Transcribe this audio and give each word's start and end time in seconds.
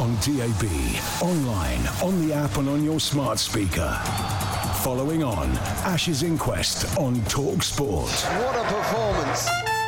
On 0.00 0.14
DAB, 0.22 0.64
online, 1.20 1.86
on 2.02 2.26
the 2.26 2.32
app 2.32 2.56
and 2.56 2.70
on 2.70 2.82
your 2.82 2.98
smart 2.98 3.38
speaker. 3.38 4.00
Following 4.82 5.22
on, 5.22 5.50
Ashes 5.84 6.22
Inquest 6.22 6.96
on 6.96 7.22
Talk 7.24 7.62
Sport. 7.62 8.08
What 8.08 8.56
a 8.56 8.62
performance. 8.74 9.79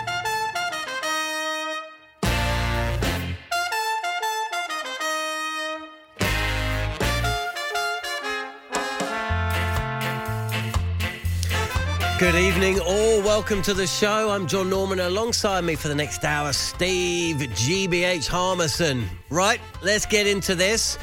Good 12.22 12.36
evening, 12.36 12.78
all. 12.78 13.20
Welcome 13.20 13.62
to 13.62 13.74
the 13.74 13.84
show. 13.84 14.30
I'm 14.30 14.46
Jon 14.46 14.70
Norman. 14.70 15.00
Alongside 15.00 15.64
me 15.64 15.74
for 15.74 15.88
the 15.88 15.94
next 15.96 16.24
hour, 16.24 16.52
Steve 16.52 17.38
GBH 17.38 18.28
Harmison. 18.28 19.08
Right, 19.28 19.60
let's 19.82 20.06
get 20.06 20.28
into 20.28 20.54
this 20.54 20.98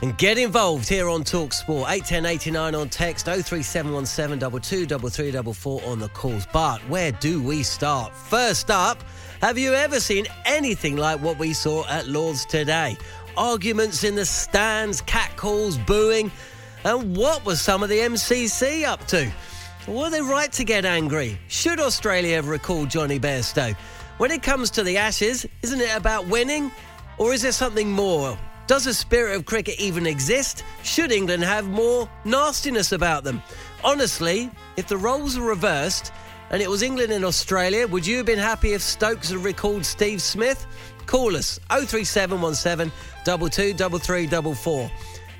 and 0.00 0.16
get 0.16 0.38
involved 0.38 0.88
here 0.88 1.06
on 1.06 1.22
Talk 1.22 1.52
Sport. 1.52 1.90
81089 1.90 2.74
on 2.74 2.88
text, 2.88 3.26
03717 3.26 4.38
223344 4.40 5.82
on 5.84 5.98
the 5.98 6.08
calls. 6.08 6.46
But 6.50 6.78
where 6.88 7.12
do 7.12 7.42
we 7.42 7.62
start? 7.62 8.14
First 8.14 8.70
up, 8.70 9.04
have 9.42 9.58
you 9.58 9.74
ever 9.74 10.00
seen 10.00 10.26
anything 10.46 10.96
like 10.96 11.20
what 11.20 11.38
we 11.38 11.52
saw 11.52 11.86
at 11.88 12.08
Lords 12.08 12.46
today? 12.46 12.96
Arguments 13.36 14.02
in 14.02 14.14
the 14.14 14.24
stands, 14.24 15.02
catcalls, 15.02 15.76
booing. 15.76 16.32
And 16.84 17.14
what 17.14 17.44
was 17.44 17.60
some 17.60 17.82
of 17.82 17.90
the 17.90 17.98
MCC 17.98 18.84
up 18.84 19.06
to? 19.08 19.30
Were 19.88 20.10
they 20.10 20.20
right 20.20 20.52
to 20.52 20.64
get 20.64 20.84
angry? 20.84 21.38
Should 21.48 21.80
Australia 21.80 22.36
ever 22.36 22.50
recall 22.50 22.84
Jonny 22.84 23.18
Bairstow? 23.18 23.74
When 24.18 24.30
it 24.30 24.42
comes 24.42 24.68
to 24.72 24.82
the 24.82 24.98
Ashes, 24.98 25.46
isn't 25.62 25.80
it 25.80 25.96
about 25.96 26.26
winning? 26.26 26.70
Or 27.16 27.32
is 27.32 27.40
there 27.40 27.52
something 27.52 27.90
more? 27.90 28.36
Does 28.66 28.84
the 28.84 28.92
spirit 28.92 29.34
of 29.34 29.46
cricket 29.46 29.80
even 29.80 30.06
exist? 30.06 30.62
Should 30.82 31.10
England 31.10 31.42
have 31.42 31.70
more 31.70 32.06
nastiness 32.26 32.92
about 32.92 33.24
them? 33.24 33.42
Honestly, 33.82 34.50
if 34.76 34.88
the 34.88 34.96
roles 34.98 35.38
were 35.38 35.48
reversed 35.48 36.12
and 36.50 36.60
it 36.60 36.68
was 36.68 36.82
England 36.82 37.10
and 37.10 37.24
Australia, 37.24 37.86
would 37.86 38.06
you 38.06 38.18
have 38.18 38.26
been 38.26 38.38
happy 38.38 38.74
if 38.74 38.82
Stokes 38.82 39.30
had 39.30 39.42
recalled 39.42 39.86
Steve 39.86 40.20
Smith? 40.20 40.66
Call 41.06 41.34
us 41.34 41.58
03717 41.70 42.92
223344. 43.24 44.90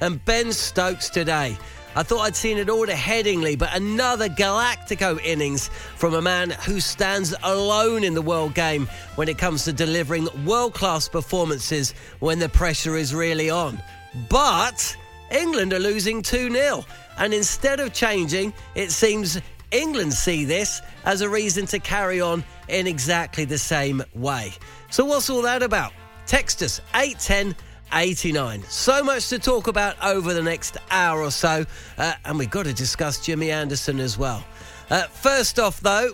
And 0.00 0.24
Ben 0.24 0.52
Stokes 0.52 1.10
today. 1.10 1.58
I 1.96 2.02
thought 2.02 2.20
I'd 2.20 2.36
seen 2.36 2.58
it 2.58 2.68
all 2.68 2.86
to 2.86 2.92
Headingley, 2.92 3.58
but 3.58 3.74
another 3.74 4.28
Galactico 4.28 5.20
innings 5.24 5.68
from 5.96 6.14
a 6.14 6.22
man 6.22 6.50
who 6.50 6.80
stands 6.80 7.34
alone 7.42 8.04
in 8.04 8.14
the 8.14 8.22
world 8.22 8.54
game 8.54 8.88
when 9.16 9.28
it 9.28 9.38
comes 9.38 9.64
to 9.64 9.72
delivering 9.72 10.28
world 10.44 10.74
class 10.74 11.08
performances 11.08 11.94
when 12.20 12.38
the 12.38 12.48
pressure 12.48 12.96
is 12.96 13.14
really 13.14 13.50
on. 13.50 13.82
But 14.28 14.96
England 15.30 15.72
are 15.72 15.78
losing 15.78 16.22
2 16.22 16.50
0, 16.50 16.84
and 17.18 17.34
instead 17.34 17.80
of 17.80 17.92
changing, 17.92 18.52
it 18.74 18.90
seems 18.90 19.40
England 19.70 20.14
see 20.14 20.44
this 20.44 20.80
as 21.04 21.20
a 21.20 21.28
reason 21.28 21.66
to 21.66 21.78
carry 21.78 22.20
on 22.20 22.44
in 22.68 22.86
exactly 22.86 23.44
the 23.44 23.58
same 23.58 24.02
way. 24.14 24.52
So, 24.90 25.04
what's 25.04 25.28
all 25.28 25.42
that 25.42 25.62
about? 25.62 25.92
Text 26.26 26.62
us 26.62 26.80
810 26.94 27.56
89. 27.92 28.62
So 28.64 29.02
much 29.02 29.28
to 29.28 29.38
talk 29.38 29.66
about 29.66 29.96
over 30.04 30.34
the 30.34 30.42
next 30.42 30.76
hour 30.90 31.22
or 31.22 31.30
so, 31.30 31.64
uh, 31.96 32.12
and 32.24 32.38
we've 32.38 32.50
got 32.50 32.64
to 32.64 32.72
discuss 32.72 33.20
Jimmy 33.24 33.50
Anderson 33.50 34.00
as 34.00 34.18
well. 34.18 34.44
Uh, 34.90 35.02
first 35.04 35.58
off, 35.58 35.80
though, 35.80 36.10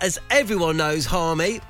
as 0.00 0.18
everyone 0.30 0.76
knows, 0.76 1.06
Harmy, 1.06 1.60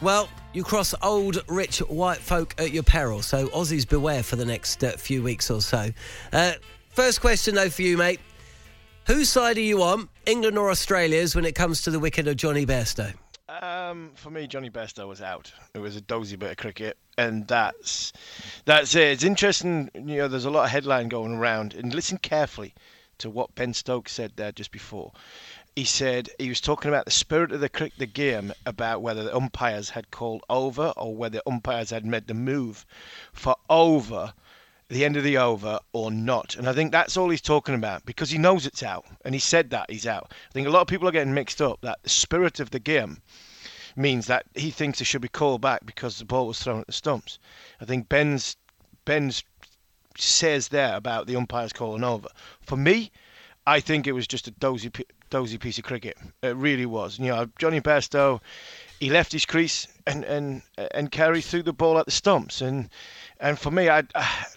well, 0.00 0.28
you 0.52 0.62
cross 0.62 0.94
old, 1.02 1.42
rich 1.48 1.78
white 1.80 2.18
folk 2.18 2.54
at 2.58 2.72
your 2.72 2.82
peril. 2.82 3.22
So, 3.22 3.48
Aussies 3.48 3.88
beware 3.88 4.22
for 4.22 4.36
the 4.36 4.44
next 4.44 4.82
uh, 4.82 4.92
few 4.92 5.22
weeks 5.22 5.50
or 5.50 5.60
so. 5.60 5.90
Uh, 6.32 6.52
first 6.90 7.20
question, 7.20 7.54
though, 7.54 7.70
for 7.70 7.82
you, 7.82 7.96
mate. 7.96 8.20
Whose 9.06 9.28
side 9.28 9.56
are 9.56 9.60
you 9.60 9.82
on, 9.82 10.08
England 10.24 10.58
or 10.58 10.70
Australia's, 10.70 11.36
when 11.36 11.44
it 11.44 11.54
comes 11.54 11.82
to 11.82 11.90
the 11.90 12.00
wicket 12.00 12.26
of 12.26 12.36
Jonny 12.36 12.66
Bairstow? 12.66 13.14
Um, 13.86 14.10
for 14.16 14.30
me, 14.30 14.48
Jonny 14.48 14.68
Bairstow 14.68 15.06
was 15.06 15.22
out. 15.22 15.52
It 15.72 15.78
was 15.78 15.94
a 15.94 16.00
dozy 16.00 16.34
bit 16.34 16.50
of 16.50 16.56
cricket, 16.56 16.96
and 17.16 17.46
that's 17.46 18.12
that's 18.64 18.96
it. 18.96 19.12
It's 19.12 19.22
interesting. 19.22 19.90
You 19.94 20.16
know, 20.16 20.28
there's 20.28 20.44
a 20.44 20.50
lot 20.50 20.64
of 20.64 20.70
headline 20.70 21.08
going 21.08 21.34
around, 21.34 21.72
and 21.72 21.94
listen 21.94 22.18
carefully 22.18 22.74
to 23.18 23.30
what 23.30 23.54
Ben 23.54 23.72
Stokes 23.72 24.12
said 24.12 24.32
there 24.34 24.50
just 24.50 24.72
before. 24.72 25.12
He 25.76 25.84
said 25.84 26.30
he 26.40 26.48
was 26.48 26.60
talking 26.60 26.88
about 26.88 27.04
the 27.04 27.12
spirit 27.12 27.52
of 27.52 27.60
the 27.60 27.92
the 27.96 28.06
game, 28.06 28.52
about 28.64 29.02
whether 29.02 29.22
the 29.22 29.36
umpires 29.36 29.90
had 29.90 30.10
called 30.10 30.42
over 30.50 30.92
or 30.96 31.14
whether 31.14 31.40
umpires 31.46 31.90
had 31.90 32.04
made 32.04 32.26
the 32.26 32.34
move 32.34 32.84
for 33.32 33.54
over 33.70 34.34
the 34.88 35.04
end 35.04 35.16
of 35.16 35.22
the 35.22 35.38
over 35.38 35.78
or 35.92 36.10
not. 36.10 36.56
And 36.56 36.68
I 36.68 36.72
think 36.72 36.90
that's 36.90 37.16
all 37.16 37.30
he's 37.30 37.40
talking 37.40 37.76
about 37.76 38.04
because 38.04 38.30
he 38.30 38.38
knows 38.38 38.66
it's 38.66 38.82
out. 38.82 39.04
And 39.24 39.32
he 39.32 39.40
said 39.40 39.70
that 39.70 39.88
he's 39.92 40.08
out. 40.08 40.32
I 40.50 40.52
think 40.52 40.66
a 40.66 40.70
lot 40.70 40.80
of 40.80 40.88
people 40.88 41.06
are 41.06 41.12
getting 41.12 41.34
mixed 41.34 41.62
up 41.62 41.80
that 41.82 42.02
the 42.02 42.08
spirit 42.08 42.58
of 42.58 42.70
the 42.70 42.80
game 42.80 43.22
means 43.96 44.26
that 44.26 44.46
he 44.54 44.70
thinks 44.70 45.00
it 45.00 45.04
should 45.04 45.22
be 45.22 45.28
called 45.28 45.60
back 45.60 45.84
because 45.86 46.18
the 46.18 46.24
ball 46.24 46.46
was 46.46 46.60
thrown 46.60 46.80
at 46.80 46.86
the 46.86 46.92
stumps. 46.92 47.38
I 47.80 47.84
think 47.84 48.08
Ben's 48.08 48.56
Ben's 49.04 49.42
says 50.18 50.68
there 50.68 50.96
about 50.96 51.26
the 51.26 51.36
umpires 51.36 51.72
calling 51.72 52.04
over. 52.04 52.28
For 52.62 52.76
me, 52.76 53.10
I 53.66 53.80
think 53.80 54.06
it 54.06 54.12
was 54.12 54.26
just 54.26 54.48
a 54.48 54.52
dozy 54.52 54.90
dozy 55.30 55.58
piece 55.58 55.78
of 55.78 55.84
cricket. 55.84 56.16
It 56.42 56.56
really 56.56 56.86
was. 56.86 57.18
You 57.18 57.26
know, 57.26 57.48
Jonny 57.58 57.80
Bairstow, 57.80 58.40
he 59.00 59.10
left 59.10 59.32
his 59.32 59.44
crease 59.44 59.86
and 60.06 60.24
and 60.24 60.62
and 60.92 61.10
carried 61.10 61.42
through 61.42 61.64
the 61.64 61.72
ball 61.72 61.98
at 61.98 62.06
the 62.06 62.12
stumps 62.12 62.60
and 62.60 62.88
and 63.40 63.58
for 63.58 63.70
me, 63.70 63.88
I 63.88 64.02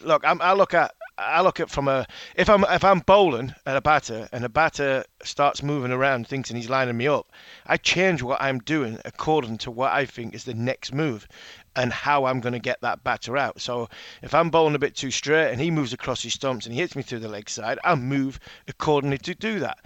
look. 0.01 0.23
I'm, 0.25 0.41
I 0.41 0.53
look 0.53 0.73
at 0.73 0.93
I 1.19 1.41
look 1.41 1.59
at 1.59 1.69
from 1.69 1.87
a 1.89 2.05
if 2.35 2.49
I'm 2.49 2.63
if 2.63 2.83
I'm 2.83 2.99
bowling 2.99 3.53
at 3.65 3.75
a 3.75 3.81
batter 3.81 4.29
and 4.31 4.45
a 4.45 4.49
batter 4.49 5.03
starts 5.23 5.61
moving 5.61 5.91
around, 5.91 6.27
thinking 6.27 6.55
he's 6.55 6.69
lining 6.69 6.95
me 6.95 7.07
up, 7.07 7.31
I 7.65 7.75
change 7.77 8.23
what 8.23 8.41
I'm 8.41 8.59
doing 8.59 8.99
according 9.03 9.57
to 9.59 9.71
what 9.71 9.91
I 9.91 10.05
think 10.05 10.33
is 10.33 10.45
the 10.45 10.53
next 10.53 10.93
move 10.93 11.27
and 11.75 11.91
how 11.91 12.25
I'm 12.25 12.39
going 12.39 12.53
to 12.53 12.59
get 12.59 12.81
that 12.81 13.03
batter 13.03 13.37
out. 13.37 13.59
So 13.59 13.89
if 14.21 14.33
I'm 14.33 14.49
bowling 14.49 14.75
a 14.75 14.79
bit 14.79 14.95
too 14.95 15.11
straight 15.11 15.51
and 15.51 15.59
he 15.59 15.71
moves 15.71 15.93
across 15.93 16.23
his 16.23 16.33
stumps 16.33 16.65
and 16.65 16.73
he 16.73 16.81
hits 16.81 16.95
me 16.95 17.03
through 17.03 17.19
the 17.19 17.27
leg 17.27 17.49
side, 17.49 17.79
I'll 17.83 17.97
move 17.97 18.39
accordingly 18.67 19.17
to 19.19 19.35
do 19.35 19.59
that. 19.59 19.79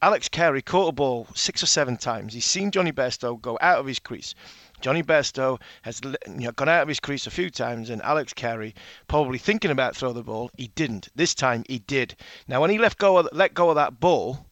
Alex 0.00 0.28
Carey 0.28 0.62
caught 0.62 0.90
a 0.90 0.92
ball 0.92 1.26
six 1.34 1.60
or 1.62 1.66
seven 1.66 1.96
times. 1.96 2.32
He's 2.32 2.44
seen 2.44 2.70
Jonny 2.70 2.92
Bairstow 2.92 3.40
go 3.40 3.58
out 3.60 3.78
of 3.78 3.86
his 3.86 3.98
crease. 3.98 4.34
Jonny 4.80 5.02
Bairstow 5.02 5.60
has 5.82 6.00
you 6.04 6.16
know, 6.26 6.52
gone 6.52 6.68
out 6.68 6.82
of 6.82 6.88
his 6.88 7.00
crease 7.00 7.26
a 7.26 7.30
few 7.30 7.50
times, 7.50 7.90
and 7.90 8.00
Alex 8.02 8.32
Carey 8.32 8.74
probably 9.08 9.38
thinking 9.38 9.70
about 9.70 9.96
throw 9.96 10.12
the 10.12 10.22
ball. 10.22 10.50
He 10.56 10.68
didn't. 10.68 11.08
This 11.16 11.34
time 11.34 11.64
he 11.68 11.80
did. 11.80 12.14
Now 12.46 12.60
when 12.60 12.70
he 12.70 12.78
let 12.78 12.96
go 12.96 13.18
of, 13.18 13.28
let 13.32 13.54
go 13.54 13.70
of 13.70 13.74
that 13.76 13.98
ball, 13.98 14.46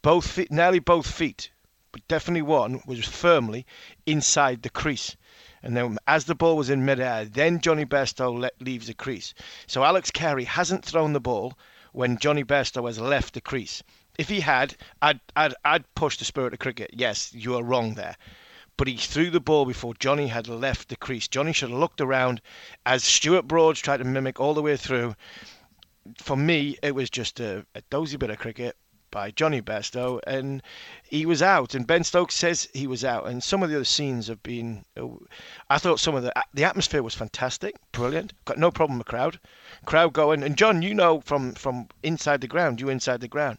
both 0.00 0.26
feet, 0.26 0.50
nearly 0.50 0.78
both 0.78 1.06
feet, 1.06 1.50
but 1.92 2.06
definitely 2.08 2.42
one 2.42 2.80
was 2.86 3.04
firmly 3.04 3.66
inside 4.06 4.62
the 4.62 4.70
crease. 4.70 5.16
And 5.62 5.76
then 5.76 5.98
as 6.06 6.24
the 6.24 6.34
ball 6.34 6.56
was 6.56 6.70
in 6.70 6.84
midair, 6.84 7.24
then 7.24 7.60
Jonny 7.60 7.84
Bairstow 7.84 8.38
let, 8.38 8.60
leaves 8.62 8.86
the 8.86 8.94
crease. 8.94 9.34
So 9.66 9.84
Alex 9.84 10.10
Carey 10.10 10.44
hasn't 10.44 10.84
thrown 10.84 11.12
the 11.12 11.20
ball 11.20 11.58
when 11.92 12.18
Jonny 12.18 12.44
Bairstow 12.44 12.86
has 12.86 13.00
left 13.00 13.34
the 13.34 13.40
crease. 13.40 13.82
If 14.18 14.28
he 14.28 14.40
had, 14.40 14.76
I'd, 15.02 15.20
I'd, 15.36 15.54
I'd 15.64 15.94
push 15.94 16.16
the 16.16 16.24
spirit 16.24 16.52
of 16.52 16.58
cricket. 16.58 16.90
Yes, 16.92 17.34
you 17.34 17.56
are 17.56 17.62
wrong 17.62 17.94
there. 17.94 18.16
But 18.78 18.88
he 18.88 18.96
threw 18.96 19.28
the 19.28 19.40
ball 19.40 19.66
before 19.66 19.92
Jonny 19.92 20.28
had 20.28 20.48
left 20.48 20.88
the 20.88 20.96
crease. 20.96 21.28
Jonny 21.28 21.52
should 21.52 21.68
have 21.68 21.78
looked 21.78 22.00
around 22.00 22.40
as 22.86 23.04
Stuart 23.04 23.42
Broads 23.42 23.80
tried 23.80 23.98
to 23.98 24.04
mimic 24.04 24.40
all 24.40 24.54
the 24.54 24.62
way 24.62 24.78
through. 24.78 25.14
For 26.16 26.36
me, 26.36 26.78
it 26.82 26.94
was 26.94 27.10
just 27.10 27.40
a, 27.40 27.66
a 27.74 27.82
dozy 27.90 28.16
bit 28.16 28.30
of 28.30 28.38
cricket 28.38 28.76
by 29.10 29.30
Jonny 29.30 29.60
Bairstow, 29.62 30.20
and 30.26 30.62
he 31.02 31.24
was 31.24 31.42
out. 31.42 31.74
And 31.74 31.86
Ben 31.86 32.04
Stokes 32.04 32.34
says 32.34 32.68
he 32.74 32.86
was 32.86 33.04
out. 33.04 33.26
And 33.26 33.42
some 33.42 33.62
of 33.62 33.70
the 33.70 33.76
other 33.76 33.84
scenes 33.84 34.28
have 34.28 34.42
been. 34.42 34.84
I 35.68 35.78
thought 35.78 36.00
some 36.00 36.14
of 36.14 36.22
the 36.22 36.32
the 36.54 36.64
atmosphere 36.64 37.02
was 37.02 37.14
fantastic, 37.14 37.74
brilliant. 37.92 38.32
Got 38.44 38.58
no 38.58 38.70
problem 38.70 38.98
with 38.98 39.08
crowd, 39.08 39.40
crowd 39.86 40.12
going. 40.12 40.42
And 40.42 40.56
Jon, 40.56 40.82
you 40.82 40.94
know 40.94 41.20
from 41.22 41.54
from 41.54 41.88
inside 42.02 42.42
the 42.42 42.48
ground, 42.48 42.80
you 42.80 42.88
inside 42.88 43.20
the 43.20 43.28
ground. 43.28 43.58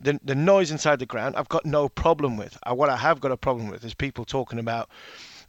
The, 0.00 0.18
the 0.22 0.34
noise 0.34 0.70
inside 0.70 0.98
the 0.98 1.06
ground, 1.06 1.36
I've 1.36 1.48
got 1.48 1.64
no 1.64 1.88
problem 1.88 2.36
with. 2.36 2.58
Uh, 2.62 2.74
what 2.74 2.90
I 2.90 2.96
have 2.96 3.20
got 3.20 3.32
a 3.32 3.36
problem 3.36 3.68
with 3.68 3.84
is 3.84 3.94
people 3.94 4.24
talking 4.24 4.58
about, 4.58 4.88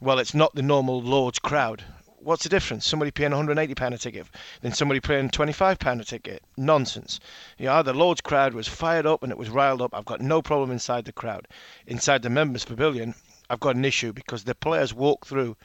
well, 0.00 0.18
it's 0.18 0.34
not 0.34 0.54
the 0.54 0.62
normal 0.62 1.02
Lord's 1.02 1.38
crowd 1.38 1.84
what's 2.26 2.42
the 2.42 2.48
difference? 2.48 2.84
Somebody 2.84 3.12
paying 3.12 3.30
180 3.30 3.74
pound 3.76 3.94
a 3.94 3.98
ticket, 3.98 4.26
then 4.60 4.72
somebody 4.72 4.98
paying 4.98 5.30
25 5.30 5.78
pound 5.78 6.00
a 6.00 6.04
ticket. 6.04 6.42
Nonsense. 6.56 7.20
You 7.56 7.66
know, 7.66 7.82
the 7.84 7.94
Lord's 7.94 8.20
crowd 8.20 8.52
was 8.52 8.66
fired 8.66 9.06
up 9.06 9.22
and 9.22 9.30
it 9.30 9.38
was 9.38 9.48
riled 9.48 9.80
up. 9.80 9.94
I've 9.94 10.04
got 10.04 10.20
no 10.20 10.42
problem 10.42 10.72
inside 10.72 11.04
the 11.04 11.12
crowd. 11.12 11.46
Inside 11.86 12.22
the 12.22 12.30
members' 12.30 12.64
pavilion, 12.64 13.14
I've 13.48 13.60
got 13.60 13.76
an 13.76 13.84
issue 13.84 14.12
because 14.12 14.42
the 14.42 14.56
players 14.56 14.92
walk 14.92 15.24
through 15.24 15.56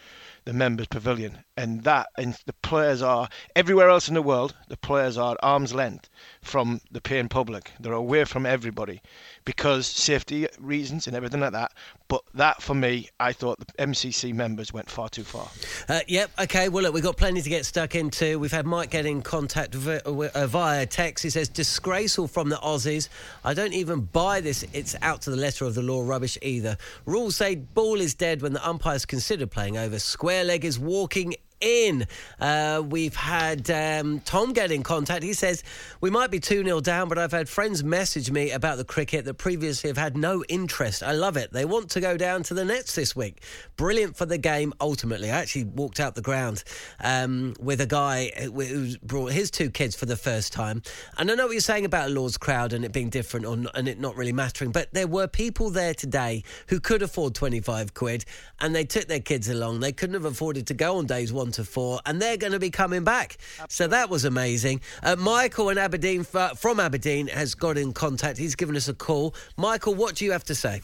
the 0.46 0.54
members' 0.54 0.86
pavilion, 0.88 1.44
and 1.58 1.84
that 1.84 2.10
and 2.16 2.38
the 2.46 2.54
players 2.54 3.02
are 3.02 3.28
everywhere 3.56 3.90
else 3.90 4.08
in 4.08 4.14
the 4.14 4.22
world. 4.22 4.56
The 4.68 4.78
players 4.78 5.18
are 5.18 5.32
at 5.32 5.40
arm's 5.42 5.74
length 5.74 6.08
from 6.44 6.82
the 6.92 7.02
paying 7.02 7.30
public. 7.30 7.72
They're 7.80 7.94
away 7.94 8.26
from 8.26 8.46
everybody 8.46 9.02
because 9.46 9.86
safety 9.88 10.48
reasons 10.60 11.08
and 11.08 11.16
everything 11.16 11.40
like 11.40 11.52
that. 11.52 11.72
But 12.08 12.24
that, 12.34 12.62
for 12.62 12.74
me, 12.74 13.10
I 13.20 13.32
thought 13.32 13.60
the 13.60 13.66
MCC 13.84 14.34
members 14.34 14.74
went 14.74 14.90
far 14.90 15.08
too 15.08 15.24
far. 15.24 15.48
Uh, 15.88 16.02
yep. 16.08 16.32
Okay. 16.40 16.68
Well, 16.68 16.84
look, 16.84 16.94
we've 16.94 17.04
got 17.04 17.16
plenty 17.16 17.42
to 17.42 17.50
get 17.50 17.66
stuck 17.66 17.96
into. 17.96 18.40
We've 18.40 18.52
had 18.52 18.66
Mike 18.66 18.90
get 18.90 19.06
in 19.06 19.22
contact 19.22 19.76
via, 19.76 20.00
uh, 20.00 20.48
via 20.48 20.86
text. 20.86 21.24
He 21.24 21.30
says 21.30 21.48
disgraceful 21.48 22.28
from 22.28 22.50
the 22.50 22.58
Aussies. 22.58 23.08
I 23.46 23.54
don't 23.54 23.74
even 23.74 24.02
buy 24.02 24.42
this. 24.42 24.66
It's 24.74 24.96
out 25.02 25.22
to 25.24 25.30
the 25.30 25.38
letter 25.38 25.66
of 25.66 25.76
the 25.76 25.84
law 25.84 26.02
rubbish 26.06 26.38
either. 26.42 26.78
Rules 27.06 27.36
say 27.36 27.56
ball 27.56 28.02
is 28.02 28.14
dead 28.14 28.42
when 28.42 28.54
the 28.54 28.68
umpires 28.68 29.06
consider 29.06 29.46
playing 29.46 29.78
over. 29.78 30.00
Square 30.00 30.46
leg 30.46 30.66
is 30.66 30.80
walking 30.80 31.36
in. 31.62 32.08
Uh, 32.40 32.84
we've 32.86 33.16
had 33.16 33.70
um, 33.72 34.20
Tom 34.22 34.54
get 34.54 34.72
in 34.72 34.84
contact. 34.84 35.24
He 35.24 35.34
says, 35.34 35.64
We 36.02 36.10
might 36.10 36.32
be 36.32 36.40
2 36.40 36.64
0 36.64 36.82
down, 36.82 37.08
but 37.08 37.18
I've 37.18 37.32
had 37.32 37.48
friends 37.48 37.84
message 37.84 38.32
me 38.32 38.52
about 38.52 38.78
the 38.78 38.84
cricket 38.84 39.26
that 39.26 39.36
previously 39.36 39.90
have 39.90 39.98
had 39.98 40.18
no 40.18 40.44
interest. 40.50 41.04
I 41.04 41.14
love 41.14 41.38
it. 41.38 41.54
They 41.54 41.66
want 41.66 41.92
to 41.92 42.02
go 42.02 42.18
down 42.18 42.44
to 42.44 42.54
the 42.54 42.66
nets 42.66 42.96
this 42.96 43.16
week. 43.16 43.44
Brilliant 43.78 44.16
for 44.16 44.26
the 44.26 44.38
game, 44.38 44.74
ultimately. 44.82 45.32
I 45.32 45.40
actually 45.40 45.66
walked 45.66 46.00
out 46.00 46.16
the 46.16 46.22
ground 46.22 46.64
um, 47.00 47.56
with 47.60 47.82
a 47.82 47.86
guy 47.86 48.32
who 48.38 48.98
brought 48.98 49.32
his 49.32 49.52
two 49.52 49.70
kids 49.70 49.96
for 49.96 50.06
the 50.06 50.18
first 50.18 50.54
time. 50.54 50.82
And 51.18 51.30
I 51.30 51.36
know 51.36 51.46
what 51.46 51.54
you're 51.54 51.62
saying 51.62 51.86
about 51.86 52.12
Lord's 52.12 52.38
crowd 52.38 52.74
and 52.74 52.84
it 52.84 52.92
being 52.92 53.10
different 53.10 53.46
or, 53.46 53.58
and 53.76 53.88
it 53.88 54.00
not 54.00 54.16
really 54.16 54.34
mattering, 54.34 54.72
but 54.72 54.94
there 54.94 55.08
were 55.08 55.28
people 55.28 55.70
there 55.70 55.94
today 55.94 56.44
who 56.68 56.80
could 56.80 57.02
afford 57.02 57.36
25 57.36 57.94
quid 57.94 58.26
and 58.60 58.76
they 58.76 58.84
took 58.84 59.08
their 59.08 59.20
kids 59.20 59.50
along. 59.50 59.80
They 59.80 59.92
couldn't 59.92 60.16
have 60.16 60.26
afforded 60.26 60.68
to 60.68 60.74
go 60.74 60.98
on 60.98 61.06
days 61.06 61.32
one 61.32 61.51
to 61.54 61.64
four, 61.64 62.00
and 62.06 62.22
they're 62.22 62.38
going 62.38 62.54
to 62.54 62.60
be 62.60 62.70
coming 62.70 63.04
back. 63.04 63.38
So 63.70 63.88
that 63.88 64.10
was 64.10 64.26
amazing. 64.26 64.82
Uh, 65.04 65.16
Michael 65.16 65.70
in 65.70 65.78
Aberdeen 65.78 66.24
from 66.24 66.80
Aberdeen 66.80 67.28
has 67.28 67.56
got 67.56 67.78
in 67.78 67.94
contact. 67.94 68.38
He's 68.38 68.56
given 68.56 68.76
us 68.76 68.88
a 68.88 68.94
call. 68.94 69.36
Michael, 69.58 69.96
what 69.96 70.16
do 70.16 70.26
you 70.26 70.32
have 70.32 70.44
to 70.46 70.56
say? 70.56 70.82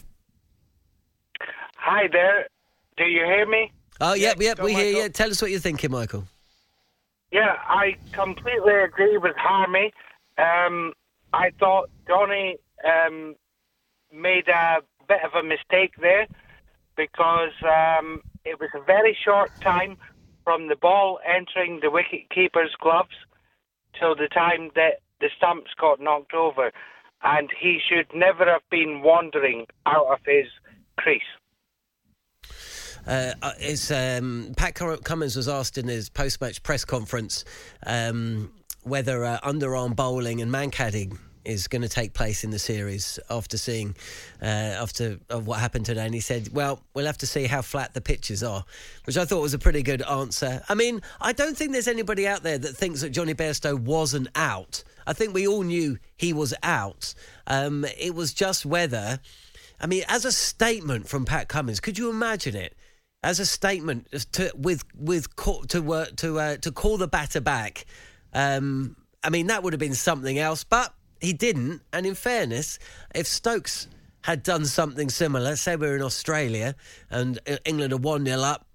Hi 1.78 2.08
there. 2.12 2.48
Do 2.98 3.06
you 3.06 3.24
hear 3.26 3.46
me? 3.48 3.72
Oh, 4.02 4.14
yep, 4.14 4.42
yep, 4.42 4.62
we 4.62 4.74
hear 4.74 5.04
you. 5.04 5.10
Tell 5.10 5.30
us 5.30 5.42
what 5.42 5.52
you're 5.52 5.60
thinking, 5.60 5.92
Michael. 5.92 6.26
Yeah, 7.32 7.56
I 7.68 7.96
completely 8.12 8.74
agree 8.74 9.18
with 9.18 9.36
Harmy. 9.36 9.92
Um, 10.38 10.94
I 11.34 11.52
thought 11.60 11.90
Jonny 12.08 12.58
um, 12.86 13.36
made 14.14 14.48
a 14.48 14.82
bit 15.08 15.20
of 15.24 15.34
a 15.34 15.44
mistake 15.44 15.94
there 16.00 16.28
because 16.96 17.54
um, 17.64 18.22
it 18.46 18.60
was 18.60 18.70
a 18.76 18.82
very 18.84 19.18
short 19.24 19.52
time 19.62 19.98
from 20.48 20.70
the 20.70 20.78
ball 20.78 21.20
entering 21.28 21.82
the 21.82 21.92
wicket 21.92 22.30
keeper's 22.34 22.74
gloves 22.80 23.18
till 24.00 24.16
the 24.16 24.30
time 24.34 24.72
that 24.76 25.02
the 25.20 25.28
stumps 25.36 25.72
got 25.78 26.00
knocked 26.00 26.34
over, 26.34 26.72
and 27.22 27.50
he 27.60 27.80
should 27.86 28.08
never 28.16 28.46
have 28.46 28.62
been 28.72 29.02
wandering 29.04 29.66
out 29.86 30.06
of 30.10 30.20
his 30.26 30.46
crease. 30.96 31.22
Uh, 33.06 33.34
uh 33.42 33.54
um, 33.94 34.54
Pat 34.56 34.74
Cummins 35.04 35.36
was 35.36 35.50
asked 35.50 35.78
in 35.78 35.90
his 35.90 36.08
post-match 36.08 36.64
press 36.64 36.86
conference 36.86 37.44
um, 37.86 38.50
whether 38.84 39.26
uh, 39.26 39.40
underarm 39.42 39.98
bowling 39.98 40.42
and 40.42 40.50
mankading 40.50 41.20
is 41.48 41.68
going 41.68 41.82
to 41.82 41.90
take 41.90 42.14
place 42.14 42.44
in 42.44 42.52
the 42.52 42.60
series 42.60 43.20
after 43.30 43.58
seeing 43.58 43.96
uh, 44.42 44.46
after 44.46 45.18
of 45.30 45.48
what 45.48 45.60
happened 45.60 45.86
today. 45.86 46.06
And 46.06 46.14
he 46.14 46.20
said, 46.20 46.50
"Well, 46.54 46.82
we'll 46.94 47.06
have 47.06 47.18
to 47.20 47.28
see 47.28 47.46
how 47.46 47.62
flat 47.62 47.94
the 47.94 48.02
pitches 48.02 48.44
are," 48.44 48.66
which 49.06 49.18
I 49.18 49.26
thought 49.26 49.42
was 49.42 49.54
a 49.54 49.60
pretty 49.60 49.82
good 49.82 50.02
answer. 50.04 50.62
I 50.70 50.76
mean, 50.76 51.02
I 51.22 51.34
don't 51.34 51.58
think 51.58 51.72
there's 51.72 51.88
anybody 51.88 52.28
out 52.28 52.44
there 52.44 52.58
that 52.58 52.76
thinks 52.76 53.02
that 53.02 53.12
Jonny 53.12 53.34
Bairstow 53.34 53.80
wasn't 53.80 54.28
out. 54.36 54.84
I 55.08 55.14
think 55.14 55.34
we 55.34 55.48
all 55.48 55.64
knew 55.64 55.98
he 56.18 56.34
was 56.34 56.54
out. 56.62 57.14
Um, 57.48 57.86
it 57.98 58.14
was 58.14 58.34
just 58.34 58.66
whether, 58.66 59.20
I 59.80 59.88
mean, 59.88 60.04
as 60.10 60.26
a 60.26 60.32
statement 60.32 61.08
from 61.08 61.24
Pat 61.26 61.48
Cummins, 61.48 61.80
could 61.80 61.98
you 61.98 62.10
imagine 62.10 62.56
it? 62.56 62.76
As 63.24 63.40
a 63.40 63.46
statement 63.46 64.08
to 64.34 64.52
with 64.56 64.84
with 64.96 65.28
to 65.70 65.94
uh, 65.94 66.06
to 66.18 66.40
uh, 66.40 66.58
to 66.58 66.72
call 66.72 66.98
the 66.98 67.08
batter 67.08 67.42
back. 67.42 67.86
Um, 68.34 68.96
I 69.24 69.30
mean, 69.30 69.48
that 69.48 69.64
would 69.64 69.74
have 69.74 69.80
been 69.80 69.96
something 69.96 70.38
else, 70.38 70.64
but 70.64 70.94
he 71.22 71.34
didn't. 71.34 71.82
And 71.94 72.06
in 72.06 72.16
fairness, 72.16 72.80
if 73.14 73.28
Stokes 73.28 73.88
had 74.22 74.44
done 74.44 74.66
something 74.66 75.10
similar, 75.10 75.56
say 75.56 75.76
we 75.76 75.88
are 75.88 75.96
in 75.96 76.02
Australia 76.02 76.76
and 77.10 77.40
uh, 77.48 77.58
England 77.66 77.94
are 77.94 77.98
1 77.98 78.26
0 78.26 78.40
up, 78.42 78.68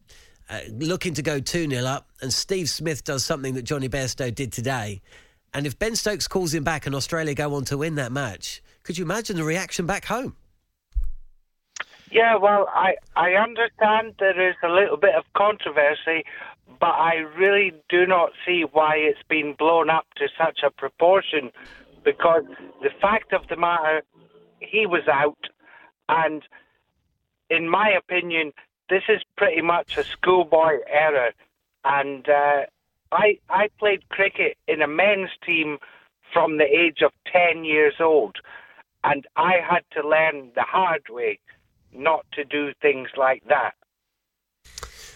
uh, 0.49 0.61
looking 0.71 1.15
to 1.15 1.23
go 1.23 1.41
2 1.41 1.69
0 1.69 1.85
up, 1.85 2.09
and 2.21 2.33
Steve 2.33 2.69
Smith 2.69 3.05
does 3.05 3.25
something 3.25 3.55
that 3.55 3.63
Jonny 3.63 3.89
Bairstow 3.89 4.35
did 4.35 4.53
today, 4.53 5.01
and 5.55 5.67
if 5.67 5.79
Ben 5.79 5.95
Stokes 5.95 6.27
calls 6.27 6.55
him 6.55 6.65
back 6.65 6.87
and 6.87 6.95
Australia 6.95 7.35
go 7.35 7.55
on 7.55 7.65
to 7.67 7.77
win 7.79 7.97
that 7.97 8.11
match, 8.11 8.63
could 8.83 8.97
you 8.97 9.05
imagine 9.05 9.37
the 9.37 9.45
reaction 9.45 9.87
back 9.87 10.07
home? 10.07 10.35
Yeah, 12.11 12.37
well, 12.37 12.69
I, 12.73 12.97
I 13.17 13.33
understand 13.33 14.15
there 14.19 14.49
is 14.49 14.57
a 14.63 14.69
little 14.69 14.97
bit 14.97 15.15
of 15.15 15.25
controversy, 15.35 16.25
but 16.81 16.91
I 16.91 17.25
really 17.39 17.73
do 17.89 18.07
not 18.07 18.33
see 18.47 18.65
why 18.71 18.97
it's 18.97 19.23
been 19.29 19.55
blown 19.59 19.89
up 19.89 20.07
to 20.17 20.29
such 20.39 20.61
a 20.63 20.71
proportion 20.71 21.51
because 22.05 22.45
the 22.83 22.91
fact 23.01 23.33
of 23.33 23.47
the 23.49 23.57
matter, 23.57 24.03
he 24.61 24.87
was 24.87 25.07
out, 25.09 25.49
and 26.09 26.43
in 27.51 27.69
my 27.69 27.91
opinion, 27.91 28.53
this 28.89 29.03
is 29.09 29.23
pretty 29.37 29.63
much 29.63 29.97
a 29.97 30.05
schoolboy 30.05 30.79
error. 30.89 31.33
And 31.85 32.29
uh, 32.29 32.63
I 33.11 33.39
I 33.49 33.69
played 33.79 34.09
cricket 34.09 34.57
in 34.69 34.83
a 34.83 34.87
men's 34.87 35.31
team 35.45 35.79
from 36.33 36.59
the 36.59 36.65
age 36.65 37.03
of 37.05 37.13
ten 37.31 37.65
years 37.65 37.95
old, 38.01 38.37
and 39.05 39.27
I 39.37 39.55
had 39.69 39.85
to 39.93 40.09
learn 40.09 40.51
the 40.55 40.63
hard 40.63 41.03
way 41.11 41.39
not 41.93 42.25
to 42.33 42.45
do 42.45 42.73
things 42.81 43.09
like 43.17 43.43
that. 43.49 43.75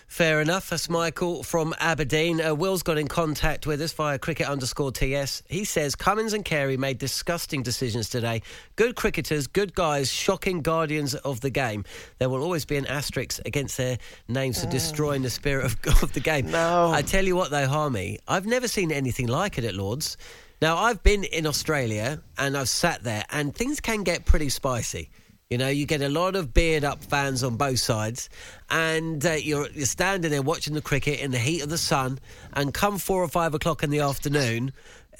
Fair 0.06 0.40
enough. 0.40 0.70
That's 0.70 0.88
Michael 0.88 1.42
from 1.42 1.74
Aberdeen. 1.78 2.40
Uh, 2.40 2.54
Will's 2.54 2.82
got 2.82 2.96
in 2.96 3.08
contact 3.08 3.66
with 3.66 3.80
us 3.82 3.92
via 3.92 4.18
cricket 4.18 4.48
underscore 4.48 4.92
TS. 4.92 5.42
He 5.48 5.64
says 5.64 5.94
Cummins 5.94 6.32
and 6.32 6.44
Carey 6.44 6.76
made 6.76 6.98
disgusting 6.98 7.62
decisions 7.62 8.08
today. 8.08 8.42
Good 8.76 8.94
cricketers, 8.94 9.46
good 9.46 9.74
guys, 9.74 10.10
shocking 10.10 10.62
guardians 10.62 11.14
of 11.16 11.40
the 11.40 11.50
game. 11.50 11.84
There 12.18 12.28
will 12.28 12.42
always 12.42 12.64
be 12.64 12.76
an 12.76 12.86
asterisk 12.86 13.40
against 13.44 13.76
their 13.76 13.98
names 14.28 14.62
for 14.62 14.70
destroying 14.70 15.22
the 15.22 15.30
spirit 15.30 15.66
of, 15.66 15.76
of 16.02 16.12
the 16.12 16.20
game. 16.20 16.50
No. 16.50 16.90
I 16.92 17.02
tell 17.02 17.24
you 17.24 17.34
what, 17.34 17.50
though, 17.50 17.66
Harmy, 17.66 18.20
I've 18.28 18.46
never 18.46 18.68
seen 18.68 18.92
anything 18.92 19.26
like 19.26 19.58
it 19.58 19.64
at 19.64 19.74
Lords. 19.74 20.16
Now, 20.62 20.78
I've 20.78 21.02
been 21.02 21.24
in 21.24 21.46
Australia 21.46 22.22
and 22.38 22.56
I've 22.56 22.68
sat 22.68 23.02
there, 23.02 23.24
and 23.30 23.54
things 23.54 23.80
can 23.80 24.04
get 24.04 24.24
pretty 24.24 24.48
spicy. 24.48 25.10
You 25.50 25.58
know, 25.58 25.68
you 25.68 25.86
get 25.86 26.02
a 26.02 26.08
lot 26.08 26.34
of 26.34 26.52
beard 26.52 26.82
up 26.82 27.04
fans 27.04 27.44
on 27.44 27.56
both 27.56 27.78
sides, 27.78 28.28
and 28.68 29.24
uh, 29.24 29.34
you're, 29.34 29.68
you're 29.70 29.86
standing 29.86 30.32
there 30.32 30.42
watching 30.42 30.74
the 30.74 30.82
cricket 30.82 31.20
in 31.20 31.30
the 31.30 31.38
heat 31.38 31.62
of 31.62 31.68
the 31.68 31.78
sun, 31.78 32.18
and 32.54 32.74
come 32.74 32.98
four 32.98 33.22
or 33.22 33.28
five 33.28 33.54
o'clock 33.54 33.84
in 33.84 33.90
the 33.90 34.00
afternoon, 34.00 34.72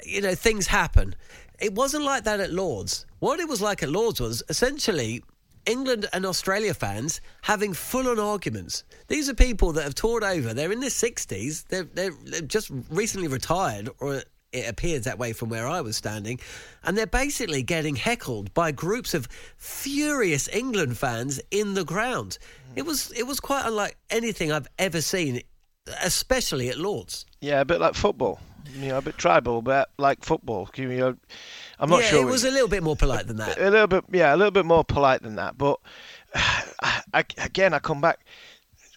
you 0.05 0.19
know, 0.19 0.35
things 0.35 0.67
happen. 0.67 1.15
It 1.61 1.73
wasn't 1.75 2.03
like 2.03 2.25
that 2.25 2.41
at 2.41 2.51
Lords. 2.51 3.05
What 3.19 3.39
it 3.39 3.47
was 3.47 3.61
like 3.61 3.81
at 3.83 3.89
Lords 3.89 4.19
was 4.19 4.43
essentially 4.49 5.23
England 5.65 6.09
and 6.11 6.25
Australia 6.25 6.73
fans 6.73 7.21
having 7.41 7.73
full 7.73 8.09
on 8.09 8.19
arguments. 8.19 8.83
These 9.07 9.29
are 9.29 9.33
people 9.33 9.71
that 9.73 9.83
have 9.83 9.95
toured 9.95 10.25
over, 10.25 10.53
they're 10.53 10.73
in 10.73 10.81
their 10.81 10.89
60s, 10.89 11.65
they're, 11.69 11.83
they're, 11.83 12.13
they're 12.25 12.41
just 12.41 12.69
recently 12.89 13.29
retired 13.29 13.87
or 14.01 14.23
it 14.51 14.69
appeared 14.69 15.03
that 15.03 15.19
way 15.19 15.33
from 15.33 15.49
where 15.49 15.67
I 15.67 15.81
was 15.81 15.97
standing. 15.97 16.39
And 16.83 16.97
they're 16.97 17.05
basically 17.05 17.63
getting 17.63 17.95
heckled 17.95 18.53
by 18.53 18.71
groups 18.71 19.13
of 19.13 19.27
furious 19.57 20.47
England 20.49 20.97
fans 20.97 21.41
in 21.51 21.73
the 21.73 21.85
ground. 21.85 22.37
It 22.75 22.85
was 22.85 23.11
it 23.11 23.23
was 23.23 23.39
quite 23.39 23.65
unlike 23.65 23.97
anything 24.09 24.51
I've 24.51 24.67
ever 24.77 25.01
seen, 25.01 25.41
especially 26.03 26.69
at 26.69 26.77
Lords. 26.77 27.25
Yeah, 27.41 27.61
a 27.61 27.65
bit 27.65 27.81
like 27.81 27.95
football. 27.95 28.39
You 28.73 28.89
know, 28.89 28.97
a 28.97 29.01
bit 29.01 29.17
tribal, 29.17 29.61
but 29.61 29.89
like 29.97 30.23
football. 30.23 30.69
You 30.75 30.87
know, 30.89 31.15
I'm 31.79 31.89
not 31.89 32.01
yeah, 32.01 32.09
sure. 32.09 32.21
it 32.21 32.31
was 32.31 32.43
a 32.43 32.51
little 32.51 32.67
bit 32.67 32.83
more 32.83 32.95
polite 32.95 33.27
than 33.27 33.37
that. 33.37 33.57
a 33.57 33.69
little 33.69 33.87
bit, 33.87 34.03
yeah, 34.11 34.33
a 34.33 34.37
little 34.37 34.51
bit 34.51 34.65
more 34.65 34.83
polite 34.83 35.21
than 35.23 35.35
that. 35.35 35.57
But 35.57 35.79
I, 36.35 37.25
again, 37.37 37.73
I 37.73 37.79
come 37.79 38.01
back. 38.01 38.19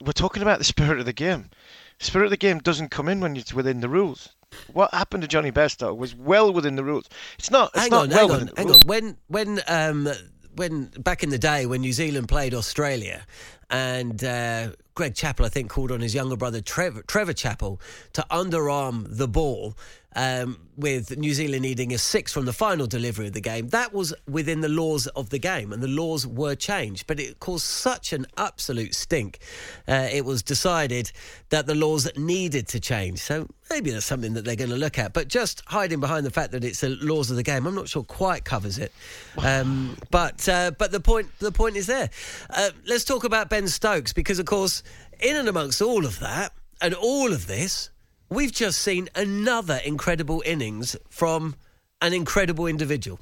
We're 0.00 0.12
talking 0.12 0.42
about 0.42 0.58
the 0.58 0.64
spirit 0.64 0.98
of 0.98 1.06
the 1.06 1.12
game. 1.12 1.50
The 1.98 2.04
spirit 2.04 2.24
of 2.26 2.30
the 2.30 2.36
game 2.36 2.58
doesn't 2.58 2.90
come 2.90 3.08
in 3.08 3.20
when 3.20 3.36
it's 3.36 3.52
within 3.52 3.80
the 3.80 3.88
rules. 3.88 4.30
What 4.72 4.92
happened 4.94 5.22
to 5.22 5.28
Jonny 5.28 5.52
Bairstow 5.52 5.96
was 5.96 6.14
well 6.14 6.52
within 6.52 6.76
the 6.76 6.84
rules. 6.84 7.08
It's 7.38 7.50
not. 7.50 7.70
It's 7.74 7.82
hang 7.82 7.90
not 7.90 8.02
on, 8.04 8.08
well 8.10 8.28
hang 8.28 8.48
on, 8.48 8.50
hang 8.56 8.66
rules. 8.66 8.76
on. 8.82 8.88
When 8.88 9.16
when 9.28 9.60
um 9.68 10.08
when 10.54 10.86
back 10.98 11.22
in 11.22 11.30
the 11.30 11.38
day 11.38 11.66
when 11.66 11.80
New 11.80 11.92
Zealand 11.92 12.28
played 12.28 12.54
Australia, 12.54 13.26
and 13.70 14.22
uh, 14.24 14.70
Greg 14.94 15.14
Chappell, 15.14 15.46
I 15.46 15.48
think, 15.48 15.70
called 15.70 15.92
on 15.92 16.00
his 16.00 16.14
younger 16.14 16.36
brother 16.36 16.60
Trevor, 16.60 17.02
Trevor 17.02 17.32
Chappell 17.32 17.80
to 18.12 18.26
underarm 18.30 19.06
the 19.08 19.28
ball. 19.28 19.76
Um, 20.16 20.58
with 20.76 21.16
New 21.16 21.34
Zealand 21.34 21.62
needing 21.62 21.92
a 21.92 21.98
six 21.98 22.32
from 22.32 22.44
the 22.44 22.52
final 22.52 22.86
delivery 22.86 23.26
of 23.26 23.32
the 23.32 23.40
game, 23.40 23.68
that 23.68 23.92
was 23.92 24.14
within 24.28 24.60
the 24.60 24.68
laws 24.68 25.06
of 25.08 25.30
the 25.30 25.38
game, 25.38 25.72
and 25.72 25.82
the 25.82 25.88
laws 25.88 26.26
were 26.26 26.54
changed. 26.54 27.06
But 27.06 27.20
it 27.20 27.38
caused 27.38 27.64
such 27.64 28.12
an 28.12 28.26
absolute 28.36 28.94
stink. 28.94 29.38
Uh, 29.86 30.08
it 30.10 30.24
was 30.24 30.42
decided 30.42 31.12
that 31.50 31.66
the 31.66 31.74
laws 31.74 32.08
needed 32.16 32.66
to 32.68 32.80
change. 32.80 33.20
So 33.20 33.46
maybe 33.68 33.90
that's 33.90 34.06
something 34.06 34.34
that 34.34 34.44
they're 34.44 34.56
going 34.56 34.70
to 34.70 34.76
look 34.76 34.98
at. 34.98 35.12
But 35.12 35.28
just 35.28 35.62
hiding 35.66 36.00
behind 36.00 36.26
the 36.26 36.30
fact 36.30 36.52
that 36.52 36.64
it's 36.64 36.80
the 36.80 36.90
laws 37.00 37.30
of 37.30 37.36
the 37.36 37.42
game, 37.42 37.66
I'm 37.66 37.74
not 37.74 37.88
sure 37.88 38.02
quite 38.02 38.44
covers 38.44 38.78
it. 38.78 38.92
Um, 39.38 39.96
but 40.10 40.48
uh, 40.48 40.72
but 40.72 40.90
the 40.90 41.00
point 41.00 41.28
the 41.38 41.52
point 41.52 41.76
is 41.76 41.86
there. 41.86 42.10
Uh, 42.48 42.70
let's 42.86 43.04
talk 43.04 43.24
about 43.24 43.48
Ben 43.48 43.68
Stokes 43.68 44.12
because, 44.12 44.38
of 44.38 44.46
course, 44.46 44.82
in 45.20 45.36
and 45.36 45.48
amongst 45.48 45.82
all 45.82 46.04
of 46.04 46.18
that 46.20 46.52
and 46.80 46.94
all 46.94 47.32
of 47.32 47.46
this, 47.46 47.90
we've 48.30 48.52
just 48.52 48.80
seen 48.80 49.08
another 49.14 49.80
incredible 49.84 50.42
innings 50.46 50.96
from 51.10 51.56
an 52.00 52.14
incredible 52.14 52.66
individual. 52.66 53.20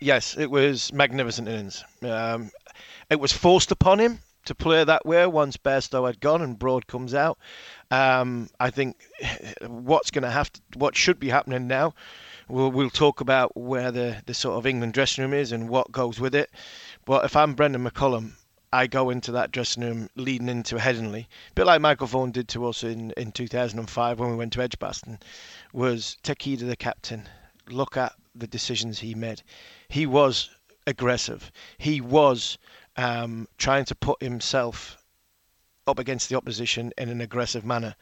Yes, 0.00 0.36
it 0.36 0.50
was 0.50 0.92
magnificent 0.92 1.48
innings. 1.48 1.84
Um, 2.02 2.50
it 3.08 3.20
was 3.20 3.32
forced 3.32 3.70
upon 3.70 3.98
him 3.98 4.18
to 4.46 4.54
play 4.54 4.82
that 4.82 5.04
way 5.04 5.26
once 5.26 5.56
Bairstow 5.56 6.06
had 6.06 6.20
gone 6.20 6.42
and 6.42 6.58
Broad 6.58 6.86
comes 6.86 7.14
out. 7.14 7.38
Um, 7.90 8.48
I 8.58 8.70
think 8.70 8.96
what's 9.66 10.10
going 10.10 10.22
to 10.22 10.30
have 10.30 10.52
to, 10.52 10.60
what 10.76 10.96
should 10.96 11.20
be 11.20 11.28
happening 11.28 11.66
now, 11.66 11.94
we'll, 12.48 12.70
we'll 12.70 12.90
talk 12.90 13.20
about 13.20 13.56
where 13.56 13.92
the, 13.92 14.22
the 14.26 14.34
sort 14.34 14.56
of 14.56 14.66
England 14.66 14.94
dressing 14.94 15.22
room 15.22 15.34
is 15.34 15.52
and 15.52 15.68
what 15.68 15.92
goes 15.92 16.18
with 16.18 16.34
it. 16.34 16.50
But 17.04 17.24
if 17.24 17.36
I'm 17.36 17.54
Brendon 17.54 17.84
McCullum, 17.84 18.32
I 18.72 18.86
go 18.86 19.10
into 19.10 19.32
that 19.32 19.50
dressing 19.50 19.82
room 19.82 20.10
leading 20.14 20.48
into 20.48 20.76
Headingley, 20.76 21.24
a 21.24 21.54
bit 21.54 21.66
like 21.66 21.80
Michael 21.80 22.06
Vaughan 22.06 22.30
did 22.30 22.46
to 22.50 22.66
us 22.66 22.84
in, 22.84 23.10
in 23.16 23.32
2005 23.32 24.20
when 24.20 24.30
we 24.30 24.36
went 24.36 24.52
to 24.52 24.62
Edgbaston, 24.62 25.18
was 25.72 26.16
take 26.22 26.42
heed 26.42 26.62
of 26.62 26.68
the 26.68 26.76
captain, 26.76 27.28
look 27.68 27.96
at 27.96 28.14
the 28.34 28.46
decisions 28.46 29.00
he 29.00 29.14
made. 29.14 29.42
He 29.88 30.06
was 30.06 30.50
aggressive. 30.86 31.50
He 31.78 32.00
was 32.00 32.58
um, 32.96 33.48
trying 33.58 33.86
to 33.86 33.94
put 33.96 34.22
himself 34.22 34.98
up 35.86 35.98
against 35.98 36.28
the 36.28 36.36
opposition 36.36 36.92
in 36.96 37.08
an 37.08 37.20
aggressive 37.20 37.64
manner. 37.64 37.96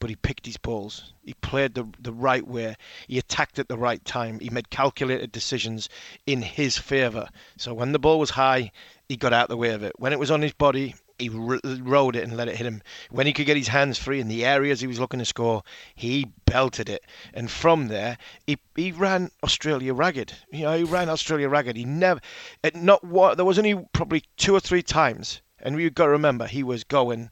But 0.00 0.10
he 0.10 0.16
picked 0.16 0.46
his 0.46 0.56
balls. 0.56 1.12
He 1.24 1.34
played 1.34 1.74
the 1.74 1.88
the 2.00 2.12
right 2.12 2.46
way. 2.46 2.76
He 3.06 3.16
attacked 3.16 3.58
at 3.60 3.68
the 3.68 3.78
right 3.78 4.04
time. 4.04 4.40
He 4.40 4.50
made 4.50 4.68
calculated 4.68 5.30
decisions 5.30 5.88
in 6.26 6.42
his 6.42 6.76
favour. 6.76 7.28
So 7.56 7.72
when 7.72 7.92
the 7.92 8.00
ball 8.00 8.18
was 8.18 8.30
high, 8.30 8.72
he 9.08 9.16
got 9.16 9.32
out 9.32 9.48
the 9.48 9.56
way 9.56 9.70
of 9.70 9.82
it. 9.82 9.92
When 9.98 10.12
it 10.12 10.18
was 10.18 10.30
on 10.30 10.42
his 10.42 10.52
body, 10.52 10.94
he 11.18 11.28
r- 11.28 11.60
rode 11.80 12.16
it 12.16 12.24
and 12.24 12.36
let 12.36 12.48
it 12.48 12.56
hit 12.56 12.66
him. 12.66 12.82
When 13.10 13.26
he 13.26 13.32
could 13.32 13.46
get 13.46 13.56
his 13.56 13.68
hands 13.68 13.98
free 13.98 14.20
in 14.20 14.28
the 14.28 14.44
areas 14.44 14.80
he 14.80 14.86
was 14.86 14.98
looking 14.98 15.20
to 15.20 15.24
score, 15.24 15.62
he 15.94 16.32
belted 16.46 16.88
it. 16.88 17.04
And 17.32 17.50
from 17.50 17.88
there, 17.88 18.18
he, 18.46 18.58
he 18.74 18.92
ran 18.92 19.30
Australia 19.42 19.94
ragged. 19.94 20.32
You 20.50 20.62
know, 20.62 20.76
he 20.76 20.84
ran 20.84 21.08
Australia 21.08 21.48
ragged. 21.48 21.76
He 21.76 21.84
never, 21.84 22.20
it 22.62 22.74
not 22.74 23.04
what 23.04 23.36
there 23.36 23.44
was 23.44 23.58
only 23.58 23.86
probably 23.92 24.24
two 24.36 24.54
or 24.54 24.60
three 24.60 24.82
times, 24.82 25.42
and 25.60 25.78
you've 25.78 25.94
got 25.94 26.06
to 26.06 26.10
remember 26.10 26.46
he 26.46 26.62
was 26.62 26.84
going 26.84 27.30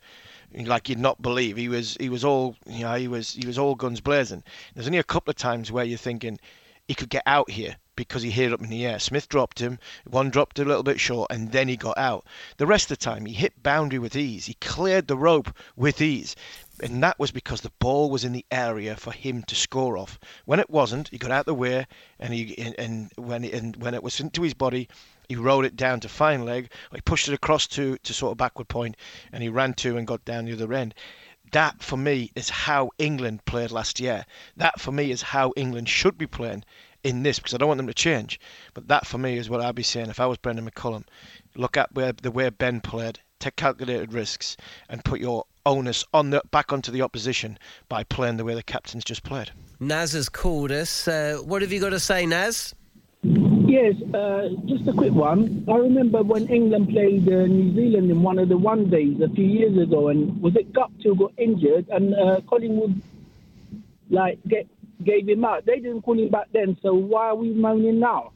like 0.55 0.89
you'd 0.89 0.99
not 0.99 1.23
believe. 1.23 1.57
He 1.57 1.69
was 1.69 1.97
he 1.99 2.09
was 2.11 2.25
all 2.25 2.57
you 2.67 2.81
know 2.81 2.95
he 2.95 3.09
was 3.09 3.33
he 3.33 3.47
was 3.47 3.59
all 3.59 3.75
guns 3.75 4.01
blazing. 4.01 4.43
There's 4.75 4.87
only 4.87 4.99
a 4.99 5.05
couple 5.05 5.31
of 5.31 5.37
times 5.37 5.73
where 5.73 5.85
you're 5.85 5.99
thinking 5.99 6.39
he 6.87 6.95
could 6.95 7.09
get 7.09 7.23
out 7.27 7.51
here 7.51 7.77
because 7.97 8.23
he 8.23 8.31
hit 8.31 8.47
it 8.47 8.53
up 8.53 8.63
in 8.63 8.71
the 8.71 8.87
air. 8.87 8.99
Smith 8.99 9.29
dropped 9.29 9.59
him, 9.59 9.79
one 10.05 10.31
dropped 10.31 10.59
a 10.59 10.65
little 10.65 10.83
bit 10.83 10.99
short, 10.99 11.31
and 11.31 11.53
then 11.53 11.69
he 11.69 11.77
got 11.77 11.99
out. 11.99 12.25
The 12.57 12.67
rest 12.67 12.91
of 12.91 12.99
the 12.99 13.05
time, 13.05 13.27
he 13.27 13.35
hit 13.35 13.63
boundary 13.63 13.99
with 13.99 14.17
ease. 14.17 14.47
He 14.47 14.55
cleared 14.55 15.09
the 15.09 15.17
rope 15.17 15.55
with 15.77 16.01
ease. 16.01 16.35
And 16.83 17.03
that 17.03 17.19
was 17.19 17.31
because 17.31 17.61
the 17.61 17.73
ball 17.79 18.11
was 18.11 18.25
in 18.25 18.33
the 18.33 18.47
area 18.51 18.97
for 18.97 19.13
him 19.13 19.43
to 19.45 19.55
score 19.55 19.99
off. 19.99 20.19
When 20.47 20.59
it 20.59 20.71
wasn't, 20.71 21.09
he 21.09 21.19
got 21.19 21.31
out 21.31 21.47
the 21.47 21.55
way, 21.55 21.87
and 22.19 22.33
he 22.33 22.57
and, 22.59 22.75
and 22.79 23.11
when 23.17 23.45
and 23.45 23.77
when 23.77 23.95
it 23.95 24.03
was 24.03 24.19
into 24.21 24.43
his 24.43 24.55
body, 24.55 24.89
he 25.29 25.37
rolled 25.37 25.65
it 25.65 25.77
down 25.77 26.01
to 26.01 26.09
fine 26.09 26.45
leg. 26.45 26.71
He 26.95 27.01
pushed 27.03 27.29
it 27.29 27.35
across 27.35 27.67
to 27.69 27.99
to 27.99 28.15
sort 28.15 28.33
of 28.33 28.39
backward 28.39 28.69
point, 28.69 28.97
and 29.31 29.43
he 29.43 29.49
ran 29.49 29.75
to 29.75 29.97
and 29.97 30.07
got 30.07 30.25
down 30.25 30.47
the 30.47 30.55
other 30.55 30.73
end. 30.73 30.95
That 31.53 31.83
for 31.83 31.99
me 31.99 32.33
is 32.35 32.49
how 32.49 32.91
England 32.97 33.45
played 33.45 33.71
last 33.71 34.01
year. 34.01 34.25
That 34.57 34.81
for 34.81 34.91
me 34.91 35.11
is 35.11 35.21
how 35.21 35.53
England 35.55 35.91
should 35.91 36.17
be 36.17 36.27
playing 36.27 36.65
in 37.05 37.23
this 37.23 37.39
because 37.39 37.55
I 37.55 37.57
don't 37.57 37.69
want 37.69 37.79
them 37.79 37.87
to 37.87 37.95
change. 37.95 38.41
But 38.75 38.89
that 38.89 39.07
for 39.07 39.19
me 39.19 39.37
is 39.37 39.51
what 39.51 39.61
I'd 39.61 39.75
be 39.75 39.83
saying 39.83 40.11
if 40.11 40.21
I 40.21 40.27
was 40.27 40.39
Brendon 40.39 40.69
McCullum. 40.69 41.05
Look 41.57 41.77
at 41.77 41.95
where 41.95 42.13
the 42.13 42.31
way 42.31 42.49
Ben 42.51 42.81
played, 42.81 43.21
take 43.39 43.57
calculated 43.57 44.13
risks, 44.13 44.57
and 44.89 45.05
put 45.05 45.21
your 45.21 45.45
onus 45.65 46.05
on 46.13 46.31
the 46.31 46.43
back 46.51 46.73
onto 46.73 46.91
the 46.91 47.03
opposition 47.03 47.59
by 47.89 48.05
playing 48.05 48.37
the 48.37 48.45
way 48.45 48.55
the 48.55 48.63
captains 48.63 49.05
just 49.05 49.23
played. 49.23 49.51
Naz 49.81 50.13
has 50.13 50.29
called 50.29 50.73
us. 50.73 51.07
Uh, 51.07 51.39
what 51.45 51.63
have 51.63 51.73
you 51.73 51.81
got 51.81 51.91
to 51.91 52.01
say, 52.01 52.27
Naz? 52.27 52.75
Yes, 53.23 53.95
uh, 54.13 54.49
just 54.67 54.87
a 54.89 54.93
quick 54.93 55.13
one. 55.13 55.65
I 55.69 55.77
remember 55.77 56.23
when 56.23 56.49
England 56.49 56.89
played 56.89 57.29
uh, 57.29 57.47
New 57.47 57.75
Zealand 57.75 58.11
in 58.11 58.23
one 58.23 58.39
of 58.39 58.49
the 58.49 58.59
one 58.59 58.91
days 58.91 59.21
a 59.21 59.29
few 59.29 59.47
years 59.47 59.79
ago, 59.79 60.09
and 60.09 60.43
was 60.43 60.57
it 60.57 60.73
Guptill 60.73 61.17
got 61.17 61.33
injured, 61.39 61.89
and 61.89 62.15
uh, 62.15 62.41
Collingwood 62.49 63.01
like 64.11 64.39
get 64.47 64.67
gave 65.05 65.29
him 65.29 65.45
out. 65.45 65.67
They 65.67 65.79
didn't 65.79 66.03
call 66.03 66.19
him 66.19 66.31
back 66.31 66.49
then, 66.53 66.77
so 66.83 66.95
why 66.95 67.29
are 67.29 67.35
we 67.35 67.51
moaning 67.51 68.01
now? 68.01 68.33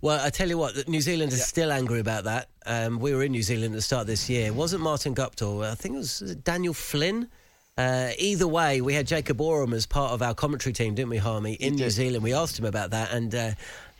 Well, 0.00 0.24
I 0.24 0.30
tell 0.30 0.48
you 0.48 0.58
what, 0.58 0.88
New 0.88 1.00
Zealand 1.00 1.32
is 1.32 1.44
still 1.44 1.72
angry 1.72 2.00
about 2.00 2.24
that. 2.24 2.48
Um, 2.66 2.98
we 2.98 3.14
were 3.14 3.22
in 3.22 3.32
New 3.32 3.42
Zealand 3.42 3.72
at 3.74 3.76
the 3.76 3.82
start 3.82 4.02
of 4.02 4.06
this 4.06 4.28
year. 4.28 4.46
It 4.46 4.54
wasn't 4.54 4.82
Martin 4.82 5.14
Guptill. 5.14 5.64
I 5.64 5.74
think 5.74 5.94
it 5.94 5.98
was 5.98 6.20
was 6.20 6.36
Daniel 6.36 6.74
Flynn. 6.74 7.28
Uh, 7.78 8.10
either 8.18 8.48
way, 8.48 8.80
we 8.80 8.94
had 8.94 9.06
Jacob 9.06 9.40
Oram 9.40 9.74
as 9.74 9.84
part 9.84 10.12
of 10.12 10.22
our 10.22 10.34
commentary 10.34 10.72
team, 10.72 10.94
didn't 10.94 11.10
we, 11.10 11.18
Harmy, 11.18 11.54
in 11.54 11.76
New. 11.76 11.90
Zealand. 11.90 12.24
We 12.24 12.32
asked 12.32 12.58
him 12.58 12.64
about 12.64 12.90
that, 12.90 13.12
and 13.12 13.34
uh, 13.34 13.50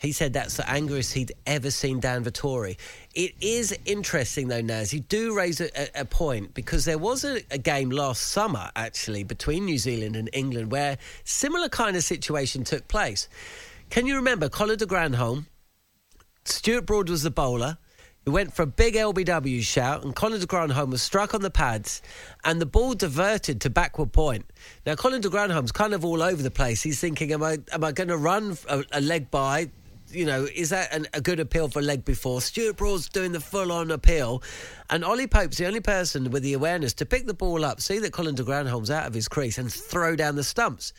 he 0.06 0.12
said 0.12 0.32
that's 0.32 0.56
the 0.56 0.70
angriest 0.70 1.14
he'd 1.14 1.32
ever 1.48 1.68
seen 1.68 1.98
Dan 1.98 2.22
Vettori. 2.22 2.76
It 3.12 3.34
is 3.40 3.76
interesting, 3.86 4.46
though, 4.46 4.60
Naz. 4.60 4.94
You 4.94 5.00
do 5.00 5.36
raise 5.36 5.60
a, 5.60 5.68
a, 5.96 6.04
point 6.04 6.54
because 6.54 6.84
there 6.84 6.96
was 6.96 7.24
a, 7.24 7.42
a 7.50 7.58
game 7.58 7.90
last 7.90 8.22
summer, 8.22 8.70
actually, 8.76 9.24
between 9.24 9.64
New 9.64 9.78
Zealand 9.78 10.14
and 10.14 10.30
England 10.32 10.70
where 10.70 10.96
similar 11.24 11.68
kind 11.68 11.96
of 11.96 12.04
situation 12.04 12.62
took 12.62 12.86
place. 12.86 13.28
Can 13.90 14.06
you 14.06 14.14
remember 14.14 14.48
Colin 14.48 14.78
de 14.78 14.86
Grandhomme? 14.86 15.48
Stuart 16.44 16.86
Broad 16.86 17.10
was 17.10 17.24
the 17.24 17.30
bowler. 17.32 17.76
He 18.24 18.30
went 18.30 18.54
for 18.54 18.62
a 18.62 18.66
big 18.66 18.94
LBW 18.94 19.60
shout, 19.62 20.04
and 20.04 20.14
Colin 20.14 20.38
de 20.38 20.46
Grandhomme 20.46 20.90
was 20.90 21.02
struck 21.02 21.34
on 21.34 21.42
the 21.42 21.50
pads, 21.50 22.00
and 22.44 22.60
the 22.60 22.66
ball 22.66 22.94
diverted 22.94 23.60
to 23.62 23.70
backward 23.70 24.12
point. 24.12 24.46
Now, 24.84 24.94
Colin 24.94 25.20
de 25.20 25.28
Grandhomme's 25.28 25.72
kind 25.72 25.94
of 25.94 26.04
all 26.04 26.22
over 26.22 26.42
the 26.42 26.50
place. 26.50 26.82
He's 26.82 27.00
thinking, 27.00 27.32
"Am 27.32 27.42
I 27.42 27.58
am 27.72 27.82
I 27.82 27.90
going 27.90 28.08
to 28.08 28.16
run 28.16 28.56
a, 28.68 28.84
a 28.92 29.00
leg 29.00 29.32
bye? 29.32 29.70
You 30.10 30.24
know, 30.24 30.46
is 30.54 30.70
that 30.70 30.92
an, 30.94 31.06
a 31.12 31.20
good 31.20 31.40
appeal 31.40 31.68
for 31.68 31.82
leg 31.82 32.04
before?" 32.04 32.40
Stuart 32.40 32.76
Broad's 32.76 33.08
doing 33.08 33.32
the 33.32 33.40
full 33.40 33.72
on 33.72 33.90
appeal, 33.90 34.42
and 34.90 35.04
Ollie 35.04 35.26
Pope's 35.26 35.58
the 35.58 35.66
only 35.66 35.80
person 35.80 36.30
with 36.30 36.42
the 36.42 36.52
awareness 36.52 36.94
to 36.94 37.06
pick 37.06 37.26
the 37.26 37.34
ball 37.34 37.64
up, 37.64 37.80
see 37.80 37.98
that 37.98 38.12
Colin 38.12 38.34
de 38.34 38.44
Grandhomme's 38.44 38.90
out 38.90 39.06
of 39.06 39.14
his 39.14 39.28
crease, 39.28 39.58
and 39.58 39.72
throw 39.72 40.16
down 40.16 40.36
the 40.36 40.44
stumps. 40.44 40.92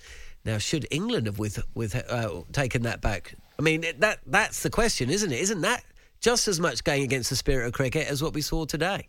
Now, 0.46 0.58
should 0.58 0.88
England 0.92 1.26
have 1.26 1.40
with 1.40 1.64
with 1.76 1.96
uh, 1.96 2.44
taken 2.52 2.84
that 2.84 3.02
back? 3.02 3.36
I 3.60 3.62
mean, 3.62 3.84
that 4.00 4.20
that's 4.26 4.64
the 4.64 4.70
question, 4.70 5.10
isn't 5.10 5.32
it? 5.32 5.40
Isn't 5.40 5.62
that 5.62 5.84
just 6.20 6.48
as 6.48 6.60
much 6.60 6.84
going 6.84 7.04
against 7.04 7.30
the 7.30 7.36
spirit 7.36 7.68
of 7.68 7.74
cricket 7.74 8.08
as 8.08 8.22
what 8.22 8.34
we 8.34 8.42
saw 8.42 8.66
today? 8.66 9.08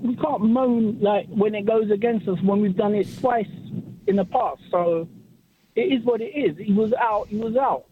We 0.00 0.14
can't 0.16 0.42
moan 0.42 0.98
like 1.00 1.26
when 1.28 1.54
it 1.54 1.66
goes 1.66 1.90
against 1.90 2.28
us 2.28 2.38
when 2.42 2.60
we've 2.60 2.76
done 2.76 2.94
it 2.94 3.08
twice 3.18 3.48
in 4.06 4.16
the 4.16 4.24
past. 4.24 4.60
So 4.70 5.08
it 5.76 5.92
is 5.92 6.04
what 6.04 6.20
it 6.20 6.34
is. 6.34 6.56
He 6.58 6.72
was 6.72 6.92
out. 6.94 7.28
He 7.28 7.36
was 7.36 7.56
out. 7.56 7.84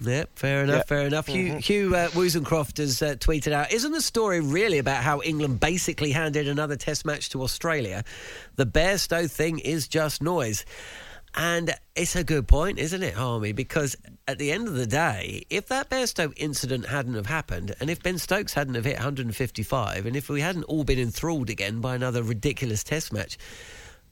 Yeah, 0.00 0.24
fair 0.34 0.64
enough, 0.64 0.76
Yeah. 0.78 0.82
fair 0.84 1.06
enough. 1.06 1.26
Hugh, 1.28 1.56
Hugh 1.58 1.94
uh, 1.94 2.08
Woozencroft 2.08 2.78
has 2.78 3.00
uh, 3.02 3.14
tweeted 3.14 3.52
out, 3.52 3.70
isn't 3.72 3.92
the 3.92 4.00
story 4.00 4.40
really 4.40 4.78
about 4.78 5.02
how 5.04 5.20
England 5.22 5.60
basically 5.60 6.10
handed 6.10 6.48
another 6.48 6.74
test 6.74 7.04
match 7.04 7.28
to 7.30 7.42
Australia? 7.42 8.02
The 8.56 8.66
Bairstow 8.66 9.30
thing 9.30 9.60
is 9.60 9.86
just 9.86 10.20
noise. 10.20 10.64
And 11.34 11.72
it's 11.94 12.14
a 12.16 12.24
good 12.24 12.46
point, 12.48 12.78
isn't 12.78 13.02
it, 13.02 13.14
Harmy? 13.14 13.52
Because 13.52 13.96
at 14.28 14.38
the 14.38 14.50
end 14.52 14.66
of 14.68 14.74
the 14.74 14.86
day, 14.86 15.44
if 15.48 15.66
that 15.68 15.88
Bairstow 15.88 16.32
incident 16.36 16.86
hadn't 16.86 17.14
have 17.14 17.26
happened, 17.26 17.74
and 17.80 17.88
if 17.88 18.02
Ben 18.02 18.18
Stokes 18.18 18.52
hadn't 18.54 18.74
have 18.74 18.84
hit 18.84 18.96
155, 18.96 20.04
and 20.04 20.16
if 20.16 20.28
we 20.28 20.40
hadn't 20.42 20.64
all 20.64 20.84
been 20.84 20.98
enthralled 20.98 21.48
again 21.48 21.80
by 21.80 21.94
another 21.94 22.22
ridiculous 22.22 22.84
Test 22.84 23.12
match, 23.14 23.38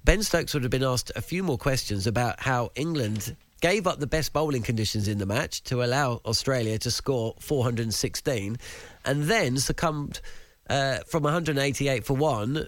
Ben 0.05 0.23
Stokes 0.23 0.55
would 0.55 0.63
have 0.63 0.71
been 0.71 0.83
asked 0.83 1.13
a 1.15 1.21
few 1.21 1.43
more 1.43 1.59
questions 1.59 2.07
about 2.07 2.41
how 2.41 2.71
England 2.75 3.37
gave 3.61 3.87
up 3.87 4.01
the 4.01 4.07
best 4.07 4.33
bowling 4.33 4.63
conditions 4.63 5.09
in 5.09 5.19
the 5.19 5.27
match 5.27 5.63
to 5.65 5.85
allow 5.85 6.23
Australia 6.25 6.79
to 6.79 6.91
score 6.91 7.35
416, 7.39 8.57
and 9.05 9.25
then 9.25 9.59
succumbed 9.59 10.23
uh, 10.71 11.01
from 11.07 11.25
188 11.25 12.03
for 12.05 12.15
one 12.15 12.67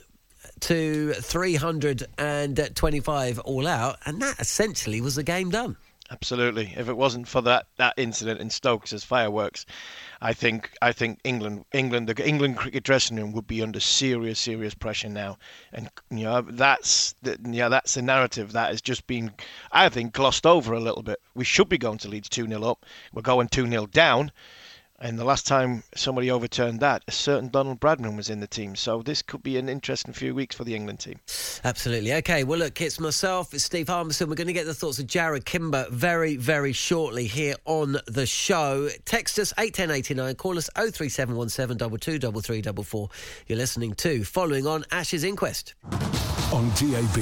to 0.61 1.15
325 1.15 3.39
all 3.39 3.67
out, 3.67 3.97
and 4.05 4.21
that 4.21 4.39
essentially 4.39 5.01
was 5.01 5.15
the 5.15 5.23
game 5.23 5.49
done. 5.49 5.79
Absolutely. 6.13 6.75
If 6.77 6.91
it 6.91 6.97
wasn't 6.99 7.27
for 7.27 7.41
that, 7.41 7.69
that 7.79 7.95
incident 7.97 8.39
in 8.39 8.51
Stokes 8.51 8.93
fireworks, 9.03 9.65
I 10.21 10.35
think 10.35 10.71
I 10.83 10.93
think 10.93 11.21
England 11.25 11.65
England 11.73 12.07
the 12.07 12.29
England 12.29 12.59
cricket 12.59 12.85
dressing 12.85 13.17
room 13.17 13.33
would 13.33 13.47
be 13.47 13.63
under 13.63 13.81
serious 13.81 14.39
serious 14.39 14.75
pressure 14.75 15.09
now, 15.09 15.39
and 15.73 15.89
you 16.11 16.25
know 16.25 16.43
that's 16.43 17.15
the, 17.23 17.39
yeah 17.45 17.71
that's 17.71 17.95
the 17.95 18.03
narrative 18.03 18.53
that 18.53 18.69
has 18.69 18.83
just 18.83 19.07
been 19.07 19.33
I 19.73 19.89
think 19.89 20.13
glossed 20.13 20.45
over 20.45 20.75
a 20.75 20.81
little 20.81 21.03
bit. 21.03 21.19
We 21.35 21.45
should 21.45 21.71
be 21.71 21.79
going 21.79 21.97
to 21.99 22.09
Leeds 22.09 22.29
two 22.29 22.47
0 22.47 22.63
up. 22.63 22.85
We're 23.15 23.23
going 23.23 23.49
two 23.49 23.67
0 23.67 23.87
down. 23.87 24.33
And 25.03 25.19
the 25.19 25.25
last 25.25 25.49
time 25.49 25.83
somebody 25.97 26.31
overturned 26.31 26.79
that, 26.79 27.03
a 27.09 27.11
certain 27.11 27.49
Donald 27.49 27.81
Bradman 27.81 28.17
was 28.17 28.31
in 28.31 28.39
the 28.39 28.47
team. 28.47 28.77
So 28.77 29.03
this 29.03 29.21
could 29.21 29.43
be 29.43 29.59
an 29.59 29.69
interesting 29.69 30.15
few 30.15 30.33
weeks 30.33 30.55
for 30.55 30.63
the 30.63 30.77
England 30.77 31.01
team. 31.01 31.19
Absolutely. 31.65 32.15
Okay, 32.15 32.45
well, 32.45 32.61
look, 32.61 32.81
it's 32.81 33.01
myself, 33.01 33.53
it's 33.53 33.65
Steve 33.65 33.89
Harmison. 33.89 34.29
We're 34.29 34.37
going 34.37 34.47
to 34.47 34.53
get 34.53 34.67
the 34.67 34.75
thoughts 34.75 35.01
of 35.01 35.09
Jarrod 35.09 35.45
Kimber 35.45 35.87
very, 35.91 36.37
very 36.37 36.73
shortly 36.73 37.27
here 37.27 37.57
on 37.65 37.97
the 38.07 38.27
show. 38.27 38.89
Text 39.05 39.41
us 39.41 39.53
81089, 39.59 40.37
call 40.37 40.57
us 40.57 40.71
03717 40.77 43.09
You're 43.49 43.59
listening 43.59 43.95
to 43.95 44.23
Following 44.23 44.69
on 44.69 44.85
Ashes 44.93 45.25
Inquest. 45.25 45.75
On 46.53 46.69
DAB, 46.77 47.19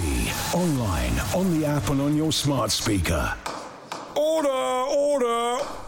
online, 0.52 1.18
on 1.34 1.58
the 1.58 1.64
app, 1.64 1.88
and 1.88 2.02
on 2.02 2.14
your 2.14 2.30
smart 2.30 2.72
speaker. 2.72 3.34
Order, 4.14 4.50
order! 4.50 5.79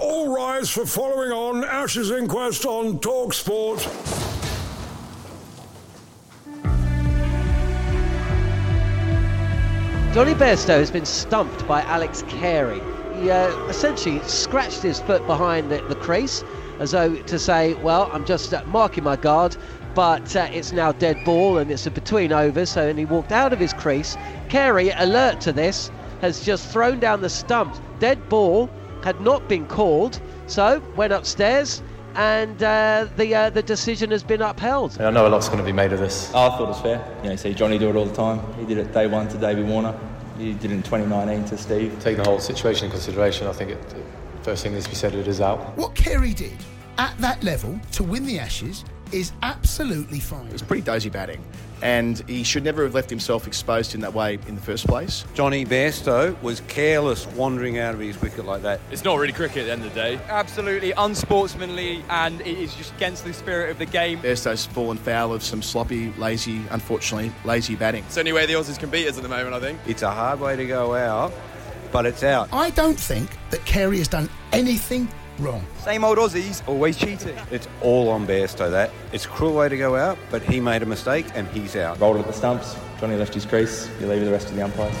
All 0.00 0.32
rise 0.32 0.70
for 0.70 0.86
following 0.86 1.32
on 1.32 1.64
Ashes 1.64 2.12
Inquest 2.12 2.64
on 2.64 3.00
Talk 3.00 3.34
Sport. 3.34 3.80
Jonny 10.14 10.34
Bairstow 10.34 10.78
has 10.78 10.92
been 10.92 11.04
stumped 11.04 11.66
by 11.66 11.82
Alex 11.82 12.22
Carey. 12.28 12.80
He 13.20 13.28
uh, 13.28 13.48
essentially 13.64 14.20
scratched 14.22 14.82
his 14.82 15.00
foot 15.00 15.26
behind 15.26 15.68
the, 15.68 15.82
the, 15.88 15.96
crease 15.96 16.44
as 16.78 16.92
though 16.92 17.16
to 17.16 17.36
say, 17.36 17.74
well, 17.74 18.08
I'm 18.12 18.24
just 18.24 18.54
uh, 18.54 18.62
marking 18.66 19.02
my 19.02 19.16
guard, 19.16 19.56
but 19.96 20.36
uh, 20.36 20.48
it's 20.52 20.70
now 20.70 20.92
dead 20.92 21.24
ball 21.24 21.58
and 21.58 21.72
it's 21.72 21.86
a 21.86 21.90
between 21.90 22.32
overs. 22.32 22.70
So, 22.70 22.86
and 22.86 23.00
he 23.00 23.04
walked 23.04 23.32
out 23.32 23.52
of 23.52 23.58
his 23.58 23.72
crease. 23.72 24.16
Carey, 24.48 24.90
alert 24.90 25.40
to 25.40 25.52
this, 25.52 25.90
has 26.20 26.44
just 26.44 26.68
thrown 26.68 27.00
down 27.00 27.20
the 27.20 27.28
stumps. 27.28 27.80
Dead 27.98 28.28
ball 28.28 28.70
had 29.02 29.20
not 29.20 29.48
been 29.48 29.66
called, 29.66 30.20
so 30.46 30.82
went 30.96 31.12
upstairs. 31.12 31.82
And 32.14 32.60
uh, 32.62 33.06
the 33.16 33.34
uh, 33.34 33.50
the 33.50 33.62
decision 33.62 34.10
has 34.10 34.24
been 34.24 34.42
upheld. 34.42 35.00
I 35.00 35.10
know 35.10 35.28
a 35.28 35.28
lot's 35.28 35.46
going 35.46 35.58
to 35.60 35.64
be 35.64 35.72
made 35.72 35.92
of 35.92 36.00
this. 36.00 36.30
I 36.30 36.48
thought 36.48 36.62
it 36.62 36.68
was 36.68 36.80
fair. 36.80 37.16
You 37.22 37.30
know, 37.30 37.36
see 37.36 37.54
Jonny 37.54 37.78
do 37.78 37.90
it 37.90 37.96
all 37.96 38.06
the 38.06 38.14
time. 38.14 38.40
He 38.54 38.64
did 38.64 38.78
it 38.78 38.92
day 38.92 39.06
one 39.06 39.28
to 39.28 39.38
David 39.38 39.68
Warner. 39.68 39.96
He 40.38 40.54
did 40.54 40.70
it 40.70 40.74
in 40.74 40.82
2019 40.82 41.44
to 41.46 41.58
Steve. 41.58 41.96
Take 42.00 42.16
the 42.16 42.24
whole 42.24 42.40
situation 42.40 42.86
in 42.86 42.90
consideration. 42.90 43.46
I 43.46 43.52
think 43.52 43.72
it, 43.72 43.88
the 43.90 44.02
first 44.42 44.62
thing 44.62 44.72
needs 44.72 44.84
to 44.84 44.90
be 44.90 44.96
said, 44.96 45.14
it 45.14 45.28
is 45.28 45.40
out. 45.40 45.58
What 45.76 45.94
Carey 45.94 46.32
did 46.32 46.56
at 46.96 47.16
that 47.18 47.42
level 47.44 47.78
to 47.92 48.02
win 48.02 48.24
the 48.24 48.38
Ashes 48.38 48.84
is 49.12 49.32
absolutely 49.42 50.20
fine. 50.20 50.46
It 50.46 50.52
was 50.52 50.62
pretty 50.62 50.82
dozy 50.82 51.10
batting, 51.10 51.44
and 51.82 52.18
he 52.28 52.42
should 52.42 52.64
never 52.64 52.82
have 52.84 52.94
left 52.94 53.10
himself 53.10 53.46
exposed 53.46 53.94
in 53.94 54.00
that 54.00 54.14
way 54.14 54.38
in 54.46 54.54
the 54.54 54.60
first 54.60 54.86
place. 54.86 55.24
Jonny 55.34 55.64
Bairstow 55.64 56.40
was 56.42 56.60
careless 56.68 57.26
wandering 57.28 57.78
out 57.78 57.94
of 57.94 58.00
his 58.00 58.20
wicket 58.20 58.44
like 58.44 58.62
that. 58.62 58.80
It's 58.90 59.04
not 59.04 59.18
really 59.18 59.32
cricket 59.32 59.58
at 59.58 59.64
the 59.66 59.72
end 59.72 59.84
of 59.84 59.94
the 59.94 60.00
day. 60.00 60.20
Absolutely 60.28 60.92
unsportsmanly, 60.92 62.04
and 62.10 62.40
it 62.40 62.58
is 62.58 62.74
just 62.74 62.94
against 62.94 63.24
the 63.24 63.32
spirit 63.32 63.70
of 63.70 63.78
the 63.78 63.86
game. 63.86 64.20
Bairstow's 64.20 64.66
fallen 64.66 64.98
foul 64.98 65.32
of 65.32 65.42
some 65.42 65.62
sloppy, 65.62 66.12
lazy, 66.14 66.62
unfortunately, 66.70 67.32
lazy 67.44 67.76
batting. 67.76 68.04
It's 68.04 68.14
the 68.14 68.20
only 68.20 68.32
way 68.32 68.46
the 68.46 68.54
Aussies 68.54 68.78
can 68.78 68.90
beat 68.90 69.08
us 69.08 69.16
at 69.16 69.22
the 69.22 69.28
moment, 69.28 69.54
I 69.54 69.60
think. 69.60 69.78
It's 69.86 70.02
a 70.02 70.10
hard 70.10 70.40
way 70.40 70.56
to 70.56 70.66
go 70.66 70.94
out, 70.94 71.32
but 71.92 72.06
it's 72.06 72.22
out. 72.22 72.48
I 72.52 72.70
don't 72.70 72.98
think 72.98 73.30
that 73.50 73.64
Carey 73.64 73.98
has 73.98 74.08
done 74.08 74.28
anything 74.52 75.08
wrong. 75.38 75.64
Same 75.78 76.04
old 76.04 76.18
Aussies, 76.18 76.66
always 76.68 76.96
cheating. 76.96 77.36
It's 77.50 77.68
all 77.80 78.08
on 78.08 78.26
Bairstow, 78.26 78.70
that. 78.70 78.90
It's 79.12 79.24
a 79.24 79.28
cruel 79.28 79.54
way 79.54 79.68
to 79.68 79.76
go 79.76 79.96
out, 79.96 80.18
but 80.30 80.42
he 80.42 80.60
made 80.60 80.82
a 80.82 80.86
mistake 80.86 81.26
and 81.34 81.46
he's 81.48 81.76
out. 81.76 82.00
Rolled 82.00 82.18
at 82.18 82.26
the 82.26 82.32
stumps, 82.32 82.76
Jonny 83.00 83.16
left 83.16 83.34
his 83.34 83.46
crease, 83.46 83.88
you 84.00 84.06
leave 84.06 84.24
the 84.24 84.30
rest 84.30 84.48
of 84.48 84.56
the 84.56 84.62
umpires. 84.62 84.94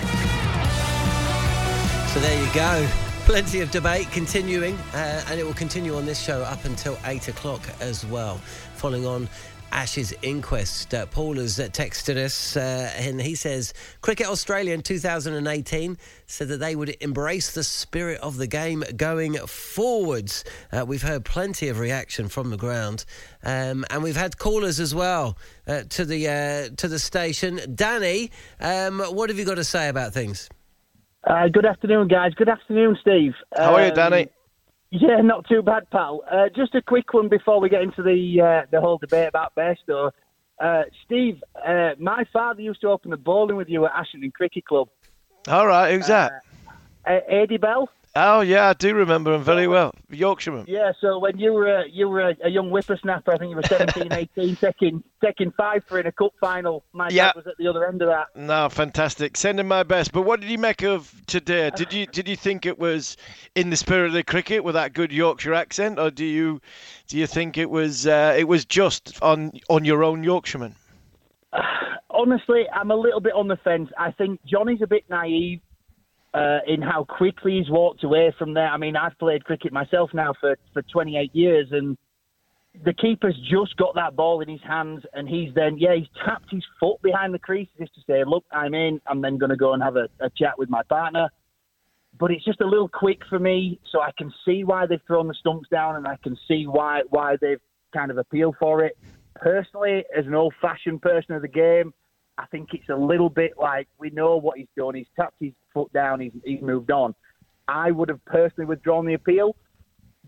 So 2.12 2.20
there 2.20 2.42
you 2.42 2.54
go. 2.54 2.88
Plenty 3.24 3.60
of 3.60 3.70
debate 3.70 4.10
continuing, 4.10 4.74
uh, 4.94 5.22
and 5.28 5.38
it 5.38 5.44
will 5.44 5.52
continue 5.52 5.94
on 5.96 6.06
this 6.06 6.18
show 6.18 6.42
up 6.42 6.64
until 6.64 6.98
8 7.04 7.28
o'clock 7.28 7.60
as 7.80 8.06
well. 8.06 8.38
Following 8.76 9.04
on 9.04 9.28
Ashes 9.72 10.14
inquest. 10.22 10.94
Uh, 10.94 11.06
Paul 11.06 11.36
has 11.36 11.58
uh, 11.58 11.64
texted 11.68 12.16
us 12.16 12.56
uh, 12.56 12.92
and 12.96 13.20
he 13.20 13.34
says 13.34 13.74
Cricket 14.00 14.26
Australia 14.26 14.74
in 14.74 14.82
2018 14.82 15.98
said 16.26 16.48
that 16.48 16.58
they 16.58 16.76
would 16.76 16.96
embrace 17.00 17.52
the 17.52 17.64
spirit 17.64 18.20
of 18.20 18.36
the 18.36 18.46
game 18.46 18.84
going 18.96 19.34
forwards. 19.34 20.44
Uh, 20.72 20.84
we've 20.86 21.02
heard 21.02 21.24
plenty 21.24 21.68
of 21.68 21.78
reaction 21.78 22.28
from 22.28 22.50
the 22.50 22.56
ground, 22.56 23.04
um, 23.44 23.84
and 23.90 24.02
we've 24.02 24.16
had 24.16 24.38
callers 24.38 24.80
as 24.80 24.94
well 24.94 25.36
uh, 25.66 25.82
to 25.88 26.04
the 26.04 26.28
uh, 26.28 26.74
to 26.76 26.88
the 26.88 26.98
station. 26.98 27.60
Danny, 27.74 28.30
um, 28.60 29.00
what 29.00 29.30
have 29.30 29.38
you 29.38 29.44
got 29.44 29.56
to 29.56 29.64
say 29.64 29.88
about 29.88 30.12
things? 30.12 30.48
good 31.52 31.66
afternoon, 31.66 32.08
guys. 32.08 32.32
Good 32.34 32.48
afternoon, 32.48 32.96
Steve. 33.00 33.34
How 33.54 33.74
are 33.74 33.86
you, 33.86 33.92
Danny? 33.92 34.28
Yeah, 34.90 35.20
not 35.20 35.46
too 35.48 35.62
bad, 35.62 35.90
pal. 35.90 36.22
Uh, 36.30 36.48
just 36.54 36.74
a 36.74 36.80
quick 36.80 37.12
one 37.12 37.28
before 37.28 37.60
we 37.60 37.68
get 37.68 37.82
into 37.82 38.02
the 38.02 38.40
uh, 38.40 38.66
the 38.70 38.80
whole 38.80 38.96
debate 38.98 39.28
about 39.28 39.54
Bairstow. 39.54 40.10
Uh, 40.58 40.82
Steve, 41.04 41.42
uh, 41.66 41.90
my 41.98 42.24
father 42.32 42.62
used 42.62 42.80
to 42.80 42.88
open 42.88 43.10
the 43.10 43.16
bowling 43.16 43.56
with 43.56 43.68
you 43.68 43.84
at 43.84 43.92
Ashington 43.94 44.30
Cricket 44.30 44.64
Club. 44.64 44.88
All 45.46 45.66
right, 45.66 45.94
who's 45.94 46.06
that? 46.08 46.42
Uh, 47.06 47.20
Adi 47.30 47.58
Bell. 47.58 47.88
Oh 48.20 48.40
yeah, 48.40 48.70
I 48.70 48.72
do 48.72 48.96
remember 48.96 49.32
him 49.32 49.44
very 49.44 49.68
well. 49.68 49.94
Yorkshireman. 50.10 50.64
Yeah, 50.66 50.90
so 51.00 51.20
when 51.20 51.38
you 51.38 51.52
were 51.52 51.86
you 51.86 52.08
were 52.08 52.30
a, 52.30 52.36
a 52.42 52.50
young 52.50 52.68
whippersnapper, 52.70 53.32
I 53.32 53.36
think 53.36 53.50
you 53.50 53.56
were 53.56 53.62
17, 53.62 54.12
18, 54.36 54.56
taking 54.56 55.04
taking 55.24 55.52
five 55.52 55.84
for 55.88 56.00
in 56.00 56.06
a 56.08 56.10
cup 56.10 56.32
final. 56.40 56.82
My 56.92 57.10
Yeah. 57.10 57.26
dad 57.26 57.36
was 57.36 57.46
at 57.46 57.54
the 57.58 57.68
other 57.68 57.86
end 57.86 58.02
of 58.02 58.08
that. 58.08 58.26
No, 58.34 58.68
fantastic. 58.70 59.36
Send 59.36 59.60
him 59.60 59.68
my 59.68 59.84
best. 59.84 60.10
But 60.10 60.22
what 60.22 60.40
did 60.40 60.50
you 60.50 60.58
make 60.58 60.82
of 60.82 61.14
today? 61.26 61.70
Did 61.76 61.92
you 61.92 62.06
did 62.06 62.28
you 62.28 62.34
think 62.34 62.66
it 62.66 62.76
was 62.78 63.16
in 63.54 63.70
the 63.70 63.76
spirit 63.76 64.08
of 64.08 64.12
the 64.14 64.24
cricket 64.24 64.64
with 64.64 64.74
that 64.74 64.94
good 64.94 65.12
Yorkshire 65.12 65.54
accent, 65.54 66.00
or 66.00 66.10
do 66.10 66.24
you 66.24 66.60
do 67.06 67.18
you 67.18 67.28
think 67.28 67.56
it 67.56 67.70
was 67.70 68.04
uh, 68.08 68.34
it 68.36 68.48
was 68.48 68.64
just 68.64 69.22
on 69.22 69.52
on 69.70 69.84
your 69.84 70.02
own 70.02 70.24
Yorkshireman? 70.24 70.74
Honestly, 72.10 72.64
I'm 72.74 72.90
a 72.90 72.96
little 72.96 73.20
bit 73.20 73.34
on 73.34 73.46
the 73.46 73.56
fence. 73.58 73.90
I 73.96 74.10
think 74.10 74.40
Jonny's 74.44 74.82
a 74.82 74.88
bit 74.88 75.04
naive 75.08 75.60
uh, 76.34 76.58
in 76.66 76.82
how 76.82 77.04
quickly 77.04 77.58
he's 77.58 77.70
walked 77.70 78.04
away 78.04 78.34
from 78.38 78.54
there. 78.54 78.68
I 78.68 78.76
mean, 78.76 78.96
I've 78.96 79.18
played 79.18 79.44
cricket 79.44 79.72
myself 79.72 80.10
now 80.12 80.34
for, 80.40 80.56
for 80.72 80.82
28 80.82 81.34
years, 81.34 81.68
and 81.70 81.96
the 82.84 82.92
keeper's 82.92 83.36
just 83.50 83.76
got 83.76 83.94
that 83.94 84.14
ball 84.14 84.40
in 84.40 84.48
his 84.48 84.60
hands, 84.62 85.02
and 85.14 85.28
he's 85.28 85.54
then, 85.54 85.78
yeah, 85.78 85.94
he's 85.94 86.08
tapped 86.24 86.50
his 86.50 86.64
foot 86.78 87.00
behind 87.02 87.32
the 87.34 87.38
crease 87.38 87.68
just 87.78 87.94
to 87.94 88.00
say, 88.06 88.22
look, 88.26 88.44
I'm 88.52 88.74
in. 88.74 89.00
I'm 89.06 89.22
then 89.22 89.38
going 89.38 89.50
to 89.50 89.56
go 89.56 89.72
and 89.72 89.82
have 89.82 89.96
a, 89.96 90.08
a 90.20 90.30
chat 90.36 90.58
with 90.58 90.68
my 90.68 90.82
partner. 90.84 91.30
But 92.18 92.30
it's 92.30 92.44
just 92.44 92.60
a 92.60 92.66
little 92.66 92.88
quick 92.88 93.20
for 93.28 93.38
me, 93.38 93.80
so 93.90 94.00
I 94.00 94.10
can 94.16 94.32
see 94.44 94.64
why 94.64 94.86
they've 94.86 95.00
thrown 95.06 95.28
the 95.28 95.34
stumps 95.34 95.68
down, 95.68 95.96
and 95.96 96.06
I 96.06 96.16
can 96.22 96.36
see 96.48 96.66
why 96.66 97.02
why 97.10 97.36
they've 97.40 97.60
kind 97.94 98.10
of 98.10 98.18
appealed 98.18 98.56
for 98.58 98.84
it. 98.84 98.98
Personally, 99.36 100.04
as 100.16 100.26
an 100.26 100.34
old-fashioned 100.34 101.00
person 101.00 101.34
of 101.34 101.42
the 101.42 101.48
game, 101.48 101.94
I 102.38 102.46
think 102.46 102.70
it's 102.72 102.88
a 102.88 102.94
little 102.94 103.28
bit 103.28 103.52
like 103.58 103.88
we 103.98 104.10
know 104.10 104.36
what 104.36 104.58
he's 104.58 104.68
done. 104.76 104.94
He's 104.94 105.06
tapped 105.16 105.36
his 105.40 105.52
foot 105.78 105.92
down. 105.92 106.18
He's, 106.20 106.32
he's 106.44 106.60
moved 106.60 106.90
on. 106.90 107.14
I 107.68 107.90
would 107.90 108.08
have 108.08 108.24
personally 108.24 108.66
withdrawn 108.66 109.06
the 109.06 109.14
appeal, 109.14 109.54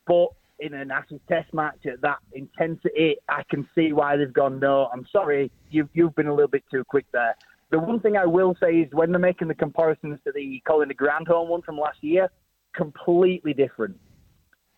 but 0.07 0.29
in 0.61 0.75
an 0.75 0.91
Ashes 0.91 1.21
Test 1.29 1.53
match 1.53 1.87
at 1.87 2.01
that 2.03 2.19
intensity, 2.33 3.17
I 3.29 3.43
can 3.51 3.69
see 3.75 3.93
why 3.93 4.17
they've 4.17 4.33
gone. 4.33 4.61
No, 4.61 4.89
I'm 4.93 5.07
sorry, 5.11 5.51
you've 5.71 5.89
you've 5.95 6.15
been 6.15 6.29
a 6.29 6.35
little 6.35 6.49
bit 6.49 6.63
too 6.71 6.85
quick 6.85 7.07
there. 7.13 7.35
The 7.71 7.79
one 7.79 7.99
thing 8.01 8.17
I 8.17 8.27
will 8.27 8.55
say 8.63 8.73
is 8.83 8.89
when 8.93 9.11
they're 9.11 9.19
making 9.19 9.49
the 9.49 9.55
comparisons 9.55 10.19
to 10.25 10.33
the 10.33 10.63
Colin 10.67 10.89
de 10.89 10.95
Grandhomme 10.95 11.49
one 11.49 11.63
from 11.63 11.79
last 11.79 11.99
year, 12.03 12.29
completely 12.75 13.55
different. 13.55 13.97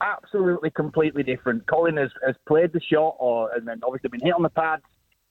Absolutely, 0.01 0.71
completely 0.71 1.23
different. 1.23 1.67
Colin 1.67 1.97
has, 1.97 2.11
has 2.25 2.37
played 2.47 2.73
the 2.73 2.81
shot, 2.81 3.17
or 3.19 3.51
and 3.55 3.67
then 3.67 3.81
obviously 3.85 4.09
been 4.09 4.21
hit 4.21 4.35
on 4.35 4.43
the 4.43 4.51
pads. 4.51 4.83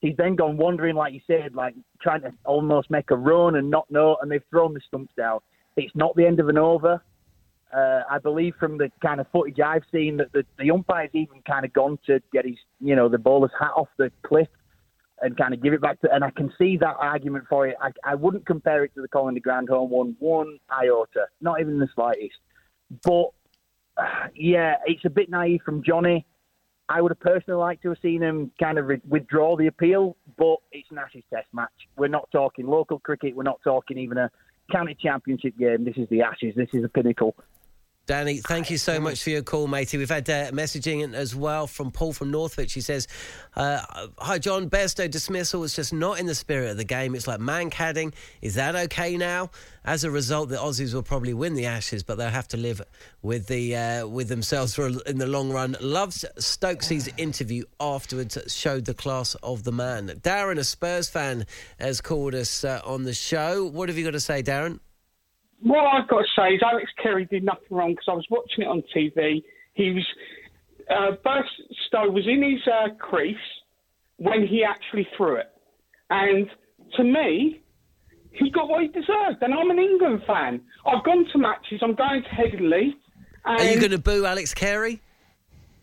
He's 0.02 0.16
then 0.16 0.34
gone 0.34 0.56
wandering, 0.56 0.96
like 0.96 1.14
you 1.14 1.20
said, 1.28 1.54
like 1.54 1.74
trying 2.02 2.22
to 2.22 2.32
almost 2.44 2.90
make 2.90 3.12
a 3.12 3.16
run 3.16 3.54
and 3.54 3.70
not 3.70 3.88
know, 3.88 4.18
and 4.20 4.30
they've 4.30 4.42
thrown 4.50 4.74
the 4.74 4.80
stumps 4.86 5.14
down. 5.16 5.38
It's 5.76 5.94
not 5.94 6.16
the 6.16 6.26
end 6.26 6.40
of 6.40 6.48
an 6.48 6.58
over. 6.58 7.00
Uh, 7.72 8.00
I 8.10 8.18
believe 8.18 8.54
from 8.58 8.76
the 8.78 8.90
kind 9.00 9.20
of 9.20 9.28
footage 9.32 9.60
I've 9.60 9.84
seen 9.92 10.16
that 10.18 10.32
the, 10.32 10.44
the 10.58 10.72
umpire's 10.72 11.10
even 11.14 11.40
kind 11.46 11.64
of 11.64 11.72
gone 11.72 11.98
to 12.06 12.20
get 12.32 12.44
his, 12.44 12.56
you 12.80 12.96
know, 12.96 13.08
the 13.08 13.16
bowler's 13.16 13.52
hat 13.58 13.70
off 13.76 13.88
the 13.96 14.10
cliff 14.24 14.48
and 15.22 15.36
kind 15.36 15.54
of 15.54 15.62
give 15.62 15.72
it 15.72 15.80
back 15.80 16.00
to. 16.00 16.12
And 16.12 16.24
I 16.24 16.30
can 16.30 16.52
see 16.58 16.76
that 16.78 16.96
argument 16.98 17.44
for 17.48 17.68
it. 17.68 17.76
I, 17.80 17.92
I 18.04 18.16
wouldn't 18.16 18.44
compare 18.44 18.84
it 18.84 18.92
to 18.96 19.02
the 19.02 19.08
Colin 19.08 19.34
de 19.34 19.40
Grandhomme 19.40 19.88
one, 19.88 20.16
one 20.18 20.58
iota, 20.68 21.26
not 21.40 21.60
even 21.60 21.78
the 21.78 21.88
slightest. 21.94 22.34
But 23.04 23.28
uh, 23.96 24.26
yeah, 24.34 24.74
it's 24.84 25.04
a 25.04 25.10
bit 25.10 25.30
naive 25.30 25.60
from 25.64 25.84
Jonny. 25.84 26.26
I 26.88 27.00
would 27.00 27.10
have 27.10 27.20
personally 27.20 27.58
liked 27.58 27.82
to 27.82 27.90
have 27.90 27.98
seen 28.02 28.22
him 28.22 28.50
kind 28.60 28.78
of 28.78 28.86
re- 28.86 29.00
withdraw 29.08 29.56
the 29.56 29.66
appeal, 29.66 30.16
but 30.36 30.56
it's 30.72 30.90
an 30.90 30.98
Ashes 30.98 31.22
Test 31.32 31.46
match. 31.52 31.70
We're 31.96 32.08
not 32.08 32.28
talking 32.32 32.66
local 32.66 32.98
cricket. 32.98 33.34
We're 33.36 33.44
not 33.44 33.60
talking 33.64 33.98
even 33.98 34.18
a 34.18 34.30
county 34.70 34.96
championship 35.00 35.56
game. 35.56 35.84
This 35.84 35.96
is 35.96 36.08
the 36.08 36.22
Ashes. 36.22 36.54
This 36.56 36.68
is 36.72 36.82
the 36.82 36.88
pinnacle. 36.88 37.34
Danny, 38.06 38.38
thank 38.38 38.68
you 38.68 38.78
so 38.78 38.98
much 38.98 39.22
for 39.22 39.30
your 39.30 39.42
call, 39.42 39.68
matey. 39.68 39.96
We've 39.96 40.10
had 40.10 40.28
uh, 40.28 40.50
messaging 40.50 41.14
as 41.14 41.36
well 41.36 41.68
from 41.68 41.92
Paul 41.92 42.12
from 42.12 42.32
Northwich. 42.32 42.72
He 42.72 42.80
says, 42.80 43.06
uh, 43.54 43.80
Hi, 44.18 44.40
Jon. 44.40 44.68
Bairstow 44.68 45.08
dismissal 45.08 45.60
was 45.60 45.76
just 45.76 45.92
not 45.92 46.18
in 46.18 46.26
the 46.26 46.34
spirit 46.34 46.72
of 46.72 46.76
the 46.76 46.84
game. 46.84 47.14
It's 47.14 47.28
like 47.28 47.38
mankading. 47.38 48.12
Is 48.40 48.56
that 48.56 48.74
okay 48.74 49.16
now? 49.16 49.50
As 49.84 50.02
a 50.02 50.10
result, 50.10 50.48
the 50.48 50.56
Aussies 50.56 50.92
will 50.92 51.04
probably 51.04 51.32
win 51.32 51.54
the 51.54 51.66
Ashes, 51.66 52.02
but 52.02 52.18
they'll 52.18 52.28
have 52.28 52.48
to 52.48 52.56
live 52.56 52.82
with 53.22 53.46
the 53.46 53.76
uh, 53.76 54.06
with 54.08 54.28
themselves 54.28 54.74
for 54.74 54.88
in 55.06 55.18
the 55.18 55.26
long 55.28 55.52
run. 55.52 55.76
Loves 55.80 56.24
Stokesy's 56.38 57.08
interview 57.18 57.62
afterwards 57.78 58.36
showed 58.48 58.84
the 58.84 58.94
class 58.94 59.36
of 59.44 59.62
the 59.62 59.72
man. 59.72 60.08
Darren, 60.22 60.58
a 60.58 60.64
Spurs 60.64 61.08
fan, 61.08 61.46
has 61.78 62.00
called 62.00 62.34
us 62.34 62.64
uh, 62.64 62.80
on 62.84 63.04
the 63.04 63.14
show. 63.14 63.64
What 63.64 63.88
have 63.88 63.96
you 63.96 64.04
got 64.04 64.10
to 64.10 64.20
say, 64.20 64.42
Darren? 64.42 64.80
What 65.62 65.84
I've 65.84 66.08
got 66.08 66.22
to 66.22 66.28
say 66.36 66.54
is 66.54 66.62
Alex 66.62 66.90
Carey 67.02 67.26
did 67.26 67.44
nothing 67.44 67.68
wrong 67.70 67.90
because 67.92 68.06
I 68.08 68.14
was 68.14 68.26
watching 68.30 68.64
it 68.64 68.68
on 68.68 68.82
TV. 68.94 69.42
He 69.74 69.92
was 69.92 70.06
uh, 70.90 71.16
Bairstow 71.24 72.12
was 72.12 72.26
in 72.26 72.42
his 72.42 72.60
uh, 72.66 72.94
crease 72.98 73.36
when 74.16 74.46
he 74.46 74.64
actually 74.64 75.06
threw 75.16 75.36
it, 75.36 75.50
and 76.10 76.48
to 76.96 77.04
me, 77.04 77.60
he 78.32 78.50
got 78.50 78.68
what 78.68 78.82
he 78.82 78.88
deserved. 78.88 79.42
And 79.42 79.54
I'm 79.54 79.70
an 79.70 79.78
England 79.78 80.22
fan. 80.26 80.60
I've 80.86 81.04
gone 81.04 81.26
to 81.32 81.38
matches. 81.38 81.80
I'm 81.82 81.94
going 81.94 82.22
to 82.22 82.28
Headingley. 82.28 82.94
Are 83.44 83.64
you 83.64 83.78
going 83.78 83.90
to 83.90 83.98
boo 83.98 84.24
Alex 84.24 84.54
Carey? 84.54 85.00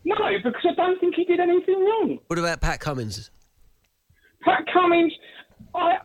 No, 0.04 0.16
because 0.42 0.62
I 0.64 0.74
don't 0.74 0.98
think 0.98 1.14
he 1.14 1.24
did 1.24 1.40
anything 1.40 1.78
wrong. 1.78 2.18
What 2.26 2.38
about 2.38 2.60
Pat 2.60 2.80
Cummins? 2.80 3.30
Pat 4.42 4.64
Cummins, 4.72 5.12
I, 5.74 5.98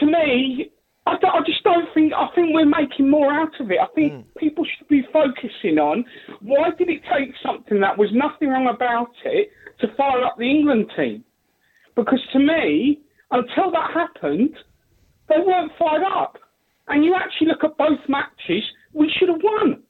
to 0.00 0.06
me, 0.06 0.70
I, 1.06 1.12
I, 1.12 1.40
just 1.46 1.62
don't 1.62 1.86
think. 1.94 2.12
I 2.12 2.28
think 2.34 2.52
we're 2.52 2.66
making 2.66 3.08
more 3.08 3.32
out 3.32 3.58
of 3.60 3.70
it. 3.70 3.78
I 3.80 3.86
think 3.94 4.12
mm. 4.12 4.24
people 4.36 4.64
should 4.64 4.88
be 4.88 5.06
focusing 5.12 5.78
on 5.78 6.04
why 6.40 6.70
did 6.76 6.88
it 6.88 7.02
take 7.12 7.32
something 7.44 7.80
that 7.80 7.96
was 7.96 8.10
nothing 8.12 8.48
wrong 8.48 8.66
about 8.66 9.12
it 9.24 9.50
to 9.80 9.88
fire 9.96 10.24
up 10.24 10.36
the 10.36 10.50
England 10.50 10.90
team? 10.96 11.24
Because 11.94 12.20
to 12.32 12.38
me, 12.40 13.00
until 13.30 13.70
that 13.70 13.92
happened, 13.92 14.56
they 15.28 15.38
weren't 15.38 15.72
fired 15.78 16.02
up. 16.02 16.38
And 16.88 17.04
you 17.04 17.14
actually 17.14 17.48
look 17.48 17.64
at 17.64 17.76
both 17.76 17.98
matches, 18.08 18.62
we 18.92 19.10
should 19.16 19.28
have 19.28 19.40
won. 19.42 19.82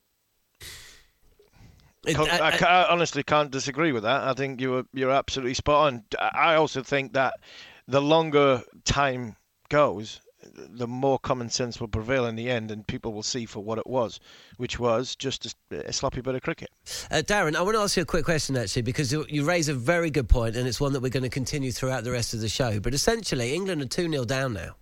I, 2.08 2.56
I, 2.66 2.86
honestly 2.88 3.22
can't 3.22 3.50
disagree 3.50 3.92
with 3.92 4.04
that. 4.04 4.22
I 4.22 4.32
think 4.34 4.60
you're 4.60 4.84
you're 4.92 5.10
absolutely 5.10 5.54
spot 5.54 5.92
on. 5.92 6.04
I 6.20 6.54
also 6.54 6.82
think 6.82 7.14
that 7.14 7.34
the 7.88 8.00
longer 8.00 8.62
time 8.84 9.36
goes, 9.68 10.20
the 10.56 10.86
more 10.86 11.18
common 11.18 11.48
sense 11.50 11.80
will 11.80 11.88
prevail 11.88 12.26
in 12.26 12.36
the 12.36 12.50
end, 12.50 12.70
and 12.70 12.86
people 12.86 13.12
will 13.12 13.22
see 13.22 13.46
for 13.46 13.60
what 13.60 13.78
it 13.78 13.86
was, 13.86 14.20
which 14.56 14.78
was 14.78 15.16
just 15.16 15.54
a, 15.70 15.88
a 15.88 15.92
sloppy 15.92 16.20
bit 16.20 16.34
of 16.34 16.42
cricket. 16.42 16.70
Uh, 17.10 17.16
Darren, 17.16 17.56
I 17.56 17.62
want 17.62 17.76
to 17.76 17.80
ask 17.80 17.96
you 17.96 18.02
a 18.02 18.06
quick 18.06 18.24
question 18.24 18.56
actually, 18.56 18.82
because 18.82 19.12
you, 19.12 19.26
you 19.28 19.44
raise 19.44 19.68
a 19.68 19.74
very 19.74 20.10
good 20.10 20.28
point, 20.28 20.56
and 20.56 20.66
it's 20.66 20.80
one 20.80 20.92
that 20.92 21.00
we're 21.00 21.08
going 21.08 21.22
to 21.22 21.28
continue 21.28 21.72
throughout 21.72 22.04
the 22.04 22.12
rest 22.12 22.34
of 22.34 22.40
the 22.40 22.48
show. 22.48 22.80
But 22.80 22.94
essentially, 22.94 23.54
England 23.54 23.82
are 23.82 23.86
two 23.86 24.10
0 24.10 24.24
down 24.24 24.52
now 24.52 24.76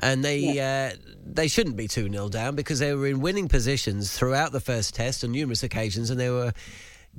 and 0.00 0.24
they 0.24 0.38
yeah. 0.38 0.92
uh, 0.92 0.96
they 1.24 1.48
shouldn't 1.48 1.76
be 1.76 1.86
2 1.86 2.10
0 2.10 2.28
down 2.28 2.54
because 2.54 2.78
they 2.78 2.94
were 2.94 3.06
in 3.06 3.20
winning 3.20 3.48
positions 3.48 4.16
throughout 4.16 4.50
the 4.52 4.60
first 4.60 4.94
test 4.94 5.22
on 5.22 5.32
numerous 5.32 5.62
occasions 5.62 6.10
and 6.10 6.18
they 6.18 6.30
were 6.30 6.52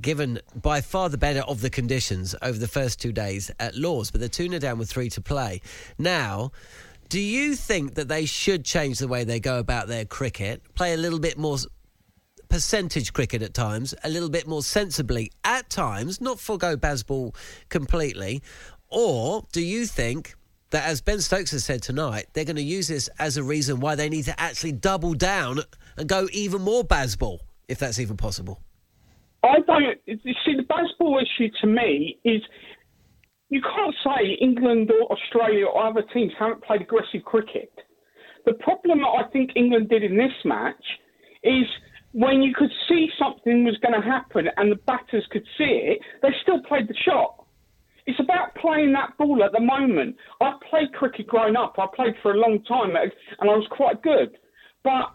given 0.00 0.40
by 0.60 0.80
far 0.80 1.08
the 1.08 1.18
better 1.18 1.40
of 1.40 1.60
the 1.60 1.70
conditions 1.70 2.34
over 2.42 2.58
the 2.58 2.68
first 2.68 3.00
two 3.00 3.12
days 3.12 3.50
at 3.60 3.76
Lords, 3.76 4.10
but 4.10 4.20
they're 4.20 4.28
2 4.28 4.48
0 4.48 4.58
down 4.58 4.78
with 4.78 4.90
three 4.90 5.08
to 5.10 5.20
play. 5.20 5.60
Now, 5.98 6.52
do 7.08 7.20
you 7.20 7.54
think 7.54 7.94
that 7.94 8.08
they 8.08 8.26
should 8.26 8.64
change 8.64 8.98
the 8.98 9.08
way 9.08 9.24
they 9.24 9.40
go 9.40 9.58
about 9.58 9.88
their 9.88 10.04
cricket, 10.04 10.62
play 10.74 10.94
a 10.94 10.96
little 10.96 11.18
bit 11.18 11.38
more 11.38 11.58
percentage 12.48 13.12
cricket 13.12 13.42
at 13.42 13.54
times, 13.54 13.94
a 14.04 14.08
little 14.08 14.30
bit 14.30 14.46
more 14.46 14.62
sensibly 14.62 15.30
at 15.44 15.68
times, 15.70 16.20
not 16.20 16.38
forego 16.38 16.76
Bazball 16.76 17.34
completely? 17.68 18.42
Or 18.88 19.44
do 19.52 19.60
you 19.60 19.86
think 19.86 20.34
that, 20.70 20.86
as 20.86 21.00
Ben 21.00 21.20
Stokes 21.20 21.50
has 21.50 21.64
said 21.64 21.82
tonight, 21.82 22.26
they're 22.32 22.44
going 22.44 22.56
to 22.56 22.62
use 22.62 22.88
this 22.88 23.08
as 23.18 23.36
a 23.36 23.42
reason 23.42 23.80
why 23.80 23.94
they 23.94 24.08
need 24.08 24.24
to 24.24 24.40
actually 24.40 24.72
double 24.72 25.14
down 25.14 25.60
and 25.96 26.08
go 26.08 26.28
even 26.32 26.62
more 26.62 26.84
Bazball, 26.84 27.38
if 27.68 27.78
that's 27.78 27.98
even 27.98 28.16
possible? 28.16 28.60
I 29.42 29.60
don't. 29.66 29.98
You 30.06 30.16
see, 30.24 30.54
the 30.56 30.62
Bazball 30.62 31.22
issue 31.22 31.50
to 31.60 31.66
me 31.66 32.18
is 32.24 32.40
you 33.54 33.62
can't 33.62 33.94
say 34.02 34.32
England 34.40 34.90
or 34.90 35.16
Australia 35.16 35.66
or 35.66 35.86
other 35.86 36.02
teams 36.12 36.32
haven't 36.36 36.64
played 36.64 36.80
aggressive 36.80 37.22
cricket. 37.24 37.70
The 38.46 38.54
problem 38.54 38.98
that 38.98 39.14
I 39.24 39.30
think 39.30 39.52
England 39.54 39.88
did 39.88 40.02
in 40.02 40.16
this 40.16 40.32
match 40.44 40.84
is 41.44 41.62
when 42.10 42.42
you 42.42 42.52
could 42.52 42.72
see 42.88 43.08
something 43.16 43.64
was 43.64 43.76
going 43.78 43.94
to 43.94 44.04
happen 44.04 44.48
and 44.56 44.72
the 44.72 44.80
batters 44.88 45.24
could 45.30 45.44
see 45.56 45.94
it, 45.94 46.00
they 46.20 46.30
still 46.42 46.62
played 46.64 46.88
the 46.88 46.96
shot. 47.04 47.46
It's 48.06 48.18
about 48.18 48.56
playing 48.56 48.92
that 48.94 49.16
ball 49.18 49.44
at 49.44 49.52
the 49.52 49.60
moment. 49.60 50.16
I 50.40 50.54
played 50.68 50.92
cricket 50.92 51.28
growing 51.28 51.54
up. 51.54 51.76
I 51.78 51.86
played 51.94 52.14
for 52.22 52.32
a 52.32 52.36
long 52.36 52.60
time 52.64 52.96
and 52.96 53.12
I 53.40 53.54
was 53.54 53.68
quite 53.70 54.02
good. 54.02 54.36
But 54.82 55.14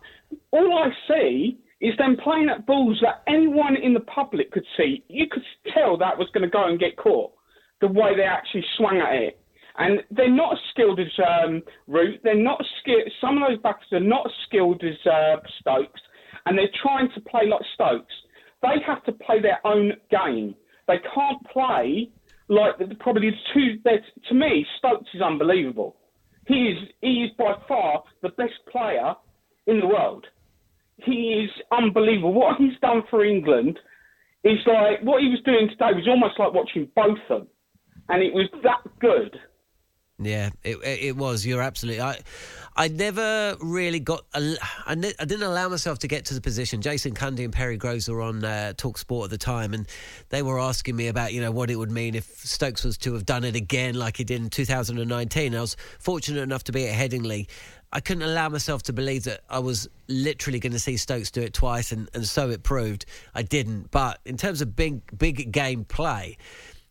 all 0.52 0.80
I 0.80 0.91
see 1.10 1.60
is 1.82 1.93
them 1.97 2.15
playing 2.23 2.47
at 2.47 2.65
balls 2.65 2.99
that 3.02 3.21
anyone 3.28 3.75
in 3.75 3.93
the 3.93 3.99
public 3.99 4.54
could 4.54 4.65
see. 4.78 5.04
You 5.10 5.28
could 5.30 5.43
tell 5.73 5.97
that 5.97 6.17
was 6.17 6.30
going 6.34 6.43
to 6.43 6.49
go 6.49 6.69
and 6.69 6.80
get 6.80 6.95
caught 6.95 7.34
the 7.82 7.88
way 7.88 8.15
they 8.15 8.24
actually 8.24 8.65
swung 8.78 8.98
at 8.98 9.13
it. 9.13 9.39
And 9.78 10.02
they're 10.12 10.30
not 10.30 10.54
as 10.54 10.60
skilled 10.72 11.00
as 11.00 11.08
um, 11.26 11.62
Root. 11.88 12.20
They're 12.24 12.36
not 12.36 12.62
skilled. 12.82 13.04
Some 13.22 13.42
of 13.42 13.50
those 13.50 13.62
batters 13.62 13.88
are 13.94 14.00
not 14.00 14.26
as 14.26 14.34
skilled 14.46 14.84
as 14.84 14.96
uh, 15.10 15.38
Stokes, 15.62 16.02
and 16.46 16.58
they're 16.58 16.76
trying 16.82 17.10
to 17.15 17.22
play 17.22 17.48
like 17.48 17.62
Stokes. 17.76 18.13
They 18.62 18.82
have 18.86 19.04
to 19.06 19.13
play 19.13 19.42
their 19.42 19.65
own 19.65 19.94
game. 20.12 20.56
They 20.88 21.00
can't 21.13 21.42
play 21.54 22.10
like 22.50 22.78
the, 22.78 22.94
probably 23.00 23.30
the 23.30 23.38
two. 23.54 24.00
To 24.28 24.36
me, 24.36 24.65
Stokes 24.80 25.08
is 25.13 25.22
unbelievable. 25.22 25.96
He 26.46 26.56
is 26.56 26.89
he 27.02 27.24
is 27.24 27.32
by 27.38 27.54
far 27.68 28.04
the 28.22 28.30
best 28.30 28.60
player 28.70 29.15
in 29.68 29.80
the 29.80 29.88
world. 29.88 30.26
He 30.98 31.46
is 31.46 31.50
unbelievable. 31.72 32.34
What 32.34 32.58
he's 32.58 32.78
done 32.82 33.04
for 33.10 33.24
England 33.24 33.80
is 34.44 34.58
like 34.65 35.02
what 35.04 35.22
he 35.22 35.30
was 35.30 35.39
doing 35.46 35.70
today 35.70 35.94
was 35.94 36.08
almost 36.08 36.38
like 36.38 36.54
watching 36.54 36.89
both 36.96 37.20
of 37.30 37.42
them 37.42 37.48
and 38.10 38.24
it 38.24 38.34
was 38.34 38.50
that 38.63 38.82
good. 39.00 39.39
Yeah, 40.22 40.50
it 40.63 40.78
it 40.84 41.15
was. 41.15 41.45
You're 41.45 41.62
absolutely. 41.62 42.02
I 42.02 42.19
I 42.76 42.89
never 42.89 43.56
really 43.62 44.02
got. 44.02 44.26
I, 44.34 44.56
I 44.86 44.95
didn't 44.95 45.43
allow 45.43 45.69
myself 45.69 46.00
to 46.00 46.10
get 46.10 46.26
to 46.26 46.34
the 46.34 46.41
position. 46.41 46.82
Jason 46.82 47.13
Cundy 47.13 47.45
and 47.45 47.54
Perry 47.54 47.78
Groves 47.78 48.10
were 48.10 48.22
on 48.22 48.43
uh, 48.43 48.74
Talk 48.76 48.98
Sport 48.98 49.26
at 49.26 49.30
the 49.32 49.38
time, 49.38 49.74
and 49.74 49.88
they 50.28 50.41
were 50.41 50.60
asking 50.60 50.98
me 50.98 51.08
about 51.08 51.32
you 51.32 51.39
know 51.39 51.52
what 51.52 51.72
it 51.72 51.78
would 51.78 51.91
mean 51.91 52.15
if 52.15 52.26
Stokes 52.26 52.84
was 52.84 52.98
to 53.00 53.13
have 53.13 53.26
done 53.26 53.45
it 53.45 53.56
again 53.56 53.95
like 53.95 54.17
he 54.17 54.26
did 54.26 54.41
in 54.41 54.50
2019. 54.50 55.56
I 55.56 55.62
was 55.62 55.78
fortunate 56.00 56.41
enough 56.41 56.65
to 56.65 56.74
be 56.74 56.86
at 56.86 56.95
Headingley. 56.95 57.48
I 57.93 58.02
couldn't 58.02 58.24
allow 58.24 58.50
myself 58.50 58.84
to 58.84 58.93
believe 58.93 59.24
that 59.24 59.39
I 59.50 59.60
was 59.60 59.88
literally 60.08 60.60
going 60.60 60.74
to 60.74 60.80
see 60.80 60.98
Stokes 60.98 61.32
do 61.32 61.41
it 61.41 61.54
twice, 61.54 61.93
and, 61.93 62.10
and 62.13 62.26
so 62.26 62.50
it 62.50 62.63
proved. 62.63 63.06
I 63.34 63.41
didn't. 63.41 63.89
But 63.89 64.19
in 64.26 64.36
terms 64.36 64.62
of 64.62 64.76
big 64.76 65.17
big 65.17 65.54
game 65.54 65.86
play, 65.86 66.38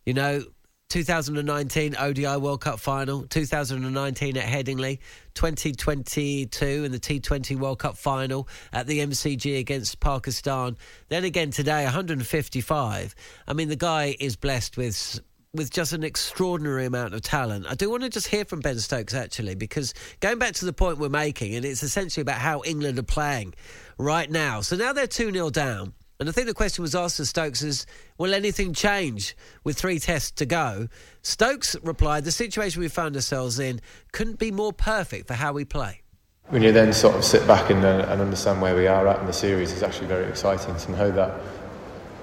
you 0.06 0.14
know, 0.14 0.44
2019 0.88 1.96
ODI 1.96 2.36
World 2.38 2.62
Cup 2.62 2.80
final, 2.80 3.22
2019 3.24 4.36
at 4.38 4.44
Headingley, 4.44 4.98
2022 5.34 6.66
in 6.66 6.92
the 6.92 6.98
T20 6.98 7.58
World 7.58 7.78
Cup 7.78 7.98
final 7.98 8.48
at 8.72 8.86
the 8.86 9.00
MCG 9.00 9.58
against 9.58 10.00
Pakistan. 10.00 10.78
Then 11.08 11.24
again 11.24 11.50
today, 11.50 11.84
155. 11.84 13.14
I 13.46 13.52
mean, 13.52 13.68
the 13.68 13.76
guy 13.76 14.16
is 14.18 14.36
blessed 14.36 14.78
with 14.78 15.20
with 15.54 15.70
just 15.70 15.92
an 15.92 16.04
extraordinary 16.04 16.84
amount 16.86 17.14
of 17.14 17.22
talent. 17.22 17.66
I 17.68 17.74
do 17.74 17.90
want 17.90 18.02
to 18.02 18.10
just 18.10 18.28
hear 18.28 18.44
from 18.44 18.60
Ben 18.60 18.78
Stokes 18.78 19.14
actually, 19.14 19.54
because 19.54 19.94
going 20.20 20.38
back 20.38 20.54
to 20.54 20.64
the 20.64 20.72
point 20.72 20.98
we're 20.98 21.08
making, 21.08 21.54
and 21.54 21.64
it's 21.64 21.82
essentially 21.82 22.22
about 22.22 22.38
how 22.38 22.62
England 22.64 22.98
are 22.98 23.02
playing 23.02 23.54
right 23.98 24.30
now. 24.30 24.60
So 24.60 24.76
now 24.76 24.92
they're 24.92 25.06
2 25.06 25.32
0 25.32 25.50
down. 25.50 25.92
And 26.20 26.28
I 26.28 26.32
think 26.32 26.48
the 26.48 26.54
question 26.54 26.82
was 26.82 26.96
asked 26.96 27.18
to 27.18 27.26
Stokes 27.26 27.62
is, 27.62 27.86
will 28.18 28.34
anything 28.34 28.74
change 28.74 29.36
with 29.62 29.78
three 29.78 30.00
tests 30.00 30.32
to 30.32 30.46
go? 30.46 30.88
Stokes 31.22 31.76
replied, 31.82 32.24
the 32.24 32.32
situation 32.32 32.80
we 32.80 32.88
found 32.88 33.14
ourselves 33.14 33.60
in 33.60 33.80
couldn't 34.10 34.38
be 34.40 34.50
more 34.50 34.72
perfect 34.72 35.28
for 35.28 35.34
how 35.34 35.52
we 35.52 35.64
play. 35.64 36.02
When 36.48 36.62
you 36.62 36.72
then 36.72 36.92
sort 36.92 37.14
of 37.14 37.24
sit 37.24 37.46
back 37.46 37.70
and, 37.70 37.84
uh, 37.84 38.06
and 38.08 38.20
understand 38.20 38.60
where 38.60 38.74
we 38.74 38.88
are 38.88 39.06
at 39.06 39.20
in 39.20 39.26
the 39.26 39.32
series, 39.32 39.72
it's 39.72 39.82
actually 39.82 40.08
very 40.08 40.24
exciting 40.24 40.74
to 40.76 40.92
know 40.92 41.10
that 41.12 41.40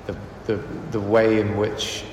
the, 0.08 0.18
the, 0.46 0.56
the 0.92 1.00
way 1.00 1.40
in 1.40 1.56
which 1.56 2.04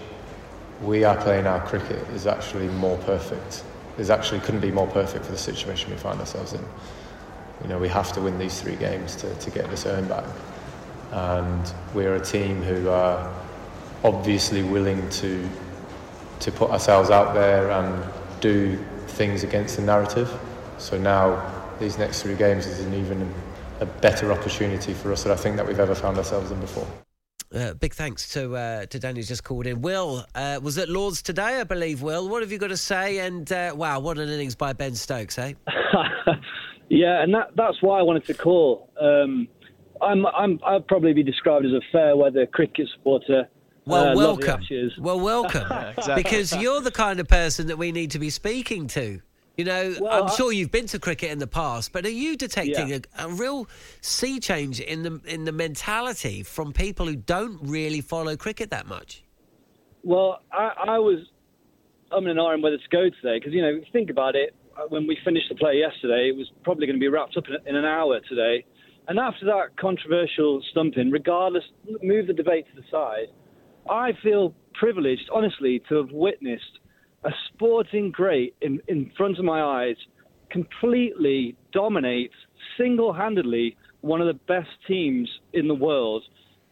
we 0.83 1.03
are 1.03 1.17
playing 1.17 1.47
our 1.47 1.67
cricket 1.67 2.07
is 2.11 2.27
actually 2.27 2.69
more 2.69 2.99
perfect. 2.99 3.65
Is 3.99 4.09
actually 4.09 4.41
couldn't 4.41 4.61
be 4.61 4.71
more 4.71 4.87
perfect 4.87 5.27
for 5.27 5.33
the 5.33 5.39
situation 5.39 5.91
we 5.91 5.97
find 5.97 6.19
ourselves 6.21 6.53
in. 6.55 6.65
You 7.63 7.69
know, 7.69 7.79
we 7.79 7.89
have 7.89 8.13
to 8.13 8.21
win 8.21 8.39
these 8.39 8.61
three 8.61 8.77
games 8.77 9.17
to, 9.17 9.35
to 9.35 9.51
get 9.51 9.69
this 9.69 9.85
earn 9.85 10.09
back. 10.09 10.25
And 11.13 11.73
we're 11.95 12.15
a 12.15 12.25
team 12.25 12.63
who 12.63 12.89
are 12.89 13.33
obviously 14.05 14.63
willing 14.63 15.09
to 15.11 15.49
to 16.41 16.51
put 16.51 16.71
ourselves 16.71 17.11
out 17.11 17.35
there 17.35 17.71
and 17.71 18.05
do 18.41 18.77
things 19.07 19.45
against 19.45 19.77
the 19.77 19.83
narrative. 19.83 20.29
So 20.79 20.99
now 20.99 21.41
these 21.79 21.99
next 21.99 22.23
three 22.23 22.35
games 22.35 22.67
is 22.67 22.81
an 22.81 22.95
even 22.95 23.33
a 23.79 23.87
better 23.87 24.33
opportunity 24.33 24.93
for 24.93 25.13
us 25.13 25.23
that 25.23 25.33
I 25.33 25.37
think 25.37 25.57
that 25.57 25.67
we've 25.67 25.79
ever 25.79 25.95
found 25.95 26.19
ourselves 26.19 26.51
in 26.51 26.61
before. 26.61 26.87
Uh, 27.55 27.75
big 27.75 27.95
thanks 27.95 28.33
to 28.33 28.57
uh, 28.57 28.87
to 28.87 28.99
Danny 28.99 29.21
who's 29.21 29.29
just 29.29 29.45
called 29.45 29.67
in. 29.67 29.83
Will 29.83 30.25
uh, 30.35 30.59
was 30.63 30.79
at 30.79 30.89
Lords 30.89 31.23
today, 31.23 31.61
I 31.61 31.65
believe. 31.65 32.03
Will, 32.03 32.29
what 32.29 32.43
have 32.43 32.51
you 32.51 32.59
got 32.59 32.69
to 32.69 32.77
say? 32.77 33.19
And 33.19 33.51
uh, 33.53 33.73
wow, 33.77 34.01
what 34.01 34.19
an 34.19 34.29
innings 34.29 34.55
by 34.55 34.73
Ben 34.73 34.95
Stokes, 34.95 35.39
eh? 35.39 35.53
Yeah, 36.93 37.23
and 37.23 37.33
that, 37.33 37.57
that's 37.57 37.81
why 37.81 37.99
I 37.99 38.03
wanted 38.03 38.27
to 38.27 38.35
call. 38.35 38.91
Um, 39.01 39.49
I'm, 40.03 40.27
I'm, 40.27 40.61
I'd 40.67 40.87
probably 40.89 41.13
be 41.13 41.23
described 41.23 41.65
as 41.65 41.73
a 41.73 41.81
fair 41.93 42.17
weather 42.17 42.47
cricket 42.47 42.89
supporter. 42.95 43.49
Well, 43.85 44.11
Uh, 44.13 44.17
welcome. 44.17 44.61
Well, 44.99 45.21
welcome. 45.21 45.71
exactly. 45.97 46.15
Because 46.23 46.55
you're 46.57 46.81
the 46.81 46.91
kind 46.93 47.21
of 47.21 47.29
person 47.29 47.67
that 47.69 47.79
we 47.79 47.93
need 47.93 48.11
to 48.13 48.19
be 48.19 48.31
speaking 48.31 48.87
to. 48.89 49.21
You 49.57 49.65
know, 49.67 49.95
Well, 50.01 50.13
I'm 50.25 50.29
I- 50.31 50.35
sure 50.35 50.53
you've 50.53 50.71
been 50.71 50.87
to 50.87 50.99
cricket 50.99 51.31
in 51.31 51.39
the 51.39 51.47
past, 51.47 51.93
but 51.93 52.07
are 52.07 52.11
you 52.11 52.37
detecting 52.37 52.89
Yeah. 52.89 52.99
a, 53.19 53.27
a 53.27 53.29
real 53.29 53.69
sea 54.01 54.41
change 54.41 54.81
in 54.81 55.03
the 55.03 55.21
in 55.27 55.45
the 55.45 55.53
mentality 55.53 56.43
from 56.43 56.73
people 56.73 57.07
who 57.07 57.17
don't 57.17 57.59
really 57.63 58.01
follow 58.01 58.35
cricket 58.37 58.71
that 58.71 58.87
much? 58.87 59.23
Well, 60.05 60.41
I, 60.53 60.73
I 60.97 60.99
was 60.99 61.19
I'm 62.11 62.25
in 62.25 62.31
an 62.31 62.39
iron 62.39 62.63
whether 62.63 62.79
to 62.79 62.89
go 62.91 63.05
today 63.11 63.39
because 63.39 63.53
you 63.53 63.61
know 63.63 63.81
think 63.93 64.09
about 64.11 64.37
it. 64.37 64.55
When 64.89 65.07
we 65.07 65.19
finished 65.23 65.51
the 65.51 65.55
play 65.55 65.75
yesterday, 65.77 66.31
it 66.31 66.37
was 66.37 66.51
probably 66.65 66.87
going 66.87 66.97
to 66.97 67.01
be 67.01 67.09
wrapped 67.09 67.37
up 67.37 67.45
in, 67.49 67.57
in 67.69 67.77
an 67.77 67.85
hour 67.85 68.21
today. 68.21 68.65
And 69.13 69.21
after 69.21 69.45
that 69.45 69.77
controversial 69.79 70.63
stumping, 70.71 71.11
regardless, 71.11 71.65
move 72.03 72.29
the 72.29 72.33
debate 72.33 72.65
to 72.75 72.81
the 72.81 72.87
side. 72.91 73.27
I 73.87 74.13
feel 74.23 74.55
privileged, 74.73 75.29
honestly, 75.31 75.83
to 75.91 75.97
have 75.97 76.11
witnessed 76.13 76.79
a 77.23 77.31
sporting 77.49 78.11
great 78.11 78.57
in, 78.63 78.81
in 78.89 79.13
front 79.15 79.39
of 79.39 79.45
my 79.45 79.61
eyes 79.63 79.97
completely 80.49 81.55
dominate 81.75 82.31
single-handedly 82.79 83.77
one 84.01 84.23
of 84.23 84.29
the 84.29 84.41
best 84.49 84.71
teams 84.89 85.29
in 85.53 85.69
the 85.69 85.75
world. 85.75 86.23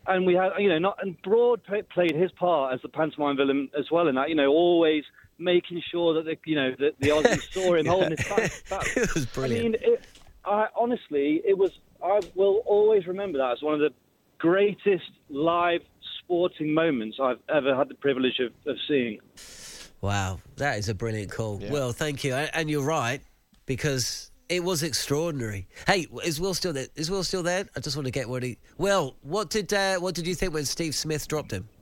And 0.07 0.25
we 0.25 0.33
had, 0.33 0.53
you 0.59 0.71
know, 0.71 0.79
not 0.79 0.97
and 1.03 1.21
Broad 1.21 1.61
played 1.93 2.15
his 2.15 2.33
part 2.33 2.73
as 2.73 2.81
the 2.81 2.89
pantomime 2.89 3.37
villain 3.37 3.69
as 3.79 3.91
well 3.91 4.09
in 4.09 4.15
that. 4.15 4.31
You 4.31 4.35
know, 4.35 4.49
always 4.49 5.05
making 5.37 5.83
sure 5.91 6.15
that 6.15 6.25
the, 6.25 6.39
you 6.47 6.57
know, 6.57 6.75
that 6.79 6.95
the 7.01 7.09
Aussies 7.11 7.53
saw 7.53 7.75
him 7.75 7.85
holding 7.95 8.17
his 8.17 8.27
back. 8.27 8.51
back. 8.71 8.87
it 8.97 9.15
was 9.15 9.27
brilliant. 9.27 9.61
I 9.61 9.63
mean, 9.63 9.75
it, 9.93 10.07
I 10.47 10.69
honestly, 10.75 11.43
it 11.45 11.59
was. 11.59 11.73
I 12.03 12.21
will 12.35 12.63
always 12.67 13.07
remember 13.07 13.39
that 13.39 13.53
as 13.53 13.63
one 13.63 13.75
of 13.75 13.81
the 13.81 13.91
greatest 14.39 15.11
live 15.29 15.83
sporting 16.25 16.73
moments 16.73 17.19
I've 17.23 17.39
ever 17.49 17.75
had 17.77 17.89
the 17.89 17.95
privilege 17.95 18.39
of, 18.41 18.53
of 18.67 18.77
seeing. 18.89 19.19
Wow, 20.01 20.41
that 20.57 20.79
is 20.79 20.89
a 20.89 20.95
brilliant 20.95 21.31
call. 21.31 21.61
Well, 21.71 21.93
thank 21.93 22.25
you. 22.25 22.35
And 22.35 22.51
and 22.55 22.71
you're 22.71 22.85
right 22.85 23.21
because 23.67 24.31
it 24.49 24.65
was 24.65 24.83
extraordinary. 24.83 25.69
Hey, 25.87 26.07
is 26.25 26.41
Will 26.41 26.55
still 26.55 26.73
there? 26.73 26.87
Is 26.97 27.11
Will 27.11 27.23
still 27.23 27.43
there? 27.43 27.67
I 27.77 27.81
just 27.81 27.97
want 27.97 28.07
to 28.07 28.11
get 28.11 28.29
what 28.29 28.43
he. 28.43 28.57
Will, 28.79 29.17
what 29.23 29.51
did 29.51 29.73
uh, 29.75 29.97
what 29.99 30.15
did 30.15 30.27
you 30.27 30.35
think 30.35 30.55
when 30.55 30.65
Steve 30.65 30.95
Smith 30.95 31.29
dropped 31.29 31.53
him? 31.53 31.69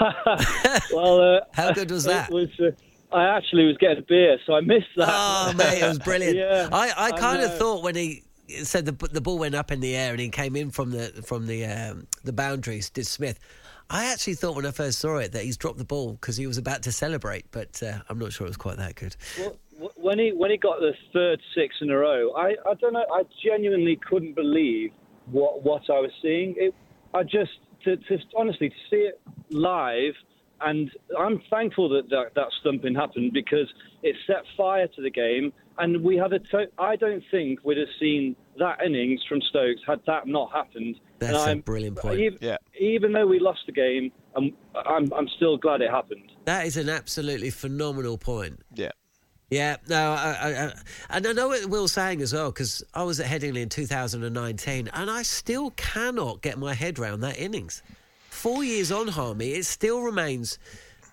well, 0.92 1.36
uh, 1.36 1.40
How 1.52 1.72
good 1.72 1.90
was 1.90 2.04
that? 2.12 2.30
was, 2.30 2.48
uh, 2.60 2.70
I 3.16 3.36
actually 3.36 3.66
was 3.66 3.76
getting 3.78 3.98
a 3.98 4.02
beer, 4.02 4.38
so 4.44 4.54
I 4.54 4.60
missed 4.60 4.86
that. 4.96 5.08
Oh 5.08 5.52
mate, 5.56 5.82
it 5.82 5.88
was 5.88 5.98
brilliant. 6.00 6.36
yeah, 6.36 6.68
I, 6.72 6.92
I 6.96 7.10
kind 7.12 7.42
of 7.42 7.56
thought 7.56 7.82
when 7.82 7.94
he 7.94 8.23
said 8.48 8.86
the 8.86 8.92
the 9.08 9.20
ball 9.20 9.38
went 9.38 9.54
up 9.54 9.70
in 9.70 9.80
the 9.80 9.96
air 9.96 10.12
and 10.12 10.20
he 10.20 10.28
came 10.28 10.56
in 10.56 10.70
from 10.70 10.90
the 10.90 11.22
from 11.26 11.46
the 11.46 11.64
um, 11.64 12.06
the 12.24 12.32
boundaries, 12.32 12.90
did 12.90 13.06
Smith. 13.06 13.38
I 13.90 14.10
actually 14.10 14.34
thought 14.34 14.56
when 14.56 14.64
I 14.64 14.70
first 14.70 14.98
saw 14.98 15.18
it 15.18 15.32
that 15.32 15.44
he's 15.44 15.56
dropped 15.56 15.78
the 15.78 15.84
ball 15.84 16.12
because 16.12 16.36
he 16.36 16.46
was 16.46 16.56
about 16.56 16.82
to 16.84 16.92
celebrate, 16.92 17.44
but 17.50 17.82
uh, 17.82 17.98
I'm 18.08 18.18
not 18.18 18.32
sure 18.32 18.46
it 18.46 18.50
was 18.50 18.56
quite 18.56 18.78
that 18.78 18.94
good. 18.94 19.14
Well, 19.38 19.56
when 19.96 20.18
he 20.18 20.32
when 20.32 20.50
he 20.50 20.56
got 20.56 20.80
the 20.80 20.92
third 21.12 21.40
six 21.54 21.76
in 21.80 21.90
a 21.90 21.96
row, 21.96 22.32
I, 22.32 22.54
I 22.68 22.74
don't 22.80 22.92
know. 22.92 23.04
I 23.12 23.22
genuinely 23.44 23.98
couldn't 24.08 24.34
believe 24.34 24.90
what 25.30 25.62
what 25.62 25.82
I 25.90 26.00
was 26.00 26.10
seeing. 26.22 26.54
It, 26.56 26.74
I 27.12 27.22
just 27.22 27.52
to, 27.84 27.96
to 27.96 28.18
honestly 28.36 28.70
to 28.70 28.74
see 28.90 28.96
it 28.96 29.20
live, 29.50 30.14
and 30.60 30.90
I'm 31.18 31.42
thankful 31.50 31.88
that, 31.90 32.08
that 32.10 32.34
that 32.34 32.48
stumping 32.60 32.94
happened 32.94 33.32
because 33.32 33.68
it 34.02 34.16
set 34.26 34.44
fire 34.56 34.86
to 34.88 35.02
the 35.02 35.10
game, 35.10 35.52
and 35.78 36.02
we 36.02 36.16
had 36.16 36.32
a. 36.32 36.38
To- 36.38 36.70
I 36.78 36.96
don't 36.96 37.22
think 37.30 37.60
we'd 37.64 37.78
have 37.78 37.88
seen 38.00 38.36
that 38.58 38.80
innings 38.84 39.20
from 39.28 39.40
Stokes 39.42 39.80
had 39.86 40.00
that 40.06 40.26
not 40.26 40.52
happened. 40.52 40.96
That's 41.18 41.32
and 41.32 41.38
a 41.38 41.48
I'm- 41.48 41.60
brilliant 41.60 41.96
point. 41.98 42.20
Even, 42.20 42.38
Yeah. 42.40 42.56
even 42.78 43.12
though 43.12 43.26
we 43.26 43.38
lost 43.40 43.60
the 43.66 43.72
game, 43.72 44.12
I'm 44.36 44.52
I'm, 44.74 45.12
I'm 45.12 45.28
still 45.36 45.56
glad 45.56 45.80
it 45.80 45.90
happened. 45.90 46.30
That 46.44 46.66
is 46.66 46.76
an 46.76 46.88
absolutely 46.88 47.50
phenomenal 47.50 48.18
point. 48.18 48.60
Yeah. 48.74 48.90
Yeah, 49.50 49.76
no, 49.88 50.12
I, 50.12 50.36
I, 50.40 50.64
I, 50.66 50.72
and 51.10 51.26
I 51.26 51.32
know 51.32 51.48
what 51.48 51.66
Will's 51.66 51.92
saying 51.92 52.22
as 52.22 52.32
well 52.32 52.50
because 52.50 52.82
I 52.94 53.02
was 53.04 53.20
at 53.20 53.26
Headingley 53.26 53.60
in 53.60 53.68
2019, 53.68 54.88
and 54.92 55.10
I 55.10 55.22
still 55.22 55.70
cannot 55.72 56.40
get 56.42 56.58
my 56.58 56.74
head 56.74 56.98
round 56.98 57.22
that 57.22 57.38
innings. 57.38 57.82
Four 58.30 58.64
years 58.64 58.90
on, 58.90 59.06
Harmy, 59.08 59.50
it 59.52 59.64
still 59.66 60.00
remains 60.00 60.58
a, 60.58 60.58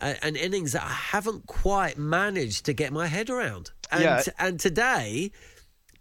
an 0.02 0.36
innings 0.36 0.74
that 0.74 0.84
I 0.84 0.94
haven't 0.94 1.48
quite 1.48 1.98
managed 1.98 2.66
to 2.66 2.74
get 2.74 2.92
my 2.92 3.08
head 3.08 3.30
around. 3.30 3.72
And 3.92 4.04
Yeah. 4.04 4.24
and 4.40 4.60
today, 4.60 5.32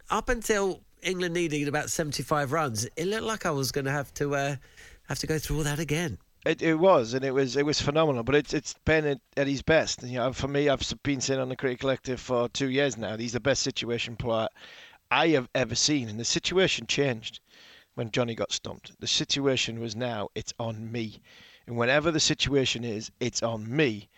up 0.09 0.29
until 0.29 0.81
England 1.03 1.33
needing 1.33 1.67
about 1.67 1.89
75 1.89 2.51
runs, 2.51 2.85
it 2.95 3.05
looked 3.05 3.23
like 3.23 3.45
I 3.45 3.51
was 3.51 3.71
going 3.71 3.85
to 3.85 3.91
have 3.91 4.13
to 4.15 4.35
uh, 4.35 4.55
have 5.07 5.19
to 5.19 5.27
go 5.27 5.39
through 5.39 5.57
all 5.57 5.63
that 5.63 5.79
again. 5.79 6.17
It, 6.45 6.61
it 6.63 6.75
was, 6.75 7.13
and 7.13 7.23
it 7.23 7.31
was 7.31 7.55
it 7.55 7.65
was 7.65 7.79
phenomenal. 7.79 8.23
But 8.23 8.35
it's 8.35 8.53
it's 8.53 8.73
Ben 8.85 9.05
at, 9.05 9.19
at 9.37 9.47
his 9.47 9.61
best. 9.61 10.01
You 10.03 10.17
know, 10.17 10.33
for 10.33 10.47
me, 10.47 10.69
I've 10.69 10.81
been 11.03 11.21
sitting 11.21 11.41
on 11.41 11.49
the 11.49 11.55
Cricket 11.55 11.79
Collective 11.79 12.19
for 12.19 12.49
two 12.49 12.69
years 12.69 12.97
now. 12.97 13.15
He's 13.17 13.33
the 13.33 13.39
best 13.39 13.61
situation 13.61 14.15
player 14.15 14.47
I 15.11 15.27
have 15.29 15.47
ever 15.53 15.75
seen, 15.75 16.09
and 16.09 16.19
the 16.19 16.25
situation 16.25 16.87
changed 16.87 17.41
when 17.95 18.09
Jonny 18.09 18.33
got 18.33 18.51
stumped. 18.51 18.99
The 18.99 19.07
situation 19.07 19.79
was 19.79 19.95
now 19.95 20.29
it's 20.33 20.53
on 20.57 20.91
me, 20.91 21.21
and 21.67 21.77
whenever 21.77 22.11
the 22.11 22.19
situation 22.19 22.83
is, 22.83 23.11
it's 23.19 23.43
on 23.43 23.73
me. 23.73 24.09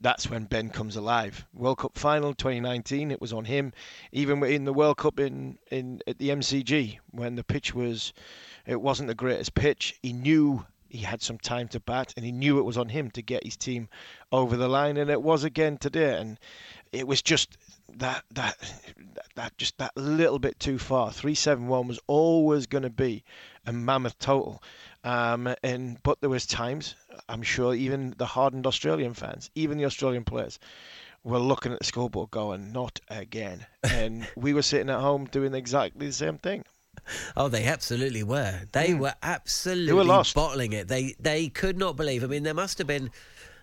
That's 0.00 0.30
when 0.30 0.44
Ben 0.44 0.70
comes 0.70 0.96
alive. 0.96 1.44
World 1.52 1.78
Cup 1.78 1.98
final 1.98 2.32
2019, 2.32 3.10
it 3.10 3.20
was 3.20 3.32
on 3.32 3.44
him. 3.44 3.72
Even 4.12 4.42
in 4.44 4.64
the 4.64 4.72
World 4.72 4.96
Cup 4.96 5.20
in, 5.20 5.58
in 5.70 6.00
at 6.06 6.18
the 6.18 6.30
MCG, 6.30 6.98
when 7.10 7.36
the 7.36 7.44
pitch 7.44 7.74
was, 7.74 8.14
it 8.66 8.80
wasn't 8.80 9.08
the 9.08 9.14
greatest 9.14 9.54
pitch. 9.54 9.98
He 10.02 10.14
knew 10.14 10.64
he 10.90 10.98
had 10.98 11.22
some 11.22 11.38
time 11.38 11.68
to 11.68 11.80
bat, 11.80 12.12
and 12.16 12.24
he 12.24 12.32
knew 12.32 12.58
it 12.58 12.64
was 12.64 12.76
on 12.76 12.88
him 12.88 13.10
to 13.12 13.22
get 13.22 13.44
his 13.44 13.56
team 13.56 13.88
over 14.32 14.56
the 14.56 14.68
line, 14.68 14.96
and 14.96 15.10
it 15.10 15.22
was 15.22 15.44
again 15.44 15.78
today. 15.78 16.18
And 16.18 16.38
it 16.92 17.06
was 17.06 17.22
just 17.22 17.56
that 17.96 18.24
that 18.32 18.56
that 19.36 19.56
just 19.56 19.78
that 19.78 19.96
little 19.96 20.38
bit 20.38 20.58
too 20.58 20.78
far. 20.78 21.12
Three 21.12 21.34
seven 21.34 21.68
one 21.68 21.86
was 21.86 22.00
always 22.06 22.66
going 22.66 22.82
to 22.82 22.90
be 22.90 23.22
a 23.66 23.72
mammoth 23.72 24.18
total, 24.18 24.62
um, 25.04 25.54
and 25.62 26.02
but 26.02 26.20
there 26.20 26.30
was 26.30 26.46
times 26.46 26.94
I'm 27.28 27.42
sure 27.42 27.74
even 27.74 28.14
the 28.18 28.26
hardened 28.26 28.66
Australian 28.66 29.14
fans, 29.14 29.50
even 29.54 29.78
the 29.78 29.84
Australian 29.84 30.24
players, 30.24 30.58
were 31.24 31.38
looking 31.38 31.72
at 31.72 31.78
the 31.78 31.84
scoreboard 31.84 32.30
going, 32.30 32.72
"Not 32.72 33.00
again," 33.08 33.66
and 33.84 34.28
we 34.36 34.52
were 34.54 34.62
sitting 34.62 34.90
at 34.90 35.00
home 35.00 35.26
doing 35.26 35.54
exactly 35.54 36.06
the 36.06 36.12
same 36.12 36.38
thing. 36.38 36.64
Oh, 37.36 37.48
they 37.48 37.64
absolutely 37.64 38.22
were. 38.22 38.60
They 38.72 38.94
were 38.94 39.14
absolutely 39.22 40.04
lost. 40.04 40.34
bottling 40.34 40.72
it. 40.72 40.88
They 40.88 41.14
they 41.18 41.48
could 41.48 41.78
not 41.78 41.96
believe. 41.96 42.22
I 42.24 42.26
mean, 42.26 42.42
there 42.42 42.54
must 42.54 42.78
have 42.78 42.86
been. 42.86 43.10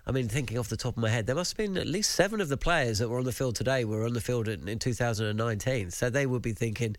I 0.05 0.11
mean, 0.11 0.29
thinking 0.29 0.57
off 0.57 0.69
the 0.69 0.77
top 0.77 0.95
of 0.95 1.03
my 1.03 1.09
head, 1.09 1.27
there 1.27 1.35
must 1.35 1.51
have 1.51 1.57
been 1.57 1.77
at 1.77 1.85
least 1.85 2.11
seven 2.11 2.39
of 2.39 2.47
the 2.47 2.55
players 2.55 2.99
that 2.99 3.09
were 3.09 3.17
on 3.17 3.25
the 3.25 3.33
field 3.33 3.55
today 3.55 3.83
were 3.83 4.05
on 4.05 4.13
the 4.13 4.21
field 4.21 4.47
in, 4.47 4.65
in 4.69 4.79
2019. 4.79 5.91
So 5.91 6.09
they 6.09 6.25
would 6.25 6.41
be 6.41 6.53
thinking, 6.53 6.95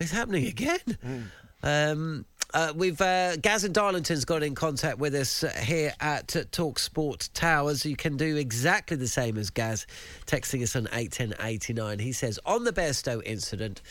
"It's 0.00 0.10
happening 0.10 0.46
again." 0.46 1.30
Um, 1.62 2.24
uh, 2.54 2.72
we've 2.74 3.00
uh, 3.00 3.36
Gaz 3.36 3.64
and 3.64 3.74
Darlington's 3.74 4.24
got 4.24 4.42
in 4.42 4.54
contact 4.54 4.98
with 4.98 5.14
us 5.14 5.42
uh, 5.44 5.50
here 5.62 5.92
at 6.00 6.34
uh, 6.36 6.44
Talk 6.50 6.78
Sport 6.78 7.28
Towers. 7.34 7.84
You 7.86 7.96
can 7.96 8.16
do 8.16 8.36
exactly 8.36 8.96
the 8.96 9.08
same 9.08 9.36
as 9.36 9.50
Gaz, 9.50 9.86
texting 10.26 10.62
us 10.62 10.74
on 10.76 10.88
eight 10.92 11.12
ten 11.12 11.34
eighty 11.40 11.72
nine. 11.72 11.98
He 11.98 12.12
says 12.12 12.38
on 12.44 12.64
the 12.64 12.72
Bairstow 12.72 13.22
incident, 13.24 13.82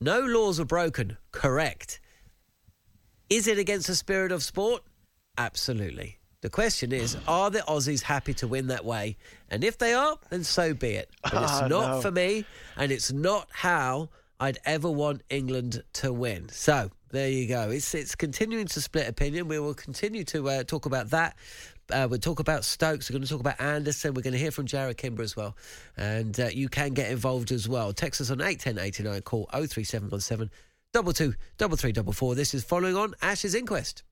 no 0.00 0.20
laws 0.20 0.58
were 0.58 0.64
broken. 0.64 1.16
Correct. 1.32 2.00
Is 3.28 3.46
it 3.48 3.58
against 3.58 3.86
the 3.88 3.94
spirit 3.94 4.32
of 4.32 4.42
sport? 4.42 4.82
Absolutely. 5.38 6.18
The 6.42 6.50
question 6.50 6.92
is, 6.92 7.16
are 7.26 7.50
the 7.50 7.60
Aussies 7.60 8.02
happy 8.02 8.34
to 8.34 8.46
win 8.46 8.68
that 8.68 8.84
way? 8.84 9.16
And 9.50 9.64
if 9.64 9.78
they 9.78 9.94
are, 9.94 10.16
then 10.30 10.44
so 10.44 10.74
be 10.74 10.90
it. 10.92 11.10
But 11.22 11.42
it's 11.42 11.52
Ah, 11.52 11.66
not 11.68 11.88
no. 11.96 12.00
for 12.02 12.10
me, 12.10 12.44
and 12.76 12.92
it's 12.92 13.10
not 13.10 13.48
how 13.50 14.10
I'd 14.38 14.58
ever 14.64 14.90
want 14.90 15.22
England 15.30 15.82
to 15.94 16.12
win. 16.12 16.48
So 16.50 16.90
there 17.10 17.28
you 17.28 17.46
go. 17.46 17.70
It's 17.70 17.94
it's 17.94 18.14
continuing 18.14 18.66
to 18.66 18.80
split 18.80 19.08
opinion. 19.08 19.48
We 19.48 19.58
will 19.58 19.74
continue 19.74 20.24
to 20.24 20.48
uh, 20.48 20.64
talk 20.64 20.86
about 20.86 21.10
that. 21.10 21.36
Uh, 21.90 22.08
we'll 22.10 22.18
talk 22.18 22.40
about 22.40 22.64
Stokes. 22.64 23.08
We're 23.08 23.14
going 23.14 23.22
to 23.22 23.28
talk 23.28 23.40
about 23.40 23.60
Anderson. 23.60 24.14
We're 24.14 24.22
going 24.22 24.32
to 24.32 24.40
hear 24.40 24.50
from 24.50 24.66
Jarrod 24.66 24.96
Kimber 24.96 25.22
as 25.22 25.36
well. 25.36 25.56
And 25.96 26.38
uh, 26.40 26.48
you 26.52 26.68
can 26.68 26.94
get 26.94 27.12
involved 27.12 27.52
as 27.52 27.68
well. 27.68 27.92
Text 27.92 28.20
us 28.20 28.30
on 28.30 28.40
81089. 28.40 29.22
Call 29.22 29.48
03717 29.52 30.50
double 30.92 31.12
two 31.12 31.34
double 31.58 31.76
three 31.76 31.92
double 31.92 32.12
four. 32.12 32.34
This 32.34 32.54
is 32.54 32.64
following 32.64 32.96
on 32.96 33.14
Ashes 33.20 33.54
inquest. 33.54 34.02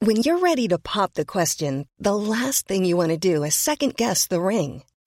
When 0.00 0.16
you're 0.16 0.38
ready 0.38 0.68
to 0.68 0.78
pop 0.78 1.14
the 1.14 1.24
question, 1.24 1.86
the 1.98 2.16
last 2.16 2.66
thing 2.66 2.84
you 2.84 2.96
want 2.96 3.10
to 3.10 3.18
do 3.18 3.42
is 3.42 3.54
second 3.54 3.96
guess 3.96 4.26
the 4.26 4.40
ring. 4.40 4.84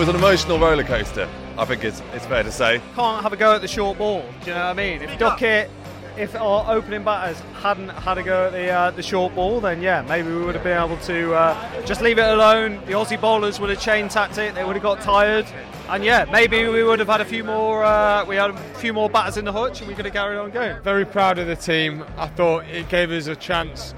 Was 0.00 0.08
an 0.08 0.16
emotional 0.16 0.58
roller 0.58 0.82
coaster. 0.82 1.28
I 1.58 1.66
think 1.66 1.84
it's 1.84 2.00
it's 2.14 2.24
fair 2.24 2.42
to 2.42 2.50
say. 2.50 2.80
Can't 2.94 3.22
have 3.22 3.34
a 3.34 3.36
go 3.36 3.54
at 3.54 3.60
the 3.60 3.68
short 3.68 3.98
ball. 3.98 4.22
Do 4.40 4.48
you 4.48 4.54
know 4.54 4.60
what 4.60 4.70
I 4.70 4.72
mean? 4.72 5.02
If 5.02 5.18
Duckett, 5.18 5.68
if 6.16 6.34
our 6.34 6.74
opening 6.74 7.04
batters 7.04 7.38
hadn't 7.60 7.90
had 7.90 8.16
a 8.16 8.22
go 8.22 8.46
at 8.46 8.52
the 8.52 8.70
uh, 8.70 8.90
the 8.92 9.02
short 9.02 9.34
ball, 9.34 9.60
then 9.60 9.82
yeah, 9.82 10.00
maybe 10.08 10.30
we 10.30 10.42
would 10.42 10.54
have 10.54 10.64
been 10.64 10.82
able 10.82 10.96
to 11.04 11.34
uh, 11.34 11.84
just 11.84 12.00
leave 12.00 12.18
it 12.18 12.24
alone. 12.24 12.76
The 12.86 12.92
Aussie 12.92 13.20
bowlers 13.20 13.60
would 13.60 13.68
have 13.68 13.78
chain 13.78 14.08
tactic. 14.08 14.54
They 14.54 14.64
would 14.64 14.74
have 14.74 14.82
got 14.82 15.02
tired, 15.02 15.44
and 15.90 16.02
yeah, 16.02 16.24
maybe 16.32 16.66
we 16.66 16.82
would 16.82 16.98
have 16.98 17.08
had 17.08 17.20
a 17.20 17.26
few 17.26 17.44
more. 17.44 17.84
Uh, 17.84 18.24
we 18.24 18.36
had 18.36 18.52
a 18.52 18.58
few 18.76 18.94
more 18.94 19.10
batters 19.10 19.36
in 19.36 19.44
the 19.44 19.52
hutch, 19.52 19.80
and 19.80 19.88
we 19.88 19.94
could 19.94 20.06
have 20.06 20.14
carried 20.14 20.38
on 20.38 20.50
going. 20.50 20.82
Very 20.82 21.04
proud 21.04 21.38
of 21.38 21.46
the 21.46 21.56
team. 21.56 22.06
I 22.16 22.26
thought 22.28 22.64
it 22.64 22.88
gave 22.88 23.10
us 23.10 23.26
a 23.26 23.36
chance. 23.36 23.92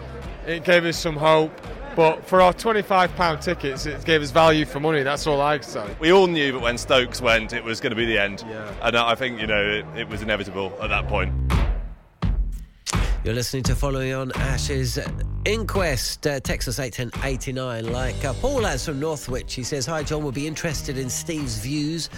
It 0.49 0.65
gave 0.65 0.85
us 0.85 0.99
some 0.99 1.15
hope. 1.15 1.53
But 1.95 2.25
for 2.27 2.41
our 2.41 2.53
£25 2.53 3.43
tickets, 3.43 3.87
it 3.87 4.05
gave 4.05 4.23
us 4.23 4.31
value 4.31 4.65
for 4.65 4.81
money. 4.81 5.03
That's 5.03 5.27
all 5.27 5.41
I 5.41 5.59
can 5.59 5.69
say. 5.69 5.97
We 6.01 6.13
all 6.13 6.27
knew 6.27 6.53
that 6.53 6.61
when 6.61 6.79
Stokes 6.79 7.21
went, 7.21 7.53
it 7.53 7.63
was 7.63 7.81
going 7.81 7.91
to 7.91 7.97
be 7.97 8.07
the 8.07 8.19
end. 8.19 8.45
And 8.81 8.97
I 8.97 9.15
think 9.15 9.41
you 9.41 9.47
know 9.47 9.63
it, 9.63 9.87
it 9.97 10.09
was 10.09 10.23
inevitable 10.23 10.73
at 10.81 10.89
that 10.89 11.07
point. 11.09 11.33
You're 13.25 13.35
listening 13.35 13.63
to 13.65 13.77
Following 13.77 14.13
On 14.15 14.33
Ashes 14.35 14.99
Inquest, 15.45 16.27
uh, 16.27 16.41
Texas 16.41 16.81
81089. 16.81 17.93
Like 17.93 18.25
uh, 18.25 18.33
Paul 18.35 18.65
has 18.65 18.85
from 18.85 18.99
Northwich, 18.99 19.55
he 19.55 19.63
says, 19.63 19.87
Hi, 19.87 20.03
Jon, 20.03 20.25
we'll 20.25 20.33
be 20.33 20.49
interested 20.49 20.99
in 20.99 21.09
Steve's 21.09 21.59
views 21.59 22.11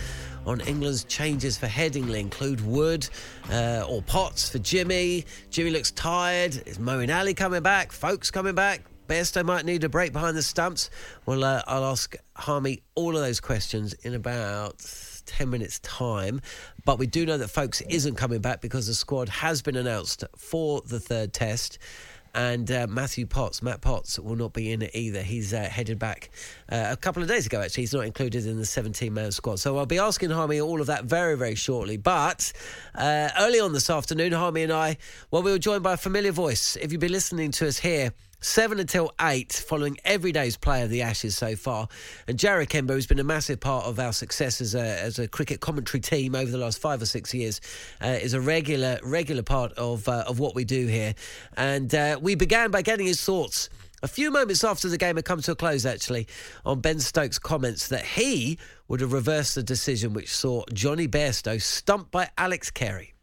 on 0.46 0.60
England's 0.62 1.04
changes 1.04 1.58
for 1.58 1.66
Headingley. 1.66 2.20
Include 2.20 2.62
Wood 2.62 3.06
uh, 3.50 3.84
or 3.86 4.00
Potts 4.00 4.48
for 4.48 4.58
Jimmy. 4.60 5.26
Jimmy 5.50 5.70
looks 5.70 5.90
tired. 5.90 6.62
Is 6.64 6.78
Moeen 6.78 7.14
Ali 7.14 7.34
coming 7.34 7.62
back? 7.62 7.92
Foakes 7.92 8.30
coming 8.30 8.54
back? 8.54 8.80
Bairstow 9.08 9.44
might 9.44 9.64
need 9.64 9.84
a 9.84 9.88
break 9.88 10.12
behind 10.12 10.36
the 10.36 10.42
stumps. 10.42 10.90
Well, 11.26 11.44
uh, 11.44 11.62
I'll 11.66 11.84
ask 11.84 12.16
Harmy 12.36 12.82
all 12.94 13.16
of 13.16 13.22
those 13.22 13.40
questions 13.40 13.92
in 13.92 14.14
about 14.14 14.84
10 15.26 15.50
minutes' 15.50 15.78
time. 15.80 16.40
But 16.84 16.98
we 16.98 17.06
do 17.06 17.26
know 17.26 17.38
that 17.38 17.48
Foakes 17.48 17.80
isn't 17.82 18.16
coming 18.16 18.40
back 18.40 18.60
because 18.60 18.86
the 18.86 18.94
squad 18.94 19.28
has 19.28 19.62
been 19.62 19.76
announced 19.76 20.24
for 20.36 20.80
the 20.82 21.00
third 21.00 21.32
test. 21.32 21.78
And 22.36 22.68
uh, 22.72 22.88
Matthew 22.88 23.26
Potts, 23.26 23.62
Matt 23.62 23.80
Potts, 23.80 24.18
will 24.18 24.34
not 24.34 24.52
be 24.52 24.72
in 24.72 24.82
it 24.82 24.90
either. 24.92 25.22
He's 25.22 25.54
uh, 25.54 25.60
headed 25.62 26.00
back 26.00 26.30
uh, 26.70 26.88
a 26.90 26.96
couple 26.96 27.22
of 27.22 27.28
days 27.28 27.46
ago, 27.46 27.60
actually. 27.60 27.82
He's 27.82 27.94
not 27.94 28.06
included 28.06 28.44
in 28.46 28.58
the 28.58 28.66
17 28.66 29.14
man 29.14 29.30
squad. 29.30 29.60
So 29.60 29.78
I'll 29.78 29.86
be 29.86 30.00
asking 30.00 30.30
Harmy 30.30 30.60
all 30.60 30.80
of 30.80 30.88
that 30.88 31.04
very, 31.04 31.36
very 31.36 31.54
shortly. 31.54 31.96
But 31.96 32.52
uh, 32.96 33.28
early 33.38 33.60
on 33.60 33.72
this 33.72 33.88
afternoon, 33.88 34.32
Harmy 34.32 34.64
and 34.64 34.72
I, 34.72 34.96
well, 35.30 35.44
we 35.44 35.52
were 35.52 35.60
joined 35.60 35.84
by 35.84 35.92
a 35.92 35.96
familiar 35.96 36.32
voice. 36.32 36.76
If 36.76 36.90
you've 36.90 37.00
been 37.00 37.12
listening 37.12 37.52
to 37.52 37.68
us 37.68 37.78
here, 37.78 38.12
seven 38.44 38.78
until 38.78 39.10
eight, 39.22 39.52
following 39.52 39.96
every 40.04 40.30
day's 40.30 40.56
play 40.56 40.82
of 40.82 40.90
the 40.90 41.02
Ashes 41.02 41.36
so 41.36 41.56
far. 41.56 41.88
And 42.28 42.38
Jarrod 42.38 42.68
Kimber, 42.68 42.94
who's 42.94 43.06
been 43.06 43.18
a 43.18 43.24
massive 43.24 43.58
part 43.58 43.86
of 43.86 43.98
our 43.98 44.12
success 44.12 44.60
as 44.60 44.74
a, 44.74 45.00
as 45.00 45.18
a 45.18 45.26
cricket 45.26 45.60
commentary 45.60 46.00
team 46.00 46.34
over 46.34 46.50
the 46.50 46.58
last 46.58 46.78
five 46.78 47.00
or 47.00 47.06
six 47.06 47.32
years, 47.32 47.60
uh, 48.02 48.08
is 48.08 48.34
a 48.34 48.40
regular 48.40 48.98
regular 49.02 49.42
part 49.42 49.72
of 49.72 50.06
uh, 50.08 50.24
of 50.26 50.38
what 50.38 50.54
we 50.54 50.64
do 50.64 50.86
here. 50.86 51.14
And 51.56 51.94
uh, 51.94 52.18
we 52.20 52.34
began 52.34 52.70
by 52.70 52.82
getting 52.82 53.06
his 53.06 53.22
thoughts. 53.22 53.70
A 54.02 54.08
few 54.08 54.30
moments 54.30 54.62
after 54.62 54.90
the 54.90 54.98
game 54.98 55.16
had 55.16 55.24
come 55.24 55.40
to 55.40 55.52
a 55.52 55.56
close, 55.56 55.86
actually, 55.86 56.28
on 56.66 56.80
Ben 56.80 57.00
Stokes' 57.00 57.38
comments 57.38 57.88
that 57.88 58.04
he 58.04 58.58
would 58.86 59.00
have 59.00 59.14
reversed 59.14 59.54
the 59.54 59.62
decision 59.62 60.12
which 60.12 60.28
saw 60.28 60.62
Jonny 60.74 61.08
Bairstow 61.08 61.60
stumped 61.62 62.10
by 62.10 62.28
Alex 62.36 62.70
Carey. 62.70 63.14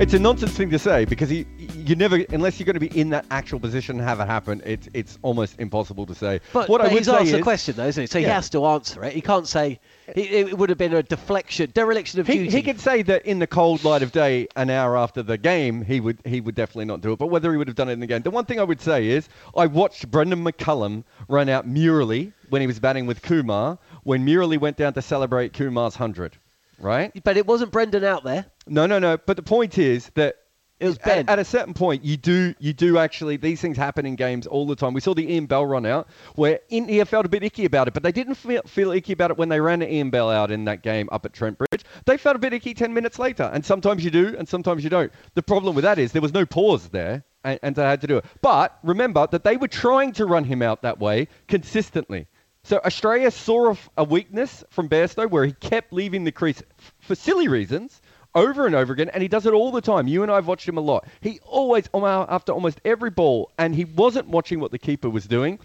It's 0.00 0.14
a 0.14 0.18
nonsense 0.18 0.52
thing 0.52 0.70
to 0.70 0.78
say 0.78 1.04
because 1.04 1.28
he, 1.28 1.44
you 1.76 1.94
never, 1.94 2.24
unless 2.30 2.58
you're 2.58 2.64
going 2.64 2.72
to 2.72 2.80
be 2.80 2.98
in 2.98 3.10
that 3.10 3.26
actual 3.30 3.60
position 3.60 3.98
and 3.98 4.08
have 4.08 4.18
it 4.18 4.26
happen, 4.26 4.62
it's 4.64 4.88
it's 4.94 5.18
almost 5.20 5.60
impossible 5.60 6.06
to 6.06 6.14
say. 6.14 6.40
But, 6.54 6.70
what 6.70 6.78
but 6.80 6.86
I 6.86 6.94
would 6.94 7.00
he's 7.00 7.06
say 7.06 7.18
asked 7.18 7.32
the 7.32 7.42
question, 7.42 7.76
though, 7.76 7.84
isn't 7.84 8.00
he? 8.02 8.06
So 8.06 8.18
he 8.18 8.24
Yeah. 8.24 8.32
has 8.32 8.48
to 8.50 8.64
answer 8.64 9.04
it. 9.04 9.12
He 9.12 9.20
can't 9.20 9.46
say 9.46 9.78
it, 10.08 10.32
it 10.48 10.56
would 10.56 10.70
have 10.70 10.78
been 10.78 10.94
a 10.94 11.02
deflection, 11.02 11.70
dereliction 11.74 12.18
of 12.18 12.26
He, 12.26 12.38
duty. 12.38 12.50
he 12.50 12.62
could 12.62 12.80
say 12.80 13.02
that 13.02 13.26
in 13.26 13.40
the 13.40 13.46
cold 13.46 13.84
light 13.84 14.00
of 14.02 14.10
day, 14.10 14.48
an 14.56 14.70
hour 14.70 14.96
after 14.96 15.22
the 15.22 15.36
game, 15.36 15.82
he 15.84 16.00
would 16.00 16.18
he 16.24 16.40
would 16.40 16.54
definitely 16.54 16.86
not 16.86 17.02
do 17.02 17.12
it. 17.12 17.18
But 17.18 17.26
whether 17.26 17.50
he 17.52 17.58
would 17.58 17.68
have 17.68 17.76
done 17.76 17.90
it 17.90 17.92
in 17.92 18.00
the 18.00 18.06
game, 18.06 18.22
the 18.22 18.30
one 18.30 18.46
thing 18.46 18.58
I 18.58 18.64
would 18.64 18.80
say 18.80 19.06
is 19.06 19.28
I 19.54 19.66
watched 19.66 20.10
Brendon 20.10 20.42
McCullum 20.42 21.04
run 21.28 21.50
out 21.50 21.68
Murali 21.68 22.32
when 22.48 22.62
he 22.62 22.66
was 22.66 22.80
batting 22.80 23.04
with 23.04 23.20
Kumar 23.20 23.78
when 24.04 24.24
Murali 24.24 24.58
went 24.58 24.78
down 24.78 24.94
to 24.94 25.02
celebrate 25.02 25.52
Kumar's 25.52 25.94
hundred, 25.96 26.38
right? 26.80 27.12
But 27.22 27.36
it 27.36 27.46
wasn't 27.46 27.72
Brendon 27.72 28.04
out 28.04 28.24
there. 28.24 28.46
No, 28.66 28.86
no, 28.86 28.98
no. 28.98 29.16
But 29.18 29.36
the 29.36 29.42
point 29.42 29.78
is 29.78 30.10
that 30.14 30.36
it 30.80 30.86
was 30.86 30.98
at, 31.04 31.28
at 31.28 31.38
a 31.38 31.44
certain 31.44 31.74
point, 31.74 32.04
you 32.04 32.16
do 32.16 32.54
you 32.58 32.72
do 32.72 32.96
actually 32.96 33.36
these 33.36 33.60
things 33.60 33.76
happen 33.76 34.06
in 34.06 34.16
games 34.16 34.46
all 34.46 34.66
the 34.66 34.74
time. 34.74 34.94
We 34.94 35.02
saw 35.02 35.12
the 35.12 35.30
Ian 35.30 35.44
Bell 35.44 35.66
run 35.66 35.84
out 35.84 36.08
where 36.36 36.60
India 36.70 37.04
felt 37.04 37.26
a 37.26 37.28
bit 37.28 37.44
icky 37.44 37.66
about 37.66 37.86
it, 37.86 37.92
but 37.92 38.02
they 38.02 38.12
didn't 38.12 38.36
feel, 38.36 38.62
feel 38.62 38.90
icky 38.90 39.12
about 39.12 39.30
it 39.30 39.36
when 39.36 39.50
they 39.50 39.60
ran 39.60 39.82
Ian 39.82 40.08
Bell 40.08 40.30
out 40.30 40.50
in 40.50 40.64
that 40.64 40.82
game 40.82 41.08
up 41.12 41.26
at 41.26 41.34
Trent 41.34 41.58
Bridge. 41.58 41.84
They 42.06 42.16
felt 42.16 42.34
a 42.34 42.38
bit 42.38 42.54
icky 42.54 42.72
ten 42.72 42.94
minutes 42.94 43.18
later, 43.18 43.50
and 43.52 43.64
sometimes 43.64 44.02
you 44.02 44.10
do, 44.10 44.34
and 44.38 44.48
sometimes 44.48 44.82
you 44.82 44.88
don't. 44.88 45.12
The 45.34 45.42
problem 45.42 45.74
with 45.74 45.84
that 45.84 45.98
is 45.98 46.12
there 46.12 46.22
was 46.22 46.32
no 46.32 46.46
pause 46.46 46.88
there, 46.88 47.24
and, 47.44 47.60
and 47.62 47.76
they 47.76 47.82
had 47.82 48.00
to 48.00 48.06
do 48.06 48.16
it. 48.16 48.24
But 48.40 48.78
remember 48.82 49.26
that 49.30 49.44
they 49.44 49.58
were 49.58 49.68
trying 49.68 50.12
to 50.14 50.24
run 50.24 50.44
him 50.44 50.62
out 50.62 50.80
that 50.80 50.98
way 50.98 51.28
consistently. 51.46 52.26
So 52.64 52.78
Australia 52.84 53.30
saw 53.30 53.74
a, 53.96 54.04
weakness 54.04 54.62
from 54.70 54.88
Bairstow 54.88 55.28
where 55.30 55.44
he 55.44 55.52
kept 55.52 55.92
leaving 55.92 56.24
the 56.24 56.32
crease 56.32 56.62
for 57.00 57.14
silly 57.14 57.48
reasons 57.48 58.00
over 58.34 58.66
and 58.66 58.74
over 58.74 58.92
again, 58.92 59.08
and 59.08 59.22
he 59.22 59.28
does 59.28 59.46
it 59.46 59.54
all 59.54 59.72
the 59.72 59.80
time. 59.80 60.06
You 60.06 60.22
and 60.22 60.30
I 60.30 60.36
have 60.36 60.46
watched 60.46 60.68
him 60.68 60.76
a 60.76 60.82
lot. 60.82 61.06
He 61.20 61.40
always, 61.44 61.88
um, 61.94 62.04
uh, 62.04 62.26
after 62.28 62.52
almost 62.52 62.80
every 62.84 63.10
ball, 63.10 63.50
and 63.58 63.74
he 63.74 63.84
wasn't 63.84 64.28
watching 64.28 64.60
what 64.60 64.70
the 64.70 64.78
keeper 64.78 65.10
was 65.10 65.26
doing. 65.26 65.58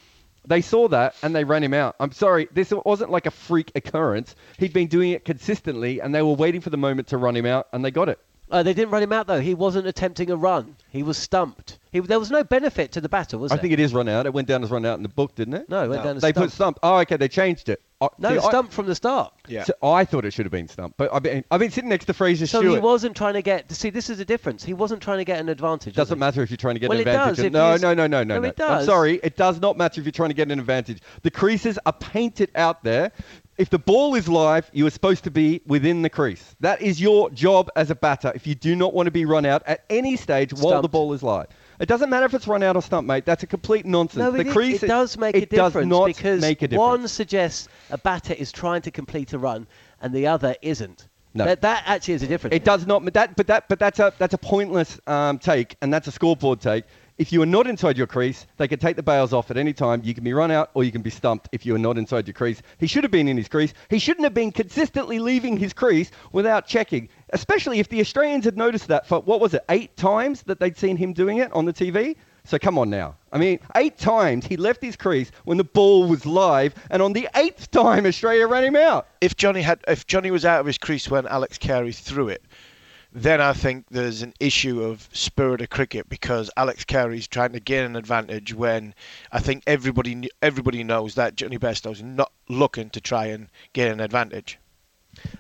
They 0.48 0.62
saw 0.62 0.88
that 0.90 1.16
and 1.22 1.36
they 1.36 1.44
ran 1.44 1.64
him 1.64 1.74
out. 1.74 1.96
I'm 2.00 2.12
sorry, 2.12 2.48
this 2.54 2.72
wasn't 2.72 3.12
like 3.12 3.26
a 3.26 3.32
freak 3.32 3.72
occurrence. 3.76 4.36
He'd 4.58 4.74
been 4.74 4.88
doing 4.88 5.12
it 5.12 5.26
consistently, 5.26 6.00
and 6.00 6.14
they 6.14 6.22
were 6.22 6.34
waiting 6.34 6.62
for 6.62 6.70
the 6.70 6.78
moment 6.78 7.10
to 7.10 7.18
run 7.18 7.36
him 7.36 7.46
out, 7.46 7.68
and 7.74 7.84
they 7.84 7.92
got 7.92 8.10
it. 8.10 8.20
Uh, 8.52 8.62
they 8.62 8.74
didn't 8.74 8.92
run 8.92 9.02
him 9.02 9.12
out 9.12 9.26
though. 9.28 9.40
He 9.42 9.54
wasn't 9.56 9.88
attempting 9.88 10.30
a 10.30 10.36
run. 10.36 10.76
He 10.92 11.02
was 11.04 11.18
stumped. 11.18 11.80
He, 11.92 12.00
there 12.02 12.20
was 12.20 12.30
no 12.30 12.44
benefit 12.44 12.92
to 12.92 13.02
the 13.02 13.10
battle, 13.10 13.40
was 13.40 13.52
I 13.52 13.56
there? 13.56 13.62
think 13.64 13.74
it 13.74 13.80
is 13.80 13.94
run 13.94 14.08
out. 14.10 14.26
It 14.26 14.34
went 14.34 14.48
down 14.48 14.64
as 14.64 14.70
run 14.70 14.86
out 14.86 14.98
in 14.98 15.04
the 15.04 15.10
book, 15.10 15.34
didn't 15.34 15.54
it? 15.56 15.70
No, 15.70 15.84
it 15.86 15.88
went 15.88 16.04
down 16.04 16.18
as 16.18 16.22
They 16.22 16.34
put 16.34 16.52
stump. 16.52 16.78
stump. 16.78 16.80
Oh, 16.84 16.98
okay, 17.00 17.16
they 17.18 17.28
changed 17.30 17.70
it. 17.70 17.82
Oh, 18.02 18.10
No, 18.20 18.30
see, 18.32 18.38
I- 18.40 18.50
stumped 18.50 18.74
from 18.74 18.86
the 18.86 18.94
start. 18.96 19.34
So 19.66 19.74
I 19.82 20.04
thought 20.06 20.26
it 20.26 20.32
should 20.32 20.46
have 20.46 20.52
been 20.52 20.68
stump, 20.68 20.94
but 20.98 21.12
I've 21.14 21.24
been, 21.24 21.44
I've 21.50 21.62
been 21.62 21.72
sitting 21.72 21.90
next 21.90 22.06
to 22.06 22.14
Fraser 22.14 22.46
So 22.46 22.60
Stewart. 22.60 22.76
he 22.76 22.80
wasn't 22.82 23.16
trying 23.16 23.36
to 23.36 23.42
get. 23.42 23.72
See, 23.72 23.90
this 23.90 24.10
is 24.10 24.18
the 24.18 24.26
difference. 24.26 24.64
He 24.64 24.74
wasn't 24.74 25.02
trying 25.02 25.20
to 25.20 25.26
get 25.26 25.40
an 25.40 25.48
advantage. 25.50 25.94
was 25.94 26.08
Doesn't 26.08 26.18
he? 26.18 26.20
matter 26.20 26.44
if 26.44 26.50
you're 26.52 26.58
trying 26.58 26.76
to 26.76 26.80
get 26.80 26.90
Well, 26.90 27.00
an 27.00 27.08
it 27.08 27.10
advantage. 27.10 27.38
does 27.38 27.46
if 27.46 27.54
no, 27.54 27.70
he's- 27.70 27.82
no, 27.82 27.94
no, 27.94 28.06
no, 28.08 28.24
no, 28.24 28.36
No, 28.36 28.42
no. 28.42 28.48
it 28.50 28.62
I'm 28.62 28.68
does. 28.68 28.86
sorry, 28.86 29.20
it 29.24 29.38
does 29.38 29.60
not 29.62 29.78
matter 29.78 30.02
if 30.02 30.06
you're 30.06 30.12
trying 30.12 30.30
to 30.30 30.36
get 30.36 30.52
an 30.52 30.60
advantage. 30.60 31.02
The 31.24 31.32
creases 31.32 31.80
are 31.86 31.94
painted 31.94 32.52
out 32.56 32.84
there. 32.84 33.12
If 33.58 33.70
the 33.70 33.80
ball 33.80 34.16
is 34.16 34.28
live, 34.28 34.70
you 34.74 34.86
are 34.86 34.90
supposed 34.90 35.24
to 35.24 35.32
be 35.32 35.62
within 35.66 36.02
the 36.02 36.10
crease. 36.10 36.56
That 36.60 36.82
is 36.82 37.00
your 37.00 37.30
job 37.30 37.70
as 37.78 37.90
a 37.90 37.96
batter. 37.96 38.34
If 38.36 38.46
you 38.46 38.54
do 38.54 38.76
not 38.76 38.94
want 38.94 39.08
to 39.08 39.12
be 39.12 39.24
run 39.24 39.46
out 39.46 39.64
at 39.66 39.86
any 39.90 40.18
stage 40.18 40.54
while 40.54 40.82
the 40.82 40.90
ball 40.90 41.14
is 41.14 41.24
live. 41.24 41.48
It 41.80 41.88
doesn't 41.88 42.10
matter 42.10 42.26
if 42.26 42.34
it's 42.34 42.48
run 42.48 42.64
out 42.64 42.76
or 42.76 42.82
stump, 42.82 43.08
mate. 43.08 43.26
That's 43.26 43.44
a 43.44 43.48
complete 43.48 43.86
nonsense. 43.86 44.20
No, 44.20 44.32
the 44.32 44.42
it, 44.42 44.52
crease 44.52 44.84
it 44.84 44.88
does 44.88 45.18
make 45.18 45.36
it 45.36 45.44
a 45.44 45.46
difference 45.46 45.74
does 45.74 45.86
not 45.86 46.06
because 46.06 46.42
make 46.42 46.62
a 46.62 46.68
difference. 46.68 46.80
one 46.80 47.08
suggests 47.08 47.70
a 47.92 47.98
batter 47.98 48.34
is 48.34 48.52
trying 48.52 48.82
to 48.82 48.92
complete 48.92 49.32
a 49.32 49.40
run 49.40 49.68
and 50.02 50.14
the 50.14 50.28
other 50.28 50.56
isn't. 50.62 51.08
No. 51.34 51.44
That, 51.44 51.62
that 51.62 51.84
actually 51.86 52.14
is 52.14 52.24
a 52.24 52.28
difference. 52.28 52.56
It 52.56 52.64
does 52.64 52.88
not. 52.88 53.04
But 53.04 53.14
that, 53.14 53.36
but 53.36 53.48
that, 53.48 53.68
but 53.68 53.78
that's 53.78 54.00
a 54.00 54.14
that's 54.18 54.34
a 54.34 54.38
pointless 54.38 55.00
um, 55.06 55.38
take, 55.38 55.76
and 55.82 55.94
that's 55.94 56.08
a 56.08 56.12
scoreboard 56.12 56.62
take. 56.62 56.86
If 57.18 57.32
you 57.32 57.42
are 57.42 57.46
not 57.46 57.66
inside 57.66 57.98
your 57.98 58.08
crease, 58.08 58.46
they 58.58 58.68
can 58.68 58.78
take 58.78 58.98
the 58.98 59.04
bails 59.04 59.32
off 59.32 59.50
at 59.50 59.56
any 59.56 59.72
time. 59.72 60.02
You 60.04 60.14
can 60.14 60.26
be 60.26 60.34
run 60.34 60.52
out 60.52 60.72
or 60.74 60.84
you 60.84 60.92
can 60.92 61.02
be 61.02 61.10
stumped 61.10 61.48
if 61.54 61.66
you 61.66 61.74
are 61.74 61.80
not 61.80 61.98
inside 61.98 62.28
your 62.28 62.34
crease. 62.34 62.62
He 62.78 62.88
should 62.88 63.06
have 63.06 63.12
been 63.12 63.30
in 63.30 63.38
his 63.38 63.48
crease. 63.48 63.74
He 63.90 64.00
shouldn't 64.00 64.26
have 64.26 64.34
been 64.34 64.52
consistently 64.52 65.20
leaving 65.20 65.56
his 65.56 65.72
crease 65.72 66.12
without 66.34 66.68
checking, 66.68 67.08
especially 67.30 67.80
if 67.80 67.88
the 67.88 68.02
Australians 68.02 68.44
had 68.44 68.58
noticed 68.58 68.90
that 68.90 69.08
for 69.08 69.22
what 69.22 69.40
was 69.40 69.54
it, 69.54 69.64
eight 69.70 69.96
times 69.96 70.44
that 70.44 70.60
they'd 70.60 70.78
seen 70.78 70.98
him 70.98 71.14
doing 71.14 71.38
it 71.38 71.54
on 71.54 71.64
the 71.64 71.72
TV. 71.72 72.18
So 72.44 72.60
come 72.60 72.78
on 72.78 72.90
now. 72.90 73.16
I 73.32 73.38
mean, 73.38 73.60
eight 73.76 73.98
times 73.98 74.46
he 74.46 74.58
left 74.58 74.84
his 74.84 74.96
crease 74.98 75.32
when 75.46 75.58
the 75.58 75.64
ball 75.64 76.08
was 76.08 76.26
live, 76.26 76.76
and 76.92 77.02
on 77.02 77.14
the 77.14 77.30
eighth 77.36 77.72
time 77.72 78.06
Australia 78.06 78.46
ran 78.46 78.66
him 78.66 78.76
out. 78.76 79.08
If 79.22 79.36
Jonny 79.36 79.62
had, 79.62 79.80
if 79.88 80.06
Jonny 80.06 80.32
was 80.32 80.44
out 80.44 80.60
of 80.60 80.66
his 80.66 80.78
crease 80.78 81.10
when 81.10 81.26
Alex 81.28 81.58
Carey 81.58 81.92
threw 81.92 82.28
it, 82.28 82.44
then 83.16 83.40
I 83.40 83.54
think 83.54 83.86
there's 83.90 84.22
an 84.22 84.34
issue 84.42 84.84
of 84.84 85.08
spirit 85.14 85.62
of 85.62 85.70
cricket 85.70 86.10
because 86.10 86.52
Alex 86.58 86.84
Carey's 86.84 87.30
trying 87.30 87.54
to 87.54 87.62
gain 87.62 87.86
an 87.86 87.96
advantage 87.96 88.54
when 88.54 88.94
I 89.32 89.40
think 89.40 89.64
everybody 89.66 90.30
everybody 90.42 90.84
knows 90.84 91.16
that 91.16 91.38
Jonny 91.38 91.58
Bairstow's 91.58 92.04
not 92.04 92.34
looking 92.50 92.90
to 92.90 93.00
try 93.00 93.28
and 93.28 93.48
gain 93.72 93.90
an 93.90 94.02
advantage. 94.02 94.60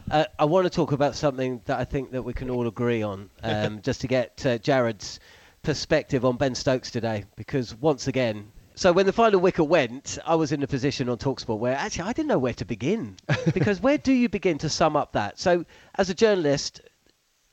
Uh, 0.09 0.23
I 0.39 0.45
want 0.45 0.63
to 0.63 0.69
talk 0.69 0.93
about 0.93 1.17
something 1.17 1.61
that 1.65 1.78
I 1.78 1.84
think 1.84 2.11
that 2.11 2.23
we 2.23 2.32
can 2.32 2.49
all 2.49 2.65
agree 2.65 3.03
on, 3.03 3.30
um, 3.43 3.82
just 3.82 3.99
to 4.01 4.07
get 4.07 4.41
uh, 4.45 4.57
Jarrod's 4.59 5.19
perspective 5.61 6.23
on 6.23 6.38
Ben 6.38 6.55
Stokes 6.55 6.91
today, 6.91 7.26
because 7.36 7.76
once 7.76 8.07
again. 8.07 8.53
So 8.76 8.93
when 8.93 9.05
the 9.05 9.13
final 9.13 9.41
wicket 9.41 9.67
went, 9.67 10.17
I 10.26 10.36
was 10.36 10.53
in 10.53 10.63
a 10.63 10.67
position 10.67 11.09
on 11.09 11.17
Talksport 11.17 11.59
where 11.59 11.76
actually 11.76 12.09
I 12.09 12.13
didn't 12.13 12.30
know 12.30 12.39
where 12.39 12.53
to 12.53 12.65
begin, 12.65 13.17
because 13.53 13.82
where 13.82 13.97
do 13.97 14.13
you 14.13 14.30
begin 14.30 14.57
to 14.59 14.69
sum 14.69 14.95
up 14.95 15.11
that? 15.11 15.39
So 15.39 15.65
as 15.97 16.09
a 16.09 16.13
journalist, 16.13 16.82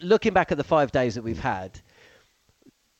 looking 0.02 0.32
back 0.32 0.52
at 0.52 0.58
the 0.58 0.64
five 0.64 0.92
days 0.92 1.14
that 1.14 1.22
we've 1.22 1.38
had, 1.38 1.80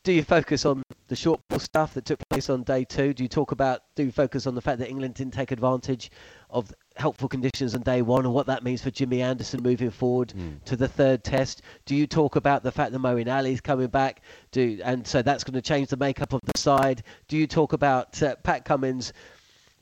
do 0.04 0.12
you 0.12 0.24
focus 0.24 0.64
on 0.66 0.82
the 1.06 1.14
short 1.14 1.40
ball 1.48 1.60
stuff 1.60 1.94
that 1.94 2.04
took 2.04 2.18
place 2.28 2.50
on 2.50 2.64
day 2.64 2.84
two? 2.84 3.14
Do 3.14 3.22
you 3.22 3.28
talk 3.28 3.52
about, 3.52 3.82
do 3.94 4.02
you 4.02 4.10
focus 4.10 4.48
on 4.48 4.54
the 4.54 4.60
fact 4.60 4.80
that 4.80 4.88
England 4.88 5.14
didn't 5.14 5.32
take 5.32 5.52
advantage 5.52 6.10
of 6.50 6.72
helpful 6.96 7.28
conditions 7.28 7.74
on 7.74 7.82
day 7.82 8.02
one 8.02 8.24
and 8.24 8.34
what 8.34 8.46
that 8.46 8.64
means 8.64 8.82
for 8.82 8.90
Jimmy 8.90 9.22
Anderson 9.22 9.62
moving 9.62 9.90
forward 9.90 10.34
to 10.64 10.76
the 10.76 10.88
third 10.88 11.22
test? 11.22 11.62
Do 11.86 11.94
you 11.94 12.08
talk 12.08 12.34
about 12.34 12.64
the 12.64 12.72
fact 12.72 12.90
that 12.92 12.98
Moeen 12.98 13.32
Ali's 13.32 13.60
coming 13.60 13.86
back? 13.86 14.22
Do 14.50 14.80
and 14.84 15.06
so 15.06 15.22
that's 15.22 15.44
going 15.44 15.54
to 15.54 15.62
change 15.62 15.88
the 15.88 15.96
makeup 15.96 16.32
of 16.32 16.40
the 16.52 16.58
side? 16.58 17.04
Do 17.28 17.36
you 17.36 17.46
talk 17.46 17.72
about 17.72 18.20
uh, 18.22 18.34
Pat 18.42 18.64
Cummins' 18.64 19.12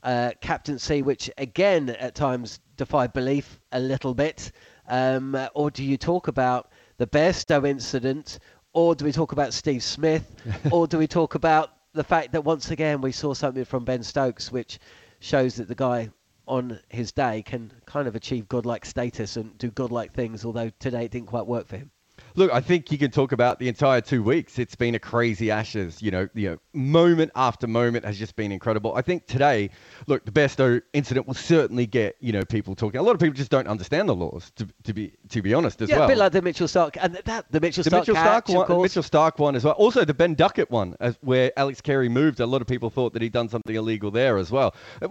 uh, 0.03 0.33
captaincy, 0.43 1.01
which 1.01 1.31
again 1.39 1.91
at 1.91 2.14
times 2.14 2.61
defied 2.77 3.14
belief 3.14 3.59
a 3.73 3.81
little 3.81 4.12
bit? 4.14 4.53
Um, 4.87 5.39
or 5.55 5.71
do 5.71 5.83
you 5.83 5.97
talk 5.97 6.29
about 6.29 6.71
the 7.01 7.07
Bairstow 7.07 7.67
incident? 7.67 8.39
Or 8.75 8.95
do 8.95 9.07
we 9.07 9.13
talk 9.13 9.33
about 9.33 9.55
Steve 9.55 9.83
Smith? 9.83 10.37
or 10.71 10.87
do 10.87 10.99
we 10.99 11.07
talk 11.07 11.35
about 11.35 11.71
the 11.95 12.05
fact 12.05 12.33
that 12.33 12.45
once 12.45 12.71
again 12.71 13.01
we 13.01 13.11
saw 13.11 13.33
something 13.33 13.65
from 13.65 13.87
Ben 13.87 14.03
Stokes 14.03 14.53
which 14.53 14.79
shows 15.19 15.57
that 15.57 15.67
the 15.67 15.75
guy 15.75 16.11
on 16.47 16.79
his 16.91 17.11
day 17.11 17.43
can 17.43 17.73
kind 17.87 18.07
of 18.07 18.17
achieve 18.17 18.49
godlike 18.49 18.85
status 18.85 19.39
and 19.39 19.57
do 19.57 19.71
godlike 19.71 20.13
things, 20.13 20.45
although 20.45 20.71
today 20.79 21.07
it 21.07 21.11
didn't 21.11 21.29
quite 21.29 21.47
work 21.47 21.67
for 21.67 21.79
him? 21.79 21.91
Look, 22.35 22.53
I 22.53 22.61
think 22.61 22.93
you 22.93 22.99
can 22.99 23.11
talk 23.11 23.33
about 23.33 23.59
the 23.59 23.68
entire 23.68 24.01
two 24.01 24.22
weeks. 24.22 24.59
It's 24.59 24.74
been 24.74 24.95
a 24.95 24.99
crazy 24.99 25.51
Ashes. 25.51 26.01
You 26.01 26.11
know, 26.11 26.28
you 26.35 26.51
know, 26.51 26.59
moment 26.72 27.33
after 27.35 27.66
moment 27.66 28.05
has 28.05 28.18
just 28.18 28.37
been 28.37 28.53
incredible. 28.53 28.95
I 28.95 29.03
think 29.03 29.26
today, 29.26 29.70
look, 30.07 30.24
the 30.24 30.31
Bairstow 30.31 30.81
incident 30.93 31.26
will 31.26 31.35
certainly 31.35 31.87
get 31.87 32.16
you 32.20 32.33
know 32.33 32.45
people 32.45 32.74
talking. 32.74 33.01
A 33.01 33.03
lot 33.03 33.12
of 33.12 33.20
people 33.20 33.35
just 33.35 33.51
don't 33.51 33.68
understand 33.68 34.09
the 34.09 34.14
laws, 34.14 34.53
to, 34.57 34.68
to 34.85 34.93
be 34.93 35.12
to 35.28 35.43
be 35.43 35.55
honest, 35.55 35.83
as 35.83 35.89
yeah, 35.89 35.99
well. 35.99 36.05
a 36.07 36.09
bit 36.09 36.18
like 36.18 36.33
the 36.33 36.43
Mitchell 36.43 36.66
Starc 36.66 36.97
and 37.01 37.14
that 37.24 37.51
the 37.51 37.61
Mitchell 37.61 37.85
the 37.85 37.91
Starc 37.91 38.01
Mitchell 38.01 38.14
Starc 38.14 38.47
catch, 38.47 38.49
one, 38.49 38.59
of 38.59 38.66
course. 38.66 38.97
Mitchell 38.97 39.03
Starc 39.03 39.39
one 39.39 39.57
as 39.57 39.64
well. 39.64 39.74
Also, 39.74 40.05
the 40.05 40.14
Ben 40.14 40.35
Duckett 40.35 40.70
one, 40.70 40.97
as, 41.01 41.18
where 41.22 41.53
Alex 41.57 41.81
Carey 41.81 42.09
moved. 42.09 42.41
A 42.41 42.47
lot 42.47 42.61
of 42.61 42.66
people 42.66 42.91
thought 42.91 43.12
that 43.12 43.22
he'd 43.22 43.33
done 43.33 43.49
something 43.49 43.74
illegal 43.74 44.11
there 44.11 44.39
as 44.39 44.51
well. 44.51 44.74
Uh, 45.03 45.09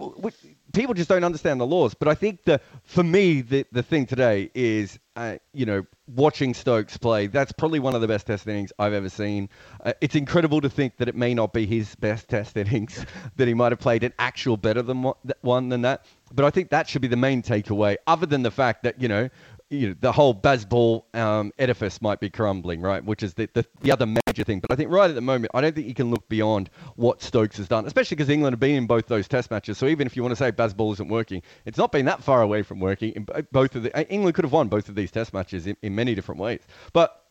People 0.72 0.94
just 0.94 1.08
don't 1.08 1.24
understand 1.24 1.60
the 1.60 1.66
laws. 1.66 1.94
But 1.94 2.08
I 2.08 2.14
think 2.14 2.44
the 2.44 2.60
for 2.84 3.02
me 3.02 3.40
the 3.40 3.66
the 3.72 3.82
thing 3.82 4.06
today 4.06 4.50
is 4.54 4.98
uh, 5.16 5.36
you 5.52 5.66
know 5.66 5.84
watching 6.06 6.54
Stokes 6.54 6.96
play. 6.96 7.26
That's 7.26 7.52
probably 7.52 7.78
one 7.78 7.94
of 7.94 8.00
the 8.00 8.08
best 8.08 8.26
test 8.26 8.46
innings 8.46 8.72
I've 8.78 8.92
ever 8.92 9.08
seen. 9.08 9.48
Uh, 9.84 9.92
it's 10.00 10.14
incredible 10.14 10.60
to 10.60 10.70
think 10.70 10.96
that 10.98 11.08
it 11.08 11.14
may 11.14 11.34
not 11.34 11.52
be 11.52 11.66
his 11.66 11.94
best 11.96 12.28
test 12.28 12.56
innings. 12.56 13.04
that 13.36 13.48
he 13.48 13.54
might 13.54 13.72
have 13.72 13.80
played 13.80 14.04
an 14.04 14.12
actual 14.18 14.56
better 14.56 14.82
than 14.82 15.12
one 15.42 15.68
than 15.68 15.82
that. 15.82 16.04
But 16.32 16.44
I 16.44 16.50
think 16.50 16.70
that 16.70 16.88
should 16.88 17.02
be 17.02 17.08
the 17.08 17.16
main 17.16 17.42
takeaway. 17.42 17.96
Other 18.06 18.26
than 18.26 18.42
the 18.42 18.50
fact 18.50 18.82
that 18.84 19.00
you 19.00 19.08
know 19.08 19.28
you 19.70 19.88
know, 19.88 19.94
the 20.00 20.10
whole 20.10 20.34
Bazball 20.34 21.04
um, 21.14 21.52
edifice 21.58 22.02
might 22.02 22.18
be 22.18 22.28
crumbling, 22.28 22.80
right? 22.80 23.04
Which 23.04 23.22
is 23.22 23.34
the, 23.34 23.48
the, 23.54 23.64
the 23.82 23.92
other 23.92 24.04
major 24.04 24.42
thing. 24.42 24.58
But 24.58 24.72
I 24.72 24.74
think 24.74 24.90
right 24.90 25.08
at 25.08 25.14
the 25.14 25.20
moment, 25.20 25.52
I 25.54 25.60
don't 25.60 25.74
think 25.74 25.86
you 25.86 25.94
can 25.94 26.10
look 26.10 26.28
beyond 26.28 26.70
what 26.96 27.22
Stokes 27.22 27.56
has 27.58 27.68
done, 27.68 27.86
especially 27.86 28.16
because 28.16 28.28
England 28.28 28.54
have 28.54 28.60
been 28.60 28.74
in 28.74 28.86
both 28.88 29.06
those 29.06 29.28
test 29.28 29.50
matches. 29.50 29.78
So 29.78 29.86
even 29.86 30.08
if 30.08 30.16
you 30.16 30.22
want 30.22 30.32
to 30.32 30.36
say 30.36 30.50
Bazball 30.50 30.92
isn't 30.94 31.08
working, 31.08 31.42
it's 31.64 31.78
not 31.78 31.92
been 31.92 32.06
that 32.06 32.22
far 32.22 32.42
away 32.42 32.62
from 32.62 32.80
working. 32.80 33.12
In 33.12 33.26
both 33.52 33.76
of 33.76 33.84
the, 33.84 34.12
England 34.12 34.34
could 34.34 34.44
have 34.44 34.52
won 34.52 34.68
both 34.68 34.88
of 34.88 34.96
these 34.96 35.12
test 35.12 35.32
matches 35.32 35.68
in, 35.68 35.76
in 35.82 35.94
many 35.94 36.16
different 36.16 36.40
ways. 36.40 36.60
But 36.92 37.24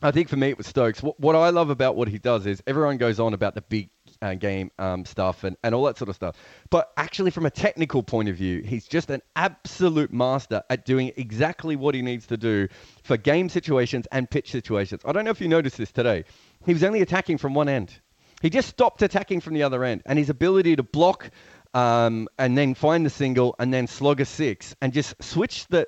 I 0.00 0.12
think 0.12 0.28
for 0.28 0.36
me 0.36 0.48
it 0.50 0.58
was 0.58 0.68
Stokes. 0.68 1.02
What, 1.02 1.18
what 1.18 1.34
I 1.34 1.50
love 1.50 1.70
about 1.70 1.96
what 1.96 2.06
he 2.06 2.18
does 2.18 2.46
is 2.46 2.62
everyone 2.68 2.98
goes 2.98 3.18
on 3.18 3.34
about 3.34 3.56
the 3.56 3.62
big 3.62 3.90
uh, 4.22 4.34
game 4.34 4.70
um, 4.78 5.04
stuff 5.04 5.44
and, 5.44 5.56
and 5.62 5.74
all 5.74 5.84
that 5.84 5.98
sort 5.98 6.08
of 6.08 6.14
stuff. 6.14 6.36
But 6.70 6.92
actually, 6.96 7.30
from 7.30 7.46
a 7.46 7.50
technical 7.50 8.02
point 8.02 8.28
of 8.28 8.36
view, 8.36 8.62
he's 8.62 8.86
just 8.86 9.10
an 9.10 9.22
absolute 9.36 10.12
master 10.12 10.62
at 10.70 10.84
doing 10.84 11.12
exactly 11.16 11.76
what 11.76 11.94
he 11.94 12.02
needs 12.02 12.26
to 12.26 12.36
do 12.36 12.68
for 13.02 13.16
game 13.16 13.48
situations 13.48 14.06
and 14.12 14.30
pitch 14.30 14.50
situations. 14.50 15.02
I 15.04 15.12
don't 15.12 15.24
know 15.24 15.30
if 15.30 15.40
you 15.40 15.48
noticed 15.48 15.78
this 15.78 15.92
today. 15.92 16.24
He 16.66 16.72
was 16.72 16.84
only 16.84 17.00
attacking 17.00 17.38
from 17.38 17.54
one 17.54 17.68
end. 17.68 18.00
He 18.42 18.48
just 18.48 18.68
stopped 18.68 19.02
attacking 19.02 19.40
from 19.40 19.54
the 19.54 19.62
other 19.62 19.84
end, 19.84 20.02
and 20.06 20.18
his 20.18 20.30
ability 20.30 20.76
to 20.76 20.82
block 20.82 21.30
um, 21.74 22.28
and 22.38 22.56
then 22.56 22.74
find 22.74 23.04
the 23.04 23.10
single 23.10 23.54
and 23.58 23.72
then 23.72 23.86
slog 23.86 24.20
a 24.20 24.24
six 24.24 24.74
and 24.80 24.92
just 24.92 25.22
switch 25.22 25.66
the 25.68 25.86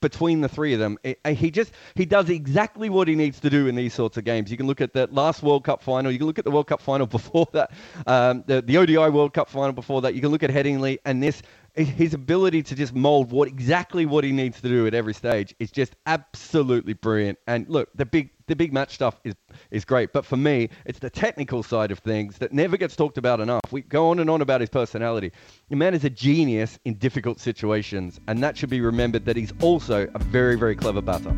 between 0.00 0.40
the 0.40 0.48
three 0.48 0.72
of 0.72 0.80
them. 0.80 0.98
It, 1.02 1.20
uh, 1.24 1.30
he 1.30 1.50
just 1.50 1.72
he 1.94 2.04
does 2.04 2.30
exactly 2.30 2.88
what 2.88 3.08
he 3.08 3.14
needs 3.14 3.40
to 3.40 3.50
do 3.50 3.66
in 3.66 3.74
these 3.74 3.94
sorts 3.94 4.16
of 4.16 4.24
games. 4.24 4.50
You 4.50 4.56
can 4.56 4.66
look 4.66 4.80
at 4.80 4.92
the 4.92 5.06
last 5.08 5.42
World 5.42 5.64
Cup 5.64 5.82
final. 5.82 6.10
You 6.10 6.18
can 6.18 6.26
look 6.26 6.38
at 6.38 6.44
the 6.44 6.50
World 6.50 6.66
Cup 6.66 6.80
final 6.80 7.06
before 7.14 7.46
that, 7.52 7.72
um, 8.06 8.44
the 8.46 8.62
the 8.62 8.76
ODI 8.78 9.10
World 9.10 9.34
Cup 9.34 9.48
final 9.48 9.72
before 9.72 10.02
that. 10.02 10.14
You 10.14 10.20
can 10.20 10.30
look 10.30 10.42
at 10.42 10.50
Headingley 10.50 10.98
and 11.04 11.22
this. 11.22 11.42
His 11.74 12.14
ability 12.14 12.62
to 12.64 12.76
just 12.76 12.94
mold 12.94 13.32
what 13.32 13.48
exactly 13.48 14.06
what 14.06 14.22
he 14.22 14.30
needs 14.30 14.60
to 14.60 14.68
do 14.68 14.86
at 14.86 14.94
every 14.94 15.12
stage 15.12 15.54
is 15.58 15.72
just 15.72 15.96
absolutely 16.06 16.92
brilliant. 16.92 17.38
And 17.48 17.68
look, 17.68 17.88
the 17.96 18.06
big 18.06 18.30
the 18.46 18.54
big 18.54 18.72
match 18.72 18.94
stuff 18.94 19.20
is 19.24 19.34
is 19.72 19.84
great, 19.84 20.12
but 20.12 20.24
for 20.24 20.36
me, 20.36 20.68
it's 20.86 21.00
the 21.00 21.10
technical 21.10 21.64
side 21.64 21.90
of 21.90 21.98
things 21.98 22.38
that 22.38 22.52
never 22.52 22.76
gets 22.76 22.94
talked 22.94 23.18
about 23.18 23.40
enough. 23.40 23.62
We 23.72 23.82
go 23.82 24.10
on 24.10 24.20
and 24.20 24.30
on 24.30 24.40
about 24.40 24.60
his 24.60 24.70
personality. 24.70 25.32
The 25.68 25.76
man 25.76 25.94
is 25.94 26.04
a 26.04 26.10
genius 26.10 26.78
in 26.84 26.94
difficult 26.94 27.40
situations, 27.40 28.20
and 28.28 28.40
that 28.44 28.56
should 28.56 28.70
be 28.70 28.80
remembered 28.80 29.24
that 29.24 29.36
he's 29.36 29.52
also 29.60 30.06
a 30.14 30.18
very 30.18 30.56
very 30.56 30.76
clever 30.76 31.02
batter. 31.02 31.34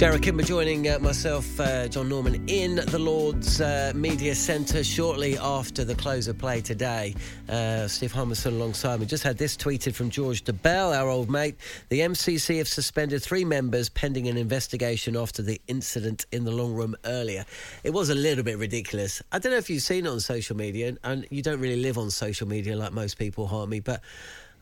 Jarrod 0.00 0.22
Kimber 0.22 0.42
joining 0.42 0.88
uh, 0.88 0.98
myself, 0.98 1.60
uh, 1.60 1.86
Jon 1.86 2.08
Norman, 2.08 2.42
in 2.46 2.76
the 2.76 2.98
Lord's 2.98 3.60
uh, 3.60 3.92
Media 3.94 4.34
Centre 4.34 4.82
shortly 4.82 5.36
after 5.36 5.84
the 5.84 5.94
close 5.94 6.26
of 6.26 6.38
play 6.38 6.62
today. 6.62 7.14
Uh, 7.50 7.86
Steve 7.86 8.10
Harmison 8.10 8.54
alongside 8.54 8.98
me. 8.98 9.04
Just 9.04 9.24
had 9.24 9.36
this 9.36 9.58
tweeted 9.58 9.92
from 9.92 10.08
George 10.08 10.42
Dobell, 10.42 10.98
our 10.98 11.06
old 11.06 11.28
mate. 11.28 11.56
The 11.90 12.00
MCC 12.00 12.56
have 12.56 12.66
suspended 12.66 13.22
three 13.22 13.44
members 13.44 13.90
pending 13.90 14.26
an 14.26 14.38
investigation 14.38 15.18
after 15.18 15.42
the 15.42 15.60
incident 15.68 16.24
in 16.32 16.44
the 16.44 16.50
long 16.50 16.72
room 16.72 16.96
earlier. 17.04 17.44
It 17.84 17.90
was 17.90 18.08
a 18.08 18.14
little 18.14 18.42
bit 18.42 18.56
ridiculous. 18.56 19.20
I 19.32 19.38
don't 19.38 19.52
know 19.52 19.58
if 19.58 19.68
you've 19.68 19.82
seen 19.82 20.06
it 20.06 20.08
on 20.08 20.20
social 20.20 20.56
media, 20.56 20.96
and 21.04 21.26
you 21.28 21.42
don't 21.42 21.60
really 21.60 21.82
live 21.82 21.98
on 21.98 22.10
social 22.10 22.48
media 22.48 22.74
like 22.74 22.94
most 22.94 23.18
people, 23.18 23.48
Harmy, 23.48 23.80
but 23.80 24.00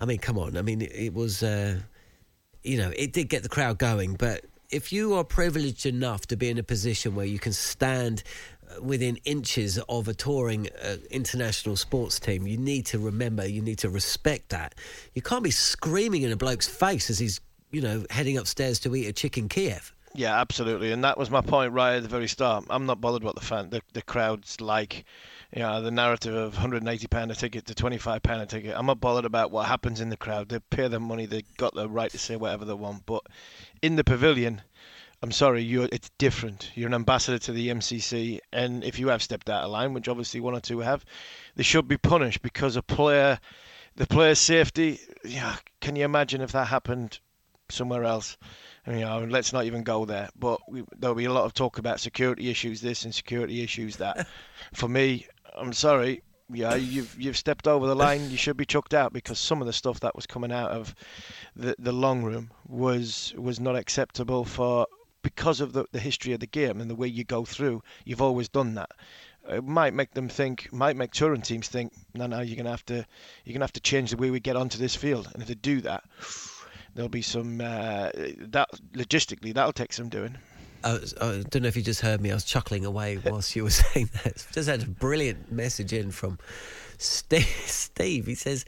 I 0.00 0.04
mean, 0.04 0.18
come 0.18 0.36
on. 0.36 0.56
I 0.56 0.62
mean, 0.62 0.82
it, 0.82 0.90
it 0.92 1.14
was, 1.14 1.44
uh, 1.44 1.78
you 2.64 2.76
know, 2.76 2.90
it 2.96 3.12
did 3.12 3.28
get 3.28 3.44
the 3.44 3.48
crowd 3.48 3.78
going, 3.78 4.14
but 4.14 4.44
if 4.70 4.92
you 4.92 5.14
are 5.14 5.24
privileged 5.24 5.86
enough 5.86 6.26
to 6.26 6.36
be 6.36 6.48
in 6.48 6.58
a 6.58 6.62
position 6.62 7.14
where 7.14 7.26
you 7.26 7.38
can 7.38 7.52
stand 7.52 8.22
uh, 8.70 8.82
within 8.82 9.16
inches 9.24 9.78
of 9.88 10.08
a 10.08 10.14
touring 10.14 10.68
uh, 10.82 10.96
international 11.10 11.76
sports 11.76 12.20
team, 12.20 12.46
you 12.46 12.58
need 12.58 12.84
to 12.86 12.98
remember, 12.98 13.46
you 13.46 13.62
need 13.62 13.78
to 13.78 13.88
respect 13.88 14.50
that. 14.50 14.74
You 15.14 15.22
can't 15.22 15.42
be 15.42 15.50
screaming 15.50 16.22
in 16.22 16.32
a 16.32 16.36
bloke's 16.36 16.68
face 16.68 17.08
as 17.08 17.18
he's, 17.18 17.40
you 17.70 17.80
know, 17.80 18.04
heading 18.10 18.36
upstairs 18.36 18.78
to 18.80 18.94
eat 18.94 19.06
a 19.06 19.12
chicken 19.12 19.48
Kiev. 19.48 19.94
Yeah, 20.14 20.38
absolutely, 20.38 20.90
and 20.92 21.04
that 21.04 21.18
was 21.18 21.30
my 21.30 21.40
point 21.40 21.72
right 21.72 21.96
at 21.96 22.02
the 22.02 22.08
very 22.08 22.28
start. 22.28 22.64
I'm 22.70 22.86
not 22.86 23.00
bothered 23.00 23.22
what 23.22 23.34
the 23.34 23.40
fan, 23.40 23.70
the, 23.70 23.82
the 23.92 24.02
crowds 24.02 24.60
like. 24.60 25.04
You 25.54 25.62
know, 25.62 25.80
the 25.80 25.90
narrative 25.90 26.34
of 26.34 26.54
180 26.54 27.06
pound 27.06 27.30
a 27.30 27.34
ticket 27.34 27.64
to 27.66 27.74
25 27.74 28.22
pound 28.22 28.42
a 28.42 28.46
ticket. 28.46 28.74
I'm 28.76 28.84
not 28.84 29.00
bothered 29.00 29.24
about 29.24 29.50
what 29.50 29.66
happens 29.66 30.00
in 30.00 30.10
the 30.10 30.16
crowd. 30.16 30.50
They 30.50 30.58
pay 30.58 30.88
their 30.88 31.00
money. 31.00 31.24
They 31.24 31.42
got 31.56 31.74
the 31.74 31.88
right 31.88 32.10
to 32.10 32.18
say 32.18 32.36
whatever 32.36 32.66
they 32.66 32.74
want. 32.74 33.06
But 33.06 33.24
in 33.80 33.96
the 33.96 34.04
pavilion, 34.04 34.60
I'm 35.22 35.32
sorry, 35.32 35.62
you 35.62 35.84
it's 35.84 36.10
different. 36.18 36.70
You're 36.74 36.88
an 36.88 36.94
ambassador 36.94 37.38
to 37.38 37.52
the 37.52 37.68
MCC, 37.68 38.40
and 38.52 38.84
if 38.84 38.98
you 38.98 39.08
have 39.08 39.22
stepped 39.22 39.48
out 39.48 39.64
of 39.64 39.70
line, 39.70 39.94
which 39.94 40.08
obviously 40.08 40.38
one 40.40 40.54
or 40.54 40.60
two 40.60 40.80
have, 40.80 41.04
they 41.56 41.62
should 41.62 41.88
be 41.88 41.96
punished 41.96 42.42
because 42.42 42.76
a 42.76 42.82
player, 42.82 43.40
the 43.96 44.06
player's 44.06 44.38
safety. 44.38 45.00
Yeah, 45.24 45.56
can 45.80 45.96
you 45.96 46.04
imagine 46.04 46.42
if 46.42 46.52
that 46.52 46.68
happened 46.68 47.20
somewhere 47.70 48.04
else? 48.04 48.36
you 48.86 49.00
know, 49.00 49.26
let's 49.28 49.52
not 49.52 49.64
even 49.64 49.82
go 49.82 50.04
there. 50.04 50.28
But 50.38 50.60
we, 50.68 50.84
there'll 50.96 51.16
be 51.16 51.26
a 51.26 51.32
lot 51.32 51.44
of 51.44 51.52
talk 51.52 51.78
about 51.78 52.00
security 52.00 52.48
issues, 52.48 52.80
this 52.80 53.04
and 53.04 53.14
security 53.14 53.62
issues 53.62 53.96
that. 53.96 54.26
For 54.72 54.88
me, 54.88 55.26
I'm 55.56 55.72
sorry, 55.72 56.22
yeah, 56.50 56.74
you've 56.76 57.20
you've 57.20 57.36
stepped 57.36 57.68
over 57.68 57.86
the 57.86 57.94
line. 57.94 58.30
You 58.30 58.36
should 58.36 58.56
be 58.56 58.64
chucked 58.64 58.94
out 58.94 59.12
because 59.12 59.38
some 59.38 59.60
of 59.60 59.66
the 59.66 59.72
stuff 59.72 60.00
that 60.00 60.16
was 60.16 60.26
coming 60.26 60.52
out 60.52 60.70
of 60.70 60.94
the 61.54 61.74
the 61.78 61.92
long 61.92 62.22
room 62.22 62.50
was 62.66 63.34
was 63.36 63.60
not 63.60 63.76
acceptable 63.76 64.44
for 64.44 64.86
because 65.22 65.60
of 65.60 65.72
the, 65.72 65.84
the 65.92 66.00
history 66.00 66.32
of 66.32 66.40
the 66.40 66.46
game 66.46 66.80
and 66.80 66.88
the 66.88 66.94
way 66.94 67.06
you 67.06 67.24
go 67.24 67.44
through. 67.44 67.82
You've 68.04 68.22
always 68.22 68.48
done 68.48 68.74
that. 68.74 68.90
It 69.48 69.64
might 69.64 69.94
make 69.94 70.12
them 70.12 70.28
think, 70.28 70.72
might 70.72 70.96
make 70.96 71.12
touring 71.12 71.42
teams 71.42 71.68
think, 71.68 71.92
no, 72.14 72.26
no, 72.26 72.40
you're 72.40 72.56
gonna 72.56 72.70
have 72.70 72.86
to 72.86 73.04
you're 73.44 73.54
gonna 73.54 73.64
have 73.64 73.72
to 73.72 73.80
change 73.80 74.10
the 74.10 74.16
way 74.16 74.30
we 74.30 74.40
get 74.40 74.56
onto 74.56 74.78
this 74.78 74.96
field. 74.96 75.28
And 75.32 75.42
if 75.42 75.48
they 75.48 75.54
do 75.54 75.80
that, 75.82 76.04
there'll 76.94 77.08
be 77.08 77.22
some 77.22 77.60
uh, 77.60 78.10
that 78.14 78.68
logistically 78.92 79.52
that'll 79.52 79.72
take 79.72 79.92
some 79.92 80.08
doing. 80.08 80.38
I, 80.84 80.98
I, 81.20 81.42
don't 81.48 81.62
know 81.62 81.68
if 81.68 81.76
you 81.76 81.82
just 81.82 82.00
heard 82.00 82.20
me. 82.20 82.30
I 82.30 82.34
was 82.34 82.44
chuckling 82.44 82.84
away 82.84 83.18
whilst 83.24 83.56
you 83.56 83.64
were 83.64 83.70
saying 83.70 84.10
that. 84.24 84.46
Just 84.52 84.68
had 84.68 84.82
a 84.82 84.86
brilliant 84.86 85.50
message 85.50 85.92
in 85.92 86.10
from 86.10 86.38
Steve. 86.98 87.46
Steve. 87.64 88.26
He 88.26 88.34
says, 88.34 88.64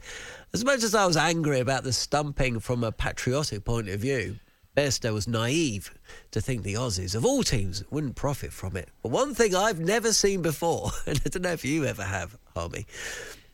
as 0.53 0.65
much 0.65 0.83
as 0.83 0.93
I 0.93 1.05
was 1.05 1.17
angry 1.17 1.59
about 1.59 1.83
the 1.83 1.93
stumping 1.93 2.59
from 2.59 2.83
a 2.83 2.91
patriotic 2.91 3.63
point 3.63 3.89
of 3.89 3.99
view, 3.99 4.37
Bairstow 4.75 5.13
was 5.13 5.27
naive 5.27 5.93
to 6.31 6.39
think 6.39 6.63
the 6.63 6.75
Aussies, 6.75 7.13
of 7.13 7.25
all 7.25 7.43
teams, 7.43 7.83
wouldn't 7.91 8.15
profit 8.15 8.53
from 8.53 8.77
it. 8.77 8.89
But 9.03 9.11
one 9.11 9.33
thing 9.33 9.53
I've 9.53 9.79
never 9.79 10.13
seen 10.13 10.41
before, 10.41 10.91
and 11.05 11.21
I 11.25 11.29
don't 11.29 11.41
know 11.41 11.51
if 11.51 11.65
you 11.65 11.85
ever 11.85 12.03
have, 12.03 12.37
Harmy, 12.55 12.85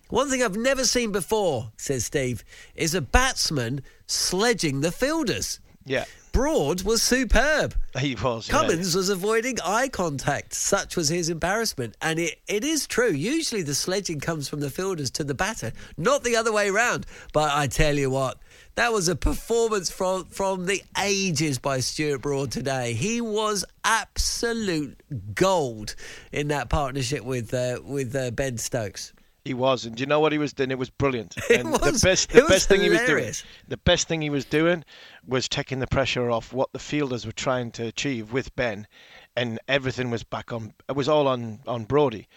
one 0.09 0.29
thing 0.29 0.43
I've 0.43 0.55
never 0.55 0.85
seen 0.85 1.11
before, 1.11 1.71
says 1.75 2.05
Steve, 2.05 2.43
is 2.75 2.93
a 2.93 3.01
batsman 3.01 3.81
sledging 4.05 4.81
the 4.81 4.91
fielders. 4.91 5.59
Yeah. 5.87 6.05
Broad 6.33 6.83
was 6.83 7.01
superb. 7.01 7.73
He 7.97 8.13
was. 8.13 8.47
Cummins 8.47 8.93
yeah. 8.93 8.99
was 8.99 9.09
avoiding 9.09 9.57
eye 9.65 9.87
contact. 9.87 10.53
Such 10.53 10.95
was 10.95 11.09
his 11.09 11.29
embarrassment. 11.29 11.97
And 11.99 12.19
it, 12.19 12.39
it 12.47 12.63
is 12.63 12.85
true. 12.85 13.09
Usually 13.09 13.63
the 13.63 13.73
sledging 13.73 14.19
comes 14.19 14.47
from 14.47 14.59
the 14.59 14.69
fielders 14.69 15.09
to 15.11 15.23
the 15.23 15.33
batter, 15.33 15.71
not 15.97 16.23
the 16.23 16.35
other 16.35 16.53
way 16.53 16.69
round. 16.69 17.07
But 17.33 17.51
I 17.53 17.65
tell 17.65 17.95
you 17.95 18.11
what, 18.11 18.37
that 18.75 18.93
was 18.93 19.07
a 19.07 19.15
performance 19.15 19.89
from, 19.89 20.25
from 20.25 20.67
the 20.67 20.83
ages 21.01 21.57
by 21.57 21.79
Stuart 21.79 22.19
Broad 22.21 22.51
today. 22.51 22.93
He 22.93 23.19
was 23.19 23.65
absolute 23.83 25.01
gold 25.33 25.95
in 26.31 26.49
that 26.49 26.69
partnership 26.69 27.23
with, 27.23 27.51
uh, 27.51 27.79
with 27.83 28.15
uh, 28.15 28.29
Ben 28.29 28.59
Stokes. 28.59 29.11
He 29.47 29.53
was, 29.53 29.85
and 29.85 29.95
do 29.95 30.01
you 30.01 30.07
know 30.07 30.19
what 30.19 30.33
he 30.33 30.37
was 30.37 30.51
doing? 30.51 30.71
It 30.71 30.77
was 30.77 30.89
brilliant. 30.89 31.35
It 31.49 31.61
and 31.61 31.71
was, 31.71 32.01
the 32.01 32.07
best, 32.07 32.31
the 32.31 32.39
it 32.39 32.49
best 32.49 32.67
thing 32.67 32.81
he 32.81 32.89
was 32.89 33.01
doing, 33.03 33.33
the 33.67 33.77
best 33.77 34.07
thing 34.09 34.21
he 34.21 34.29
was 34.29 34.43
doing, 34.43 34.83
was 35.25 35.47
taking 35.47 35.79
the 35.79 35.87
pressure 35.87 36.29
off 36.29 36.51
what 36.51 36.73
the 36.73 36.79
fielders 36.79 37.25
were 37.25 37.31
trying 37.31 37.71
to 37.71 37.87
achieve 37.87 38.33
with 38.33 38.53
Ben, 38.57 38.87
and 39.37 39.57
everything 39.69 40.11
was 40.11 40.23
back 40.23 40.51
on. 40.51 40.73
It 40.89 40.97
was 40.97 41.07
all 41.07 41.29
on 41.29 41.59
on 41.65 41.85
Brody. 41.85 42.27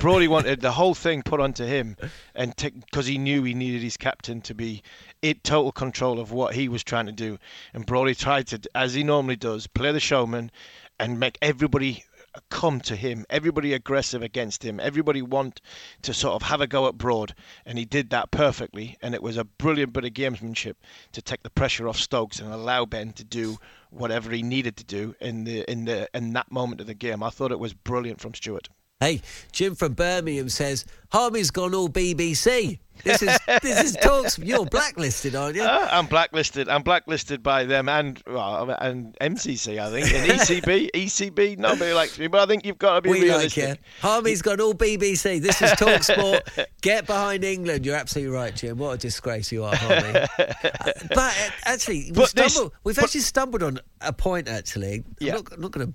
Brody 0.00 0.26
wanted 0.26 0.60
the 0.60 0.72
whole 0.72 0.94
thing 0.94 1.22
put 1.22 1.38
onto 1.38 1.64
him, 1.64 1.96
and 2.34 2.54
because 2.56 3.06
he 3.06 3.16
knew 3.16 3.44
he 3.44 3.54
needed 3.54 3.82
his 3.82 3.96
captain 3.96 4.40
to 4.42 4.54
be 4.54 4.82
in 5.22 5.38
total 5.44 5.70
control 5.70 6.18
of 6.18 6.32
what 6.32 6.56
he 6.56 6.68
was 6.68 6.82
trying 6.82 7.06
to 7.06 7.12
do, 7.12 7.38
and 7.74 7.86
Brody 7.86 8.16
tried 8.16 8.48
to, 8.48 8.60
as 8.74 8.94
he 8.94 9.04
normally 9.04 9.36
does, 9.36 9.68
play 9.68 9.92
the 9.92 10.00
showman, 10.00 10.50
and 10.98 11.20
make 11.20 11.38
everybody 11.40 12.04
come 12.50 12.80
to 12.82 12.96
him, 12.96 13.24
everybody 13.30 13.72
aggressive 13.72 14.22
against 14.22 14.64
him, 14.64 14.80
everybody 14.80 15.22
want 15.22 15.60
to 16.02 16.14
sort 16.14 16.34
of 16.34 16.48
have 16.48 16.60
a 16.60 16.66
go 16.66 16.86
at 16.88 16.98
Broad, 16.98 17.34
and 17.64 17.78
he 17.78 17.84
did 17.84 18.10
that 18.10 18.30
perfectly. 18.30 18.96
And 19.02 19.14
it 19.14 19.22
was 19.22 19.36
a 19.36 19.44
brilliant 19.44 19.92
bit 19.92 20.04
of 20.04 20.12
gamesmanship 20.12 20.74
to 21.12 21.22
take 21.22 21.42
the 21.42 21.50
pressure 21.50 21.88
off 21.88 21.96
Stokes 21.96 22.40
and 22.40 22.52
allow 22.52 22.84
Ben 22.84 23.12
to 23.14 23.24
do 23.24 23.58
whatever 23.90 24.30
he 24.30 24.42
needed 24.42 24.76
to 24.76 24.84
do 24.84 25.14
in 25.20 25.44
the 25.44 25.70
in 25.70 25.84
the 25.84 26.08
in 26.14 26.32
that 26.32 26.50
moment 26.50 26.80
of 26.80 26.86
the 26.86 26.94
game. 26.94 27.22
I 27.22 27.30
thought 27.30 27.52
it 27.52 27.58
was 27.58 27.74
brilliant 27.74 28.20
from 28.20 28.34
Stuart. 28.34 28.68
Hey, 29.00 29.20
Jim 29.52 29.74
from 29.74 29.92
Birmingham 29.92 30.48
says 30.48 30.86
Harmy's 31.12 31.50
gone 31.50 31.74
all 31.74 31.90
BBC. 31.90 32.78
This 33.04 33.20
is 33.22 33.38
this 33.62 33.84
is 33.84 33.96
talks. 33.96 34.38
You're 34.38 34.64
blacklisted, 34.64 35.34
aren't 35.36 35.56
you? 35.56 35.62
Uh, 35.64 35.86
I'm 35.92 36.06
blacklisted. 36.06 36.66
I'm 36.70 36.82
blacklisted 36.82 37.42
by 37.42 37.64
them 37.64 37.90
and 37.90 38.22
well, 38.26 38.74
and 38.80 39.14
MCC, 39.20 39.78
I 39.78 39.90
think, 39.90 40.10
and 40.14 40.30
ECB. 40.40 40.90
ECB, 40.94 41.58
nobody 41.58 41.92
likes 41.92 42.18
me, 42.18 42.26
but 42.28 42.40
I 42.40 42.46
think 42.46 42.64
you've 42.64 42.78
got 42.78 42.94
to 42.94 43.02
be 43.02 43.10
we 43.10 43.20
realistic. 43.24 43.68
like 43.68 43.78
you. 43.78 43.84
Harmy's 44.00 44.40
gone 44.40 44.62
all 44.62 44.72
BBC. 44.72 45.42
This 45.42 45.60
is 45.60 45.72
Talk 45.78 46.02
Sport. 46.02 46.48
Get 46.80 47.06
behind 47.06 47.44
England. 47.44 47.84
You're 47.84 47.96
absolutely 47.96 48.34
right, 48.34 48.56
Jim. 48.56 48.78
What 48.78 48.92
a 48.92 48.96
disgrace 48.96 49.52
you 49.52 49.64
are, 49.64 49.76
Harmy. 49.76 50.26
But 50.38 51.18
uh, 51.18 51.32
actually, 51.66 52.06
we 52.12 52.12
this- 52.12 52.30
stumbled, 52.30 52.72
we've 52.82 52.96
but- 52.96 53.04
actually 53.04 53.20
stumbled 53.20 53.62
on 53.62 53.78
a 54.00 54.14
point. 54.14 54.48
Actually, 54.48 55.04
Yeah. 55.18 55.32
I'm 55.36 55.44
not, 55.50 55.60
not 55.60 55.70
going 55.72 55.88
to. 55.88 55.94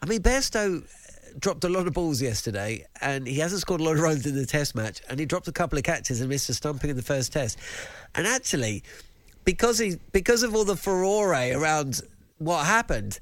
I 0.00 0.06
mean, 0.06 0.20
Bairstow 0.22 0.84
dropped 1.38 1.64
a 1.64 1.68
lot 1.68 1.86
of 1.86 1.92
balls 1.92 2.20
yesterday, 2.22 2.86
and 3.00 3.26
he 3.26 3.38
hasn't 3.38 3.60
scored 3.60 3.80
a 3.80 3.84
lot 3.84 3.94
of 3.94 4.00
runs 4.00 4.26
in 4.26 4.34
the 4.34 4.46
Test 4.46 4.74
match, 4.74 5.00
and 5.08 5.18
he 5.18 5.26
dropped 5.26 5.48
a 5.48 5.52
couple 5.52 5.78
of 5.78 5.84
catches 5.84 6.20
and 6.20 6.28
missed 6.28 6.48
a 6.48 6.54
stumping 6.54 6.90
in 6.90 6.96
the 6.96 7.02
first 7.02 7.32
Test. 7.32 7.58
And 8.14 8.26
actually, 8.26 8.82
because 9.44 9.78
he 9.78 9.96
because 10.12 10.42
of 10.42 10.54
all 10.54 10.64
the 10.64 10.76
furore 10.76 11.30
around 11.30 12.00
what 12.38 12.66
happened. 12.66 13.18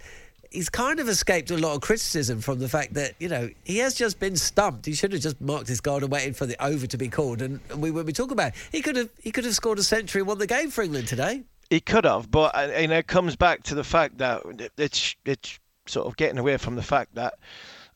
He's 0.51 0.69
kind 0.69 1.01
of 1.01 1.09
escaped 1.09 1.51
a 1.51 1.57
lot 1.57 1.75
of 1.75 1.81
criticism 1.81 2.43
from 2.43 2.59
the 2.59 2.69
fact 2.69 2.93
that 2.95 3.15
you 3.19 3.29
know 3.29 3.49
he 3.65 3.79
has 3.79 3.95
just 3.95 4.21
been 4.21 4.37
stumped. 4.37 4.85
He 4.85 4.95
should 4.95 5.13
have 5.13 5.23
just 5.23 5.41
marked 5.41 5.69
his 5.69 5.81
guard 5.81 6.03
and 6.03 6.13
waited 6.13 6.37
for 6.37 6.45
the 6.45 6.63
over 6.63 6.87
to 6.87 6.99
be 6.99 7.09
called. 7.09 7.41
And, 7.41 7.61
we 7.77 7.91
when 7.91 8.05
be 8.05 8.13
talking 8.13 8.33
about 8.33 8.49
it, 8.49 8.55
he 8.71 8.83
could 8.83 8.97
have 8.97 9.09
he 9.23 9.31
could 9.31 9.45
have 9.45 9.55
scored 9.55 9.79
a 9.79 9.83
century 9.83 10.21
and 10.21 10.29
won 10.29 10.39
the 10.39 10.47
game 10.47 10.71
for 10.71 10.83
England 10.83 11.09
today. 11.09 11.43
He 11.71 11.81
could 11.81 12.05
have, 12.05 12.31
but 12.31 12.55
uh, 12.55 12.71
you 12.79 12.89
know, 12.89 12.99
it 12.99 13.07
comes 13.07 13.35
back 13.35 13.63
to 13.65 13.75
the 13.75 13.85
fact 13.85 14.19
that 14.19 14.43
it's 14.77 15.17
it's 15.25 15.59
sort 15.87 16.07
of 16.07 16.17
getting 16.17 16.39
away 16.39 16.59
from 16.59 16.77
the 16.77 16.83
fact 16.83 17.15
that 17.15 17.35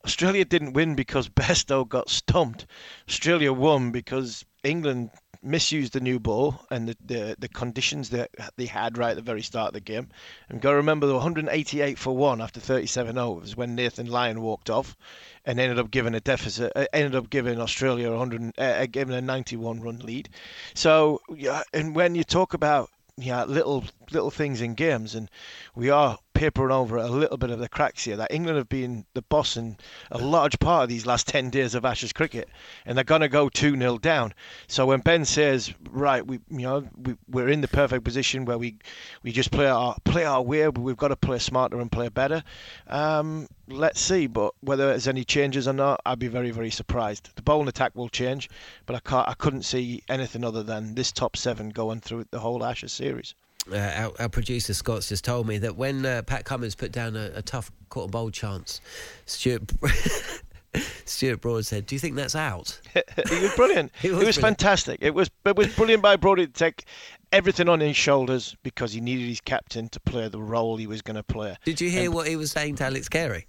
Australia 0.07 0.45
didn't 0.45 0.71
win 0.71 0.95
because 0.95 1.27
Bairstow 1.39 1.87
got 1.87 2.09
stumped. 2.09 2.65
Australia 3.09 3.51
won 3.51 3.91
because 3.91 4.45
England 4.63 5.11
misused 5.43 5.91
the 5.91 5.99
new 5.99 6.17
ball 6.17 6.65
and 6.71 6.87
the, 6.87 6.97
the, 7.05 7.35
the 7.37 7.49
conditions 7.49 8.09
that 8.11 8.31
they 8.55 8.65
had 8.67 8.97
right 8.97 9.11
at 9.11 9.15
the 9.17 9.21
very 9.21 9.41
start 9.41 9.67
of 9.67 9.73
the 9.73 9.81
game. 9.81 10.07
And 10.47 10.61
got 10.61 10.71
to 10.71 10.77
remember 10.77 11.07
the 11.07 11.13
188 11.15 11.99
for 11.99 12.15
one 12.15 12.39
after 12.41 12.61
37 12.61 13.17
overs 13.17 13.57
when 13.57 13.75
Nathan 13.75 14.07
Lyon 14.07 14.41
walked 14.41 14.69
off 14.69 14.95
and 15.43 15.59
ended 15.59 15.77
up 15.77 15.91
giving 15.91 16.15
a 16.15 16.21
deficit, 16.21 16.71
uh, 16.73 16.85
ended 16.93 17.15
up 17.15 17.29
giving 17.29 17.59
Australia 17.59 18.09
100, 18.09 18.57
uh, 18.57 18.85
giving 18.85 19.13
a 19.13 19.21
91 19.21 19.81
run 19.81 19.99
lead. 19.99 20.29
So 20.73 21.19
yeah, 21.35 21.63
and 21.73 21.93
when 21.93 22.15
you 22.15 22.23
talk 22.23 22.53
about 22.53 22.89
yeah 23.17 23.43
little 23.43 23.83
little 24.11 24.31
things 24.31 24.61
in 24.61 24.75
games, 24.75 25.15
and 25.15 25.29
we 25.75 25.89
are 25.89 26.17
papering 26.37 26.71
over 26.71 26.97
a 26.97 27.07
little 27.07 27.35
bit 27.35 27.49
of 27.49 27.57
the 27.57 27.67
cracks 27.67 28.03
here. 28.03 28.15
That 28.15 28.31
England 28.31 28.59
have 28.59 28.69
been 28.69 29.05
the 29.15 29.23
boss 29.23 29.57
in 29.57 29.75
a 30.11 30.19
large 30.19 30.59
part 30.59 30.83
of 30.83 30.89
these 30.89 31.07
last 31.07 31.27
10 31.27 31.49
days 31.49 31.73
of 31.73 31.83
Ashes 31.83 32.13
cricket, 32.13 32.47
and 32.85 32.95
they're 32.95 33.03
going 33.03 33.21
to 33.21 33.27
go 33.27 33.49
2 33.49 33.75
0 33.75 33.97
down. 33.97 34.35
So 34.67 34.85
when 34.85 34.99
Ben 34.99 35.25
says, 35.25 35.73
right, 35.89 36.25
we 36.25 36.39
you 36.51 36.59
know 36.59 36.87
we, 36.95 37.15
we're 37.27 37.49
in 37.49 37.61
the 37.61 37.67
perfect 37.67 38.03
position 38.03 38.45
where 38.45 38.59
we 38.59 38.75
we 39.23 39.31
just 39.31 39.49
play 39.49 39.65
our 39.65 39.97
play 40.03 40.25
our 40.25 40.43
way, 40.43 40.67
but 40.67 40.81
we've 40.81 40.95
got 40.95 41.07
to 41.07 41.15
play 41.15 41.39
smarter 41.39 41.79
and 41.81 41.91
play 41.91 42.07
better. 42.09 42.43
Um, 42.85 43.47
let's 43.67 43.99
see, 43.99 44.27
but 44.27 44.53
whether 44.61 44.89
there's 44.89 45.07
any 45.07 45.23
changes 45.23 45.67
or 45.67 45.73
not, 45.73 46.01
I'd 46.05 46.19
be 46.19 46.27
very 46.27 46.51
very 46.51 46.69
surprised. 46.69 47.35
The 47.35 47.41
bowling 47.41 47.67
attack 47.67 47.95
will 47.95 48.09
change, 48.09 48.47
but 48.85 48.95
I 48.95 48.99
can't 48.99 49.27
I 49.27 49.33
couldn't 49.33 49.63
see 49.63 50.03
anything 50.07 50.43
other 50.43 50.61
than 50.61 50.93
this 50.93 51.11
top 51.11 51.35
seven 51.35 51.69
going 51.69 51.99
through 51.99 52.25
the 52.29 52.41
whole 52.41 52.63
Ashes 52.63 52.93
series. 52.93 53.33
Uh, 53.71 53.77
our, 53.77 54.21
our, 54.21 54.29
producer 54.29 54.73
Scott's 54.73 55.09
just 55.09 55.23
told 55.23 55.47
me 55.47 55.57
that 55.57 55.75
when 55.75 56.05
uh, 56.05 56.21
Pat 56.21 56.45
Cummins 56.45 56.75
put 56.75 56.91
down 56.91 57.15
a, 57.15 57.31
a 57.35 57.41
tough 57.41 57.71
caught 57.89 58.11
bowl 58.11 58.29
chance, 58.29 58.81
Stuart 59.25 59.71
Stuart 61.05 61.41
Broad 61.41 61.65
said, 61.65 61.85
"Do 61.85 61.95
you 61.95 61.99
think 61.99 62.15
that's 62.15 62.35
out?" 62.35 62.79
he 63.29 63.41
was 63.41 63.53
brilliant. 63.55 63.91
he 64.01 64.11
was, 64.11 64.21
it 64.21 64.25
was 64.25 64.37
fantastic. 64.37 64.99
It 65.01 65.13
was 65.13 65.29
it 65.45 65.55
was 65.55 65.73
brilliant 65.75 66.01
by 66.01 66.15
Broad 66.15 66.35
to 66.35 66.47
take 66.47 66.85
everything 67.31 67.67
on 67.69 67.79
his 67.79 67.95
shoulders 67.95 68.55
because 68.63 68.93
he 68.93 69.01
needed 69.01 69.27
his 69.27 69.41
captain 69.41 69.89
to 69.89 69.99
play 69.99 70.27
the 70.27 70.41
role 70.41 70.77
he 70.77 70.87
was 70.87 71.01
going 71.01 71.15
to 71.15 71.23
play. 71.23 71.57
Did 71.65 71.81
you 71.81 71.89
hear 71.89 72.05
and, 72.05 72.13
what 72.13 72.27
he 72.27 72.35
was 72.35 72.51
saying 72.51 72.75
to 72.75 72.85
Alex 72.85 73.09
Carey? 73.09 73.47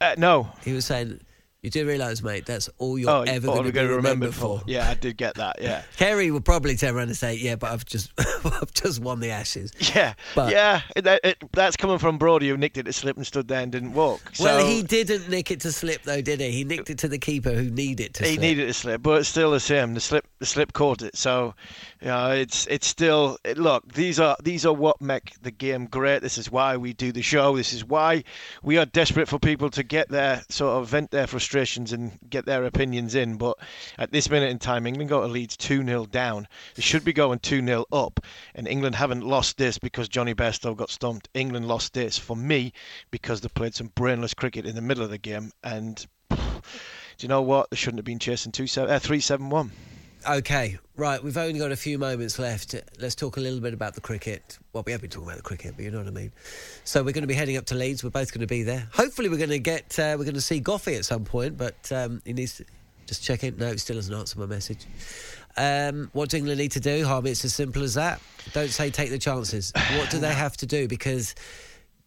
Uh, 0.00 0.14
no. 0.16 0.48
He 0.64 0.72
was 0.72 0.84
saying 0.84 1.20
you 1.62 1.70
do 1.70 1.86
realise, 1.86 2.22
mate, 2.22 2.46
that's 2.46 2.68
all 2.78 2.96
you're 2.96 3.10
oh, 3.10 3.22
ever 3.22 3.48
going 3.48 3.64
to 3.64 3.72
remember, 3.72 3.96
remembered 3.96 4.34
for. 4.34 4.62
Yeah, 4.66 4.88
I 4.88 4.94
did 4.94 5.16
get 5.16 5.34
that. 5.34 5.56
Yeah, 5.60 5.82
Carey 5.96 6.30
will 6.30 6.40
probably 6.40 6.76
turn 6.76 6.94
around 6.94 7.08
and 7.08 7.16
say, 7.16 7.34
"Yeah, 7.34 7.56
but 7.56 7.72
I've 7.72 7.84
just, 7.84 8.12
I've 8.44 8.72
just 8.72 9.00
won 9.00 9.20
the 9.20 9.30
Ashes." 9.30 9.72
Yeah, 9.98 10.14
but, 10.34 10.52
yeah, 10.52 10.82
it, 10.94 11.06
it, 11.24 11.42
that's 11.52 11.76
coming 11.76 11.98
from 11.98 12.18
Brody, 12.18 12.48
who 12.50 12.56
nicked 12.56 12.76
it 12.76 12.84
to 12.84 12.92
slip 12.92 13.16
and 13.16 13.26
stood 13.26 13.48
there 13.48 13.62
and 13.62 13.72
didn't 13.72 13.94
walk. 13.94 14.20
So, 14.34 14.44
well, 14.44 14.66
he 14.66 14.82
didn't 14.82 15.28
nick 15.28 15.50
it 15.50 15.60
to 15.60 15.72
slip, 15.72 16.02
though, 16.02 16.20
did 16.20 16.40
he? 16.40 16.50
He 16.50 16.64
nicked 16.64 16.90
it 16.90 16.98
to 16.98 17.08
the 17.08 17.18
keeper, 17.18 17.50
who 17.50 17.70
needed 17.70 18.04
it 18.04 18.14
to. 18.14 18.24
He 18.24 18.34
slip. 18.34 18.40
needed 18.40 18.66
to 18.66 18.74
slip, 18.74 19.02
but 19.02 19.20
it's 19.20 19.28
still 19.28 19.50
the 19.50 19.60
same. 19.60 19.94
The 19.94 20.00
slip, 20.00 20.26
the 20.38 20.46
slip 20.46 20.74
caught 20.74 21.02
it. 21.02 21.16
So, 21.16 21.54
you 22.00 22.08
know, 22.08 22.30
it's 22.30 22.66
it's 22.68 22.86
still. 22.86 23.38
It, 23.44 23.58
look, 23.58 23.92
these 23.92 24.20
are 24.20 24.36
these 24.42 24.64
are 24.64 24.72
what 24.72 25.00
make 25.00 25.40
the 25.42 25.50
game 25.50 25.86
great. 25.86 26.22
This 26.22 26.38
is 26.38 26.50
why 26.50 26.76
we 26.76 26.92
do 26.92 27.10
the 27.10 27.22
show. 27.22 27.56
This 27.56 27.72
is 27.72 27.84
why 27.84 28.22
we 28.62 28.78
are 28.78 28.86
desperate 28.86 29.28
for 29.28 29.40
people 29.40 29.68
to 29.70 29.82
get 29.82 30.08
their 30.08 30.42
sort 30.48 30.80
of 30.80 30.88
vent 30.88 31.10
their 31.10 31.26
frustrations 31.26 31.92
and 31.92 32.16
get 32.30 32.46
their 32.46 32.64
opinions 32.64 33.16
in. 33.16 33.36
But 33.36 33.58
at 33.98 34.12
this 34.12 34.30
minute 34.30 34.50
in 34.50 34.60
time, 34.60 34.86
England 34.86 35.10
got 35.10 35.22
to 35.22 35.26
Leeds 35.26 35.56
2 35.56 35.84
0 35.84 36.06
down. 36.06 36.46
They 36.76 36.82
should 36.82 37.04
be 37.04 37.12
going 37.12 37.40
2 37.40 37.64
0 37.66 37.84
up. 37.92 38.20
And 38.54 38.68
England 38.68 38.94
haven't 38.94 39.26
lost 39.26 39.56
this 39.56 39.78
because 39.78 40.08
Jonny 40.08 40.34
Bairstow 40.34 40.76
got 40.76 40.90
stumped. 40.90 41.28
England 41.34 41.66
lost 41.66 41.94
this 41.94 42.16
for 42.16 42.36
me 42.36 42.72
because 43.10 43.40
they 43.40 43.48
played 43.48 43.74
some 43.74 43.90
brainless 43.94 44.34
cricket 44.34 44.66
in 44.66 44.76
the 44.76 44.82
middle 44.82 45.02
of 45.02 45.10
the 45.10 45.18
game. 45.18 45.50
And 45.64 46.06
do 46.30 46.36
you 47.18 47.28
know 47.28 47.42
what? 47.42 47.70
They 47.70 47.76
shouldn't 47.76 47.98
have 47.98 48.04
been 48.04 48.20
chasing 48.20 48.52
two 48.52 48.68
seven, 48.68 48.94
uh, 48.94 49.00
3 49.00 49.18
7 49.18 49.50
1. 49.50 49.72
Okay, 50.28 50.78
right. 50.98 51.22
We've 51.22 51.36
only 51.36 51.58
got 51.58 51.72
a 51.72 51.76
few 51.76 51.98
moments 51.98 52.38
left. 52.38 52.74
Let's 53.00 53.14
talk 53.14 53.36
a 53.36 53.40
little 53.40 53.60
bit 53.60 53.72
about 53.72 53.94
the 53.94 54.00
cricket. 54.00 54.58
Well, 54.72 54.82
we 54.84 54.92
have 54.92 55.00
been 55.00 55.10
talking 55.10 55.28
about 55.28 55.36
the 55.36 55.42
cricket, 55.42 55.74
but 55.76 55.84
you 55.84 55.90
know 55.90 55.98
what 55.98 56.08
I 56.08 56.10
mean. 56.10 56.32
So 56.84 57.02
we're 57.02 57.12
going 57.12 57.22
to 57.22 57.28
be 57.28 57.34
heading 57.34 57.56
up 57.56 57.66
to 57.66 57.74
Leeds. 57.74 58.02
We're 58.02 58.10
both 58.10 58.32
going 58.32 58.40
to 58.40 58.46
be 58.46 58.64
there. 58.64 58.88
Hopefully, 58.92 59.28
we're 59.28 59.38
going 59.38 59.50
to 59.50 59.58
get 59.58 59.98
uh, 59.98 60.16
we're 60.18 60.24
going 60.24 60.34
to 60.34 60.40
see 60.40 60.60
Goughy 60.60 60.98
at 60.98 61.04
some 61.04 61.24
point, 61.24 61.56
but 61.56 61.90
um, 61.92 62.20
he 62.24 62.32
needs 62.32 62.56
to 62.56 62.64
just 63.06 63.22
check 63.22 63.44
in. 63.44 63.56
No, 63.56 63.70
he 63.70 63.78
still 63.78 63.96
hasn't 63.96 64.16
answered 64.16 64.38
my 64.38 64.46
message. 64.46 64.86
Um, 65.56 66.10
what 66.12 66.30
do 66.30 66.36
England 66.36 66.58
need 66.58 66.72
to 66.72 66.80
do, 66.80 67.04
Harmy? 67.04 67.30
It's 67.30 67.44
as 67.44 67.54
simple 67.54 67.82
as 67.82 67.94
that. 67.94 68.20
Don't 68.52 68.68
say 68.68 68.90
take 68.90 69.10
the 69.10 69.18
chances. 69.18 69.72
What 69.96 70.10
do 70.10 70.18
they 70.18 70.34
have 70.34 70.56
to 70.58 70.66
do? 70.66 70.88
Because 70.88 71.34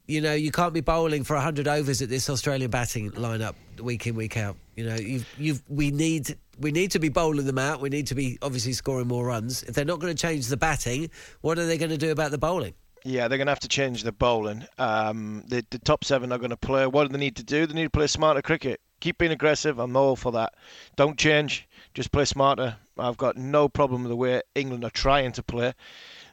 you 0.07 0.21
know, 0.21 0.33
you 0.33 0.51
can't 0.51 0.73
be 0.73 0.81
bowling 0.81 1.23
for 1.23 1.35
100 1.35 1.67
overs 1.67 2.01
at 2.01 2.09
this 2.09 2.29
Australian 2.29 2.71
batting 2.71 3.11
lineup 3.11 3.55
week 3.79 4.07
in, 4.07 4.15
week 4.15 4.37
out. 4.37 4.57
You 4.75 4.85
know, 4.85 4.95
you've, 4.95 5.27
you've, 5.37 5.63
we 5.69 5.91
need 5.91 6.37
we 6.59 6.71
need 6.71 6.91
to 6.91 6.99
be 6.99 7.09
bowling 7.09 7.45
them 7.45 7.57
out. 7.57 7.81
We 7.81 7.89
need 7.89 8.07
to 8.07 8.15
be 8.15 8.37
obviously 8.41 8.73
scoring 8.73 9.07
more 9.07 9.25
runs. 9.25 9.63
If 9.63 9.75
they're 9.75 9.85
not 9.85 9.99
going 9.99 10.15
to 10.15 10.21
change 10.21 10.47
the 10.47 10.57
batting, 10.57 11.09
what 11.41 11.57
are 11.57 11.65
they 11.65 11.77
going 11.77 11.89
to 11.89 11.97
do 11.97 12.11
about 12.11 12.31
the 12.31 12.37
bowling? 12.37 12.73
Yeah, 13.03 13.27
they're 13.27 13.39
going 13.39 13.47
to 13.47 13.51
have 13.51 13.59
to 13.61 13.67
change 13.67 14.03
the 14.03 14.11
bowling. 14.11 14.65
Um, 14.77 15.43
the, 15.47 15.65
the 15.71 15.79
top 15.79 16.03
seven 16.03 16.31
are 16.31 16.37
going 16.37 16.51
to 16.51 16.57
play. 16.57 16.85
What 16.85 17.07
do 17.07 17.13
they 17.13 17.19
need 17.19 17.35
to 17.37 17.43
do? 17.43 17.65
They 17.65 17.73
need 17.73 17.85
to 17.85 17.89
play 17.89 18.05
smarter 18.05 18.43
cricket. 18.43 18.79
Keep 18.99 19.17
being 19.17 19.31
aggressive. 19.31 19.79
I'm 19.79 19.95
all 19.97 20.15
for 20.15 20.31
that. 20.33 20.53
Don't 20.97 21.17
change. 21.17 21.67
Just 21.95 22.11
play 22.11 22.25
smarter. 22.25 22.77
I've 22.99 23.17
got 23.17 23.37
no 23.37 23.67
problem 23.67 24.03
with 24.03 24.11
the 24.11 24.15
way 24.15 24.41
England 24.53 24.83
are 24.83 24.91
trying 24.91 25.31
to 25.31 25.43
play. 25.43 25.73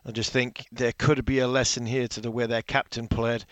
I 0.07 0.11
just 0.11 0.33
think 0.33 0.67
there 0.73 0.93
could 0.93 1.25
be 1.25 1.39
a 1.41 1.49
lesson 1.49 1.87
here 1.87 2.09
to 2.09 2.21
the 2.21 2.31
way 2.31 2.47
their 2.47 2.63
captain 2.63 3.09
played, 3.09 3.45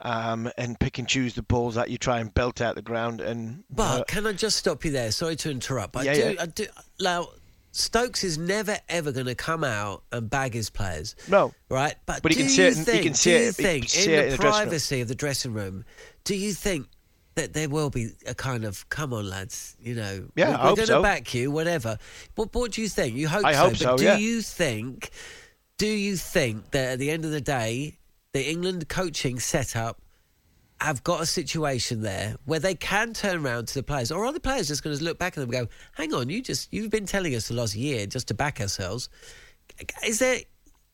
um, 0.00 0.50
and 0.56 0.78
pick 0.78 0.98
and 0.98 1.06
choose 1.06 1.34
the 1.34 1.42
balls 1.42 1.74
that 1.74 1.90
you 1.90 1.98
try 1.98 2.20
and 2.20 2.32
belt 2.32 2.60
out 2.60 2.74
the 2.74 2.82
ground. 2.82 3.20
And 3.20 3.64
but 3.70 4.00
uh, 4.00 4.04
can 4.04 4.26
I 4.26 4.32
just 4.32 4.56
stop 4.56 4.84
you 4.84 4.90
there? 4.90 5.10
Sorry 5.12 5.36
to 5.36 5.50
interrupt. 5.50 5.92
But 5.92 6.06
yeah, 6.06 6.12
I 6.12 6.14
do, 6.14 6.20
yeah. 6.20 6.42
I 6.42 6.46
do. 6.46 6.66
Now, 7.00 7.28
Stokes 7.72 8.24
is 8.24 8.38
never 8.38 8.78
ever 8.88 9.12
going 9.12 9.26
to 9.26 9.34
come 9.34 9.62
out 9.62 10.02
and 10.10 10.28
bag 10.28 10.54
his 10.54 10.70
players. 10.70 11.14
No, 11.28 11.52
right? 11.68 11.94
But, 12.06 12.22
but 12.22 12.32
he 12.32 12.36
can 12.36 12.48
see 12.48 12.64
it. 12.64 12.74
Think, 12.74 12.98
he 12.98 13.04
can 13.04 13.14
see 13.14 13.30
do 13.30 13.42
you 13.42 13.48
it. 13.48 13.54
Think 13.54 13.96
in, 13.96 14.10
in 14.10 14.30
the, 14.30 14.36
the 14.36 14.42
privacy 14.42 15.00
of 15.00 15.08
the 15.08 15.14
dressing 15.14 15.52
room, 15.52 15.84
do 16.24 16.34
you 16.34 16.52
think 16.52 16.86
that 17.36 17.52
there 17.52 17.68
will 17.68 17.90
be 17.90 18.10
a 18.26 18.34
kind 18.34 18.64
of 18.64 18.88
come 18.88 19.14
on 19.14 19.28
lads 19.28 19.76
you 19.80 19.94
know 19.94 20.28
yeah, 20.34 20.50
we're, 20.50 20.70
we're 20.70 20.76
going 20.76 20.76
to 20.76 20.86
so. 20.86 21.02
back 21.02 21.32
you 21.32 21.50
whatever 21.50 21.96
but 22.34 22.52
what 22.54 22.72
do 22.72 22.82
you 22.82 22.88
think 22.88 23.14
you 23.14 23.28
hope 23.28 23.44
I 23.44 23.52
so 23.52 23.58
hope 23.60 23.70
but 23.70 23.78
so, 23.78 23.96
do 23.96 24.04
yeah. 24.04 24.16
you 24.16 24.42
think 24.42 25.10
do 25.80 25.86
you 25.86 26.14
think 26.14 26.72
that 26.72 26.92
at 26.92 26.98
the 26.98 27.10
end 27.10 27.24
of 27.24 27.30
the 27.30 27.40
day 27.40 27.96
the 28.34 28.50
england 28.50 28.86
coaching 28.90 29.40
setup 29.40 29.98
have 30.78 31.02
got 31.02 31.22
a 31.22 31.26
situation 31.26 32.02
there 32.02 32.36
where 32.44 32.58
they 32.58 32.74
can 32.74 33.14
turn 33.14 33.46
around 33.46 33.66
to 33.66 33.72
the 33.72 33.82
players 33.82 34.12
or 34.12 34.26
are 34.26 34.32
the 34.32 34.40
players 34.40 34.68
just 34.68 34.84
going 34.84 34.94
to 34.94 35.02
look 35.02 35.18
back 35.18 35.32
at 35.32 35.36
them 35.36 35.44
and 35.44 35.52
go 35.52 35.74
hang 35.94 36.12
on 36.12 36.28
you 36.28 36.42
just 36.42 36.70
you've 36.70 36.90
been 36.90 37.06
telling 37.06 37.34
us 37.34 37.48
the 37.48 37.54
last 37.54 37.74
year 37.74 38.04
just 38.04 38.28
to 38.28 38.34
back 38.34 38.60
ourselves 38.60 39.08
is 40.06 40.18
there 40.18 40.40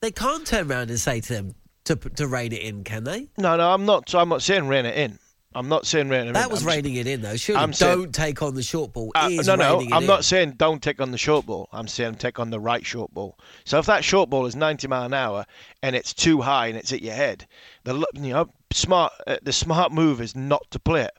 they 0.03 0.13
can't 0.13 0.47
turn 0.47 0.71
around 0.71 0.89
and 0.89 1.01
say 1.01 1.21
to 1.21 1.33
them 1.33 1.55
to, 1.83 1.97
to 1.97 2.29
rein 2.29 2.53
it 2.53 2.63
in 2.63 2.85
can 2.85 3.03
they 3.03 3.29
No, 3.39 3.57
no, 3.57 3.71
I'm 3.71 3.87
not. 3.87 4.15
I'm 4.15 4.29
not 4.29 4.43
saying 4.43 4.69
rein 4.69 4.87
it 4.87 4.97
in. 4.97 5.19
I'm 5.57 5.69
not 5.69 5.87
saying 5.87 6.13
it 6.13 6.27
in. 6.27 6.33
that 6.35 6.51
was 6.51 6.63
I'm 6.63 6.69
reining 6.69 6.97
it 6.97 7.07
in, 7.07 7.23
though. 7.23 7.37
Surely 7.37 7.63
I'm 7.63 7.71
don't 7.71 7.75
saying- 7.75 8.13
take 8.13 8.43
on 8.43 8.55
the 8.55 8.63
short 8.63 8.93
ball. 8.93 9.11
Uh, 9.15 9.29
is 9.33 9.47
no, 9.47 9.55
no, 9.57 9.81
I'm 9.93 10.03
in. 10.03 10.07
not 10.07 10.25
saying 10.25 10.53
don't 10.53 10.83
take 10.83 11.01
on 11.01 11.13
the 11.13 11.19
short 11.19 11.47
ball. 11.47 11.69
I'm 11.73 11.89
saying 11.89 12.17
take 12.17 12.39
on 12.39 12.51
the 12.51 12.61
right 12.61 12.85
short 12.85 13.13
ball. 13.15 13.39
So 13.65 13.79
if 13.79 13.87
that 13.87 14.05
short 14.05 14.29
ball 14.29 14.45
is 14.45 14.55
90 14.55 14.87
mile 14.89 15.05
an 15.05 15.15
hour 15.15 15.47
and 15.83 15.97
it's 15.97 16.13
too 16.13 16.43
high 16.43 16.67
and 16.67 16.77
it's 16.77 16.93
at 16.93 17.01
your 17.01 17.15
head, 17.15 17.47
the 17.85 17.95
you 18.13 18.35
know 18.35 18.51
smart 18.71 19.13
uh, 19.27 19.39
the 19.43 19.53
smart 19.53 19.93
move 19.93 20.21
is 20.21 20.37
not 20.37 20.71
to 20.73 20.79
play 20.79 21.03
it. 21.03 21.15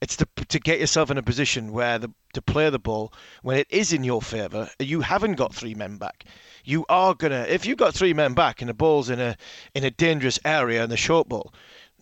It's 0.00 0.16
to 0.16 0.28
to 0.48 0.60
get 0.60 0.80
yourself 0.80 1.10
in 1.10 1.16
a 1.18 1.22
position 1.22 1.72
where 1.72 1.98
the 1.98 2.12
to 2.34 2.42
play 2.42 2.68
the 2.68 2.78
ball 2.78 3.12
when 3.42 3.56
it 3.56 3.66
is 3.70 3.92
in 3.92 4.04
your 4.04 4.20
favour. 4.20 4.68
You 4.78 5.00
haven't 5.00 5.36
got 5.36 5.54
three 5.54 5.74
men 5.74 5.96
back. 5.96 6.24
You 6.62 6.84
are 6.90 7.14
gonna 7.14 7.46
if 7.48 7.64
you've 7.64 7.78
got 7.78 7.94
three 7.94 8.12
men 8.12 8.34
back 8.34 8.60
and 8.60 8.68
the 8.68 8.74
ball's 8.74 9.08
in 9.08 9.18
a 9.18 9.36
in 9.74 9.82
a 9.84 9.90
dangerous 9.90 10.38
area 10.44 10.84
in 10.84 10.90
the 10.90 10.96
short 10.98 11.28
ball. 11.28 11.54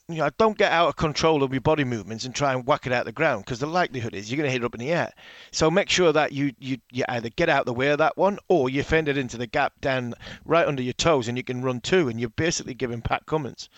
You 0.09 0.19
know, 0.19 0.31
don't 0.39 0.57
get 0.57 0.71
out 0.71 0.87
of 0.87 0.95
control 0.95 1.43
of 1.43 1.53
your 1.53 1.61
body 1.61 1.83
movements 1.83 2.25
and 2.25 2.33
try 2.33 2.53
and 2.53 2.65
whack 2.65 2.87
it 2.87 2.93
out 2.93 3.07
the 3.07 3.11
ground 3.13 3.45
because 3.45 3.59
the 3.59 3.67
likelihood 3.67 4.15
is 4.15 4.31
you're 4.31 4.37
going 4.37 4.47
to 4.47 4.53
hit 4.53 4.63
it 4.63 4.65
up 4.65 4.75
in 4.75 4.79
the 4.79 4.93
air. 4.93 5.13
So 5.51 5.69
make 5.69 5.91
sure 5.91 6.13
that 6.13 6.31
you, 6.31 6.53
you, 6.61 6.79
you 6.93 7.03
either 7.09 7.29
get 7.29 7.49
out 7.49 7.67
the 7.67 7.75
way 7.75 7.89
of 7.89 7.99
that 7.99 8.17
one 8.17 8.39
or 8.47 8.71
you 8.71 8.85
fend 8.85 9.09
it 9.09 9.19
into 9.19 9.37
the 9.37 9.49
gap 9.49 9.81
down 9.81 10.15
right 10.45 10.65
under 10.65 10.81
your 10.81 10.93
toes 10.93 11.27
and 11.27 11.37
you 11.37 11.43
can 11.43 11.61
run 11.61 11.81
two. 11.81 12.09
And 12.09 12.21
you're 12.21 12.29
basically 12.29 12.75
giving 12.75 13.03
Pat 13.03 13.27
Cummins 13.27 13.69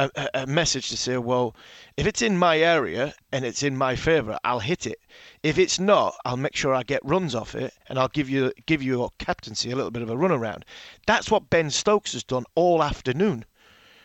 a, 0.00 0.10
a, 0.16 0.28
a 0.42 0.46
message 0.48 0.88
to 0.88 0.96
say, 0.96 1.18
well, 1.18 1.54
if 1.96 2.04
it's 2.04 2.20
in 2.20 2.36
my 2.36 2.58
area 2.58 3.14
and 3.30 3.44
it's 3.44 3.62
in 3.62 3.76
my 3.76 3.94
favour, 3.94 4.40
I'll 4.42 4.58
hit 4.58 4.88
it. 4.88 5.00
If 5.44 5.56
it's 5.56 5.78
not, 5.78 6.16
I'll 6.24 6.36
make 6.36 6.56
sure 6.56 6.74
I 6.74 6.82
get 6.82 7.04
runs 7.04 7.36
off 7.36 7.54
it 7.54 7.74
and 7.88 7.96
I'll 7.96 8.08
give 8.08 8.28
you 8.28 8.52
give 8.66 8.82
you 8.82 8.92
your 8.96 9.10
captaincy 9.18 9.70
a 9.70 9.76
little 9.76 9.92
bit 9.92 10.02
of 10.02 10.10
a 10.10 10.16
run 10.16 10.32
around. 10.32 10.64
That's 11.06 11.30
what 11.30 11.48
Ben 11.48 11.70
Stokes 11.70 12.14
has 12.14 12.24
done 12.24 12.44
all 12.56 12.82
afternoon. 12.82 13.44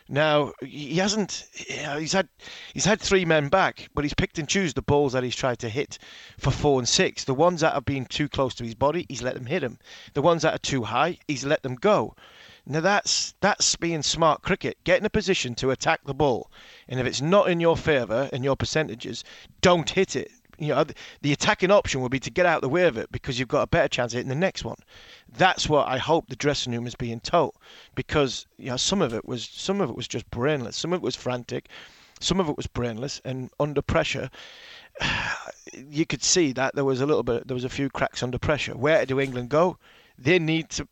Now 0.08 0.52
he 0.60 0.96
hasn't. 0.96 1.46
You 1.68 1.82
know, 1.82 1.98
he's 1.98 2.12
had 2.12 2.28
he's 2.72 2.84
had 2.84 3.00
three 3.00 3.24
men 3.24 3.48
back, 3.48 3.88
but 3.92 4.04
he's 4.04 4.14
picked 4.14 4.38
and 4.38 4.48
choose 4.48 4.74
the 4.74 4.82
balls 4.82 5.12
that 5.12 5.24
he's 5.24 5.34
tried 5.34 5.58
to 5.60 5.68
hit 5.68 5.98
for 6.38 6.52
four 6.52 6.78
and 6.78 6.88
six. 6.88 7.24
The 7.24 7.34
ones 7.34 7.60
that 7.60 7.74
have 7.74 7.84
been 7.84 8.04
too 8.04 8.28
close 8.28 8.54
to 8.56 8.64
his 8.64 8.76
body, 8.76 9.06
he's 9.08 9.22
let 9.22 9.34
them 9.34 9.46
hit 9.46 9.64
him. 9.64 9.78
The 10.14 10.22
ones 10.22 10.42
that 10.42 10.54
are 10.54 10.58
too 10.58 10.84
high, 10.84 11.18
he's 11.26 11.44
let 11.44 11.62
them 11.62 11.74
go. 11.74 12.14
Now 12.64 12.80
that's 12.80 13.34
that's 13.40 13.74
being 13.76 14.02
smart 14.02 14.42
cricket. 14.42 14.78
Get 14.84 15.00
in 15.00 15.06
a 15.06 15.10
position 15.10 15.54
to 15.56 15.70
attack 15.70 16.04
the 16.04 16.14
ball, 16.14 16.50
and 16.88 17.00
if 17.00 17.06
it's 17.06 17.20
not 17.20 17.50
in 17.50 17.58
your 17.58 17.76
favour 17.76 18.30
and 18.32 18.44
your 18.44 18.56
percentages, 18.56 19.24
don't 19.60 19.90
hit 19.90 20.14
it. 20.14 20.30
You 20.58 20.68
know, 20.68 20.84
the 21.22 21.32
attacking 21.32 21.70
option 21.70 22.00
would 22.00 22.10
be 22.10 22.20
to 22.20 22.30
get 22.30 22.46
out 22.46 22.62
the 22.62 22.68
way 22.68 22.84
of 22.84 22.96
it 22.96 23.12
because 23.12 23.38
you've 23.38 23.48
got 23.48 23.62
a 23.62 23.66
better 23.66 23.88
chance 23.88 24.12
of 24.12 24.16
hitting 24.16 24.28
the 24.28 24.34
next 24.34 24.64
one. 24.64 24.78
That's 25.28 25.68
what 25.68 25.88
I 25.88 25.98
hope 25.98 26.28
the 26.28 26.36
dressing 26.36 26.72
room 26.72 26.86
is 26.86 26.94
being 26.94 27.20
told, 27.20 27.54
because 27.94 28.46
you 28.58 28.70
know 28.70 28.76
some 28.76 29.02
of 29.02 29.12
it 29.12 29.26
was 29.26 29.46
some 29.46 29.80
of 29.80 29.90
it 29.90 29.96
was 29.96 30.08
just 30.08 30.30
brainless, 30.30 30.76
some 30.76 30.92
of 30.92 30.98
it 30.98 31.02
was 31.02 31.16
frantic, 31.16 31.68
some 32.20 32.40
of 32.40 32.48
it 32.48 32.56
was 32.56 32.66
brainless, 32.66 33.20
and 33.24 33.50
under 33.60 33.82
pressure, 33.82 34.30
you 35.90 36.06
could 36.06 36.22
see 36.22 36.52
that 36.52 36.74
there 36.74 36.84
was 36.84 37.00
a 37.00 37.06
little 37.06 37.22
bit, 37.22 37.46
there 37.46 37.54
was 37.54 37.64
a 37.64 37.68
few 37.68 37.90
cracks 37.90 38.22
under 38.22 38.38
pressure. 38.38 38.76
Where 38.76 39.04
do 39.06 39.20
England 39.20 39.48
go? 39.48 39.78
They 40.18 40.38
need 40.38 40.70
to. 40.70 40.88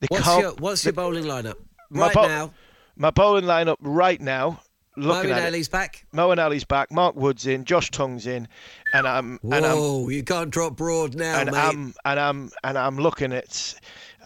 They 0.00 0.06
What's 0.08 0.26
your 0.26 0.52
What's 0.54 0.84
your 0.84 0.92
bowling 0.92 1.24
lineup 1.24 1.56
right 1.90 2.14
now? 2.14 2.52
My 2.96 3.10
bowling 3.10 3.44
lineup 3.44 3.76
right 3.80 4.20
now. 4.20 4.60
Looking 4.96 5.30
Moeen 5.30 5.34
at 5.36 5.46
Ali's 5.46 5.68
it, 5.68 5.72
back. 5.72 6.04
Moeen 6.12 6.38
Ali's 6.38 6.64
back. 6.64 6.90
Mark 6.90 7.14
Wood's 7.16 7.46
in. 7.46 7.64
Josh 7.64 7.90
Tongue's 7.90 8.26
in, 8.26 8.48
and 8.92 9.06
I'm 9.06 9.38
and 9.44 9.64
I'm 9.64 9.76
Whoa, 9.76 10.08
you 10.08 10.22
can't 10.24 10.50
drop 10.50 10.76
broad 10.76 11.14
now, 11.14 11.38
and 11.38 11.50
mate. 11.50 11.56
I'm 11.58 11.94
and 12.04 12.20
I'm 12.20 12.50
and 12.64 12.76
I'm 12.78 12.96
looking 12.96 13.32
at. 13.32 13.74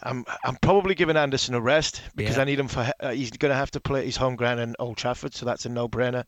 I'm 0.02 0.24
I'm 0.44 0.56
probably 0.56 0.94
giving 0.94 1.16
Anderson 1.16 1.54
a 1.54 1.60
rest 1.60 2.02
because 2.14 2.36
Yeah. 2.36 2.42
I 2.42 2.44
need 2.44 2.58
him 2.58 2.68
for. 2.68 2.90
Uh, 3.00 3.10
he's 3.12 3.30
going 3.30 3.50
to 3.50 3.56
have 3.56 3.70
to 3.72 3.80
play 3.80 4.04
his 4.04 4.16
home 4.16 4.36
ground 4.36 4.60
in 4.60 4.74
Old 4.78 4.96
Trafford, 4.96 5.34
so 5.34 5.46
that's 5.46 5.64
a 5.64 5.68
no-brainer. 5.68 6.24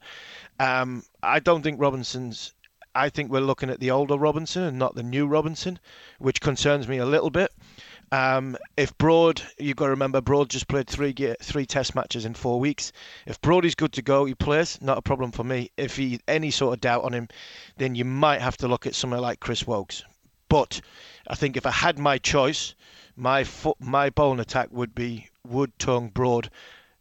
Um, 0.61 1.03
I 1.23 1.41
don't 1.41 1.63
think 1.63 1.81
Robinson's. 1.81 2.55
I 2.95 3.11
think 3.11 3.31
we're 3.31 3.41
looking 3.41 3.69
at 3.69 3.79
the 3.81 3.91
older 3.91 4.17
Robinson 4.17 4.63
and 4.63 4.79
not 4.79 4.95
the 4.95 5.03
new 5.03 5.27
Robinson, 5.27 5.79
which 6.19 6.41
concerns 6.41 6.89
me 6.89 6.97
a 6.97 7.05
little 7.05 7.29
bit. 7.29 7.53
Um, 8.13 8.57
if 8.77 8.97
Broad, 8.99 9.43
you've 9.59 9.77
got 9.77 9.87
to 9.87 9.91
remember, 9.91 10.21
Broad 10.21 10.49
just 10.49 10.69
played 10.69 10.87
three 10.87 11.13
three 11.41 11.67
Test 11.67 11.95
matches 11.95 12.25
in 12.25 12.35
four 12.35 12.61
weeks. 12.61 12.93
If 13.27 13.41
Broad 13.41 13.65
is 13.65 13.75
good 13.75 13.93
to 13.95 14.03
go, 14.03 14.25
he 14.25 14.35
plays. 14.35 14.81
Not 14.81 14.99
a 14.99 15.03
problem 15.03 15.33
for 15.33 15.43
me. 15.43 15.71
If 15.77 15.97
he 15.97 16.21
any 16.29 16.51
sort 16.51 16.75
of 16.75 16.81
doubt 16.81 17.05
on 17.05 17.13
him, 17.13 17.29
then 17.79 17.95
you 17.97 18.05
might 18.05 18.41
have 18.41 18.57
to 18.59 18.69
look 18.69 18.87
at 18.87 18.95
somewhere 18.95 19.21
like 19.21 19.41
Chris 19.41 19.67
Woakes. 19.67 20.05
But 20.49 20.81
I 21.27 21.35
think 21.35 21.57
if 21.57 21.67
I 21.67 21.73
had 21.73 21.99
my 21.99 22.19
choice, 22.19 22.75
my 23.17 23.43
fo- 23.43 23.77
my 23.81 24.11
bowling 24.11 24.39
attack 24.39 24.69
would 24.71 24.95
be 24.95 25.29
Wood, 25.45 25.73
Tongue, 25.79 26.11
Broad, 26.11 26.51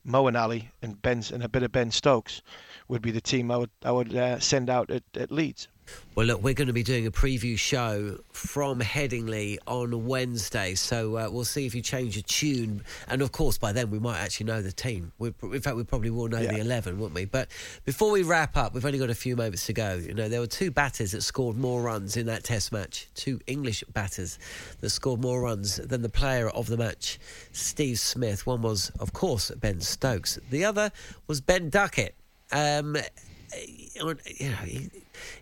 Moeen 0.07 0.39
Ali, 0.39 0.71
and 0.81 0.99
Ben 1.01 1.23
and 1.31 1.43
a 1.43 1.49
bit 1.49 1.61
of 1.61 1.71
Ben 1.71 1.91
Stokes 1.91 2.41
would 2.87 3.03
be 3.03 3.11
the 3.11 3.21
team 3.21 3.51
I 3.51 3.57
would 3.57 3.71
I 3.83 3.91
would 3.91 4.15
uh, 4.15 4.39
send 4.39 4.71
out 4.71 4.89
at, 4.89 5.03
at 5.15 5.31
Leeds. 5.31 5.67
Well, 6.15 6.27
look, 6.27 6.41
we're 6.41 6.53
going 6.53 6.67
to 6.67 6.73
be 6.73 6.83
doing 6.83 7.07
a 7.07 7.11
preview 7.11 7.59
show 7.59 8.19
from 8.31 8.79
Headingley 8.79 9.57
on 9.67 10.05
Wednesday, 10.07 10.75
so 10.75 11.17
uh, 11.17 11.27
we'll 11.29 11.43
see 11.43 11.65
if 11.65 11.75
you 11.75 11.81
change 11.81 12.15
your 12.15 12.23
tune. 12.23 12.83
And 13.09 13.21
of 13.21 13.31
course, 13.31 13.57
by 13.57 13.73
then 13.73 13.91
we 13.91 13.99
might 13.99 14.19
actually 14.19 14.45
know 14.45 14.61
the 14.61 14.71
team. 14.71 15.11
We, 15.17 15.33
in 15.43 15.61
fact, 15.61 15.75
we 15.75 15.83
probably 15.83 16.09
will 16.09 16.29
know 16.29 16.45
the 16.45 16.59
eleven, 16.59 16.99
won't 16.99 17.13
we? 17.13 17.25
But 17.25 17.49
before 17.83 18.11
we 18.11 18.23
wrap 18.23 18.55
up, 18.55 18.73
we've 18.73 18.85
only 18.85 18.97
got 18.99 19.09
a 19.09 19.15
few 19.15 19.35
moments 19.35 19.65
to 19.65 19.73
go. 19.73 19.95
You 19.95 20.13
know, 20.13 20.29
there 20.29 20.39
were 20.39 20.47
two 20.47 20.71
batters 20.71 21.11
that 21.11 21.21
scored 21.21 21.57
more 21.57 21.81
runs 21.81 22.15
in 22.15 22.27
that 22.27 22.43
Test 22.45 22.71
match. 22.71 23.07
Two 23.15 23.41
English 23.45 23.83
batters 23.93 24.39
that 24.79 24.89
scored 24.91 25.21
more 25.21 25.41
runs 25.41 25.77
than 25.77 26.01
the 26.01 26.09
player 26.09 26.49
of 26.49 26.67
the 26.67 26.77
match, 26.77 27.19
Steve 27.51 27.99
Smith. 27.99 28.47
One 28.47 28.61
was, 28.61 28.89
of 28.99 29.11
course, 29.11 29.51
Ben 29.51 29.81
Stokes. 29.81 30.39
The 30.49 30.63
other 30.63 30.91
was 31.27 31.41
Ben 31.41 31.69
Duckett. 31.69 32.15
Um, 32.51 32.95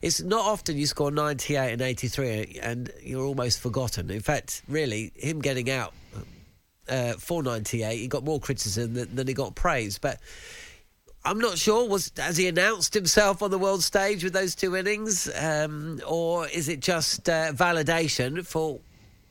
it's 0.02 0.22
not 0.22 0.46
often 0.46 0.78
you 0.78 0.86
score 0.86 1.12
98 1.12 1.74
and 1.74 1.82
83 1.82 2.60
and 2.62 2.92
you're 3.02 3.26
almost 3.26 3.60
forgotten. 3.60 4.10
In 4.10 4.22
fact, 4.22 4.62
really, 4.68 5.12
him 5.16 5.40
getting 5.40 5.70
out 5.70 5.94
uh, 6.90 7.14
for 7.14 7.44
98, 7.44 7.98
he 7.98 8.08
got 8.08 8.24
more 8.24 8.40
criticism 8.40 8.94
than, 8.94 9.16
than 9.16 9.28
he 9.28 9.34
got 9.34 9.56
praise. 9.56 9.98
But 9.98 10.20
I'm 11.26 11.40
not 11.40 11.58
sure. 11.58 11.88
Was 11.88 12.12
has 12.18 12.38
he 12.38 12.48
announced 12.48 12.94
himself 12.94 13.42
on 13.42 13.50
the 13.52 13.58
world 13.58 13.84
stage 13.84 14.24
with 14.24 14.34
those 14.34 14.56
two 14.56 14.76
innings, 14.76 15.30
um, 15.40 16.02
or 16.06 16.48
is 16.50 16.68
it 16.68 16.82
just 16.82 17.30
uh, 17.30 17.54
validation 17.54 18.46
for 18.46 18.80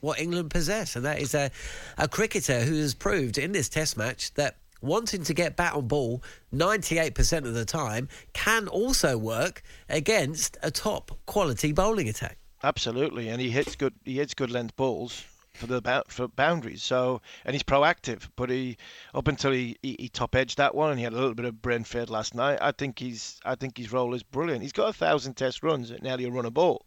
what 0.01 0.19
England 0.19 0.49
possess? 0.49 0.95
And 0.95 1.05
that 1.05 1.19
is 1.19 1.35
a, 1.35 1.51
a 1.97 2.07
cricketer 2.07 2.61
who 2.61 2.75
has 2.77 2.95
proved 2.95 3.37
in 3.37 3.51
this 3.51 3.69
Test 3.69 3.95
match 3.95 4.33
that 4.33 4.55
wanting 4.83 5.23
to 5.23 5.33
get 5.33 5.55
bat 5.55 5.73
on 5.73 5.87
ball 5.87 6.21
98% 6.53 7.37
of 7.45 7.53
the 7.53 7.65
time 7.65 8.07
can 8.33 8.67
also 8.67 9.17
work 9.17 9.63
against 9.89 10.57
a 10.61 10.69
top 10.69 11.11
quality 11.25 11.71
bowling 11.71 12.07
attack. 12.09 12.37
Absolutely, 12.63 13.29
and 13.29 13.41
he 13.41 13.49
hits 13.49 13.75
good. 13.75 13.93
He 14.05 14.15
hits 14.15 14.33
good 14.33 14.51
length 14.51 14.75
balls 14.77 15.25
for 15.53 15.67
the 15.67 16.03
for 16.07 16.27
boundaries. 16.27 16.83
So, 16.83 17.21
and 17.45 17.53
he's 17.53 17.63
proactive. 17.63 18.29
But 18.35 18.49
he 18.49 18.77
up 19.13 19.27
until 19.27 19.51
he, 19.51 19.77
he, 19.81 19.95
he 19.99 20.09
top 20.09 20.35
edged 20.35 20.57
that 20.57 20.75
one, 20.75 20.89
and 20.89 20.99
he 20.99 21.03
had 21.03 21.13
a 21.13 21.17
little 21.17 21.35
bit 21.35 21.45
of 21.45 21.61
brain 21.61 21.83
fade 21.83 22.09
last 22.09 22.33
night. 22.35 22.59
I 22.61 22.71
think 22.71 22.99
he's 22.99 23.39
I 23.45 23.55
think 23.55 23.77
his 23.77 23.91
role 23.91 24.13
is 24.13 24.23
brilliant. 24.23 24.63
He's 24.63 24.73
got 24.73 24.89
a 24.89 24.93
thousand 24.93 25.35
test 25.35 25.63
runs 25.63 25.91
at 25.91 26.01
nearly 26.01 26.25
a 26.25 26.31
run 26.31 26.45
a 26.45 26.51
ball. 26.51 26.85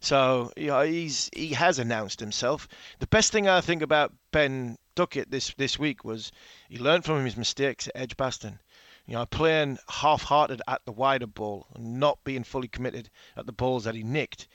So 0.00 0.52
know, 0.56 0.82
he's 0.82 1.30
he 1.34 1.48
has 1.54 1.78
announced 1.78 2.20
himself. 2.20 2.68
The 3.00 3.06
best 3.06 3.32
thing 3.32 3.48
I 3.48 3.60
think 3.60 3.82
about 3.82 4.12
Ben 4.30 4.78
Duckett 4.94 5.30
this 5.30 5.52
this 5.56 5.78
week 5.78 6.04
was 6.04 6.30
he 6.68 6.78
learned 6.78 7.04
from 7.04 7.24
his 7.24 7.36
mistakes 7.36 7.88
at 7.88 7.96
Edgbaston. 7.96 8.60
You 9.06 9.14
know, 9.14 9.26
playing 9.26 9.78
half-hearted 9.86 10.62
at 10.66 10.80
the 10.86 10.92
wider 10.92 11.26
ball 11.26 11.66
and 11.74 12.00
not 12.00 12.24
being 12.24 12.42
fully 12.42 12.68
committed 12.68 13.10
at 13.36 13.44
the 13.44 13.52
balls 13.52 13.84
that 13.84 13.94
he 13.94 14.02
nicked. 14.02 14.48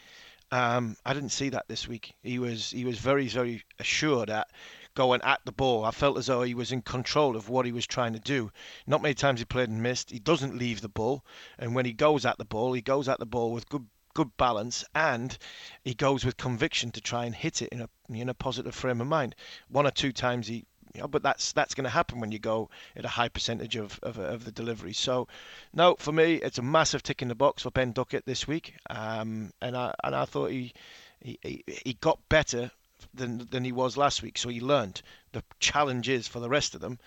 Um, 0.51 0.97
I 1.05 1.13
didn't 1.13 1.29
see 1.29 1.49
that 1.49 1.67
this 1.67 1.87
week. 1.87 2.15
He 2.23 2.39
was 2.39 2.71
he 2.71 2.85
was 2.85 2.97
very 2.97 3.27
very 3.27 3.63
assured 3.77 4.29
at 4.29 4.49
going 4.95 5.21
at 5.21 5.41
the 5.45 5.51
ball. 5.51 5.85
I 5.85 5.91
felt 5.91 6.17
as 6.17 6.25
though 6.25 6.41
he 6.41 6.55
was 6.55 6.71
in 6.71 6.81
control 6.81 7.35
of 7.35 7.49
what 7.49 7.65
he 7.65 7.71
was 7.71 7.85
trying 7.85 8.13
to 8.13 8.19
do. 8.19 8.51
Not 8.87 9.01
many 9.01 9.13
times 9.13 9.39
he 9.39 9.45
played 9.45 9.69
and 9.69 9.83
missed. 9.83 10.09
He 10.09 10.19
doesn't 10.19 10.57
leave 10.57 10.81
the 10.81 10.89
ball, 10.89 11.23
and 11.57 11.75
when 11.75 11.85
he 11.85 11.93
goes 11.93 12.25
at 12.25 12.37
the 12.37 12.45
ball, 12.45 12.73
he 12.73 12.81
goes 12.81 13.07
at 13.07 13.19
the 13.19 13.25
ball 13.25 13.51
with 13.51 13.69
good 13.69 13.87
good 14.15 14.35
balance 14.37 14.83
and 14.95 15.37
he 15.83 15.93
goes 15.93 16.25
with 16.25 16.35
conviction 16.35 16.91
to 16.91 16.99
try 16.99 17.25
and 17.25 17.35
hit 17.35 17.61
it 17.61 17.69
in 17.69 17.81
a 17.81 17.89
in 18.09 18.27
a 18.27 18.33
positive 18.33 18.73
frame 18.73 19.01
of 19.01 19.07
mind. 19.07 19.35
One 19.69 19.85
or 19.85 19.91
two 19.91 20.11
times 20.11 20.47
he 20.47 20.65
you 20.93 21.01
know, 21.01 21.07
but 21.07 21.23
that's 21.23 21.51
that's 21.51 21.75
going 21.75 21.85
to 21.85 21.89
happen 21.89 22.19
when 22.19 22.31
you 22.31 22.39
go 22.39 22.69
at 22.95 23.05
a 23.05 23.09
high 23.09 23.29
percentage 23.29 23.75
of, 23.75 23.99
of, 24.03 24.17
of 24.17 24.45
the 24.45 24.51
delivery. 24.51 24.93
So, 24.93 25.27
no, 25.73 25.95
for 25.99 26.11
me, 26.11 26.35
it's 26.35 26.57
a 26.57 26.63
massive 26.63 27.03
tick 27.03 27.21
in 27.21 27.27
the 27.27 27.35
box 27.35 27.63
for 27.63 27.71
Ben 27.71 27.91
Duckett 27.91 28.25
this 28.25 28.47
week, 28.47 28.75
um, 28.89 29.51
and 29.61 29.77
I 29.77 29.93
and 30.03 30.15
I 30.15 30.25
thought 30.25 30.51
he, 30.51 30.73
he 31.21 31.63
he 31.67 31.93
got 32.01 32.19
better 32.29 32.71
than 33.13 33.47
than 33.49 33.63
he 33.63 33.71
was 33.71 33.97
last 33.97 34.21
week. 34.21 34.37
So 34.37 34.49
he 34.49 34.59
learned. 34.59 35.01
The 35.31 35.43
challenge 35.59 36.09
is 36.09 36.27
for 36.27 36.39
the 36.39 36.49
rest 36.49 36.73
of 36.73 36.81
them, 36.81 36.97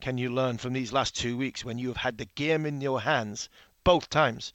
can 0.00 0.18
you 0.18 0.28
learn 0.28 0.58
from 0.58 0.74
these 0.74 0.92
last 0.92 1.16
two 1.16 1.36
weeks 1.36 1.64
when 1.64 1.78
you 1.78 1.88
have 1.88 1.96
had 1.96 2.18
the 2.18 2.26
game 2.26 2.66
in 2.66 2.80
your 2.80 3.00
hands 3.00 3.48
both 3.82 4.10
times? 4.10 4.52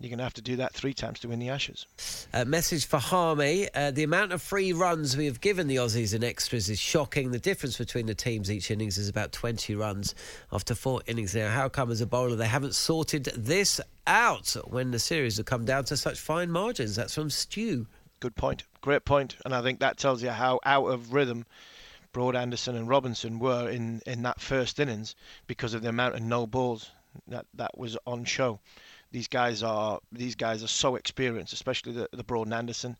You're 0.00 0.08
going 0.08 0.18
to 0.18 0.24
have 0.24 0.34
to 0.34 0.42
do 0.42 0.56
that 0.56 0.72
three 0.72 0.94
times 0.94 1.20
to 1.20 1.28
win 1.28 1.40
the 1.40 1.50
Ashes. 1.50 1.86
Uh, 2.32 2.46
message 2.46 2.86
for 2.86 2.96
Harmy. 2.96 3.68
Uh, 3.74 3.90
the 3.90 4.02
amount 4.02 4.32
of 4.32 4.40
free 4.40 4.72
runs 4.72 5.14
we 5.14 5.26
have 5.26 5.42
given 5.42 5.66
the 5.66 5.76
Aussies 5.76 6.14
in 6.14 6.24
extras 6.24 6.70
is 6.70 6.78
shocking. 6.78 7.32
The 7.32 7.38
difference 7.38 7.76
between 7.76 8.06
the 8.06 8.14
teams 8.14 8.50
each 8.50 8.70
innings 8.70 8.96
is 8.96 9.10
about 9.10 9.32
20 9.32 9.74
runs 9.74 10.14
after 10.52 10.74
four 10.74 11.02
innings 11.06 11.34
now. 11.34 11.50
How 11.50 11.68
come, 11.68 11.90
as 11.90 12.00
a 12.00 12.06
bowler, 12.06 12.34
they 12.34 12.46
haven't 12.46 12.74
sorted 12.74 13.24
this 13.36 13.78
out 14.06 14.56
when 14.68 14.90
the 14.90 14.98
series 14.98 15.36
have 15.36 15.44
come 15.44 15.66
down 15.66 15.84
to 15.84 15.98
such 15.98 16.18
fine 16.18 16.50
margins? 16.50 16.96
That's 16.96 17.14
from 17.14 17.28
Stu. 17.28 17.86
Good 18.20 18.36
point. 18.36 18.62
Great 18.80 19.04
point. 19.04 19.36
And 19.44 19.54
I 19.54 19.60
think 19.60 19.80
that 19.80 19.98
tells 19.98 20.22
you 20.22 20.30
how 20.30 20.60
out 20.64 20.86
of 20.86 21.12
rhythm 21.12 21.44
Broad, 22.12 22.34
Anderson, 22.34 22.74
and 22.74 22.88
Robinson 22.88 23.38
were 23.38 23.68
in, 23.68 24.00
in 24.06 24.22
that 24.22 24.40
first 24.40 24.80
innings 24.80 25.14
because 25.46 25.74
of 25.74 25.82
the 25.82 25.90
amount 25.90 26.14
of 26.14 26.22
no 26.22 26.46
balls 26.46 26.90
that, 27.28 27.44
that 27.54 27.76
was 27.76 27.98
on 28.06 28.24
show 28.24 28.60
these 29.12 29.28
guys 29.28 29.62
are 29.62 30.00
these 30.12 30.34
guys 30.34 30.62
are 30.62 30.68
so 30.68 30.96
experienced, 30.96 31.52
especially 31.52 31.92
the, 31.92 32.08
the 32.12 32.24
Broad 32.24 32.46
and 32.46 32.54
Anderson. 32.54 32.96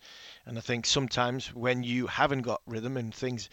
And 0.46 0.58
I 0.58 0.60
think 0.60 0.86
sometimes 0.86 1.54
when 1.54 1.82
you 1.82 2.06
haven't 2.06 2.42
got 2.42 2.62
rhythm 2.66 2.96
and 2.96 3.14
things 3.14 3.48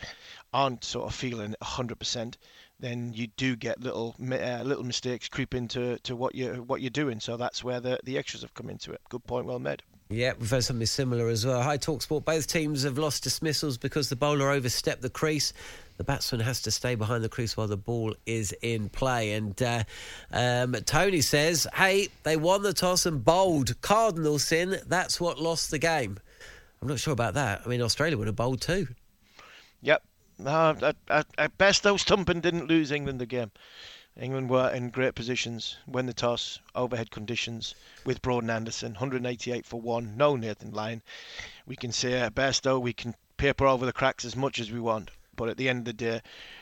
aren't 0.53 0.83
sort 0.83 1.07
of 1.07 1.15
feeling 1.15 1.55
100%, 1.61 2.35
then 2.79 3.13
you 3.13 3.27
do 3.27 3.55
get 3.55 3.81
little 3.81 4.15
uh, 4.19 4.63
little 4.63 4.83
mistakes 4.83 5.29
creep 5.29 5.53
into 5.53 5.97
to 5.99 6.15
what 6.15 6.35
you 6.35 6.63
what 6.63 6.81
you're 6.81 6.89
doing. 6.89 7.19
So 7.19 7.37
that's 7.37 7.63
where 7.63 7.79
the 7.79 7.99
the 8.03 8.17
extras 8.17 8.41
have 8.41 8.53
come 8.53 8.69
into 8.69 8.91
it. 8.91 9.01
Good 9.09 9.23
point, 9.25 9.45
well 9.45 9.59
made. 9.59 9.83
Yeah, 10.09 10.33
we've 10.39 10.49
had 10.49 10.63
something 10.63 10.85
similar 10.85 11.27
as 11.27 11.45
well. 11.45 11.61
Hi, 11.61 11.77
Talksport. 11.77 12.23
Both 12.23 12.47
teams 12.47 12.83
have 12.83 12.97
lost 12.97 13.23
dismissals 13.23 13.77
because 13.77 14.07
the 14.07 14.15
bowler 14.15 14.49
overstepped 14.49 15.01
the 15.01 15.09
crease. 15.09 15.51
The 15.97 16.05
batsman 16.05 16.39
has 16.41 16.61
to 16.61 16.71
stay 16.71 16.95
behind 16.95 17.25
the 17.25 17.29
crease 17.29 17.57
while 17.57 17.67
the 17.67 17.75
ball 17.75 18.15
is 18.25 18.53
in 18.61 18.87
play. 18.87 19.33
And 19.33 19.61
uh, 19.61 19.83
um, 20.31 20.73
Tony 20.85 21.19
says, 21.19 21.67
hey, 21.73 22.07
they 22.23 22.37
won 22.37 22.61
the 22.61 22.71
toss 22.71 23.05
and 23.05 23.23
bowled. 23.23 23.81
Cardinal 23.81 24.39
sin, 24.39 24.79
that's 24.87 25.19
what 25.19 25.39
lost 25.39 25.71
the 25.71 25.79
game. 25.79 26.19
I'm 26.81 26.87
not 26.87 26.99
sure 26.99 27.13
about 27.13 27.33
that. 27.33 27.63
I 27.65 27.67
mean, 27.67 27.81
Australia 27.81 28.17
would 28.17 28.27
have 28.27 28.35
bowled 28.35 28.61
too. 28.61 28.87
Yep. 29.81 30.03
No, 30.39 30.77
at, 31.09 31.25
at, 31.37 31.57
best, 31.57 31.83
those 31.83 32.01
Stumping 32.01 32.41
didn't 32.41 32.67
lose 32.67 32.91
England 32.91 33.19
the 33.19 33.25
game. 33.25 33.51
England 34.19 34.49
were 34.49 34.71
in 34.71 34.89
great 34.89 35.13
positions, 35.13 35.77
win 35.85 36.07
the 36.07 36.13
toss, 36.13 36.57
overhead 36.73 37.11
conditions 37.11 37.75
with 38.03 38.19
Broad 38.21 38.43
and 38.43 38.49
Anderson, 38.49 38.93
188 38.93 39.63
for 39.63 39.79
one, 39.79 40.17
no 40.17 40.35
Nathan 40.35 40.71
Lyon. 40.71 41.03
We 41.67 41.75
can 41.75 41.91
say 41.91 42.13
at 42.13 42.33
best, 42.33 42.63
though, 42.63 42.79
we 42.79 42.93
can 42.93 43.13
paper 43.37 43.67
over 43.67 43.85
the 43.85 43.93
cracks 43.93 44.25
as 44.25 44.35
much 44.35 44.59
as 44.59 44.71
we 44.71 44.79
want. 44.79 45.11
But 45.35 45.49
at 45.49 45.57
the 45.57 45.69
end 45.69 45.81
of 45.81 45.85
the 45.85 45.93
day, 45.93 46.21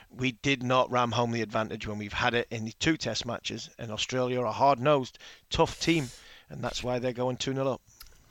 we 0.09 0.33
did 0.33 0.63
not 0.63 0.91
ram 0.91 1.13
home 1.13 1.31
the 1.31 1.41
advantage 1.41 1.87
when 1.87 1.97
we've 1.97 2.11
had 2.11 2.33
it 2.33 2.47
in 2.51 2.65
the 2.65 2.73
two 2.73 2.97
test 2.97 3.25
matches. 3.25 3.69
And 3.79 3.89
Australia 3.89 4.41
are 4.41 4.47
a 4.47 4.51
hard 4.51 4.79
nosed, 4.79 5.17
tough 5.49 5.79
team, 5.79 6.09
and 6.49 6.61
that's 6.61 6.83
why 6.83 6.99
they're 6.99 7.13
going 7.13 7.37
2 7.37 7.53
0 7.53 7.71
up. 7.71 7.81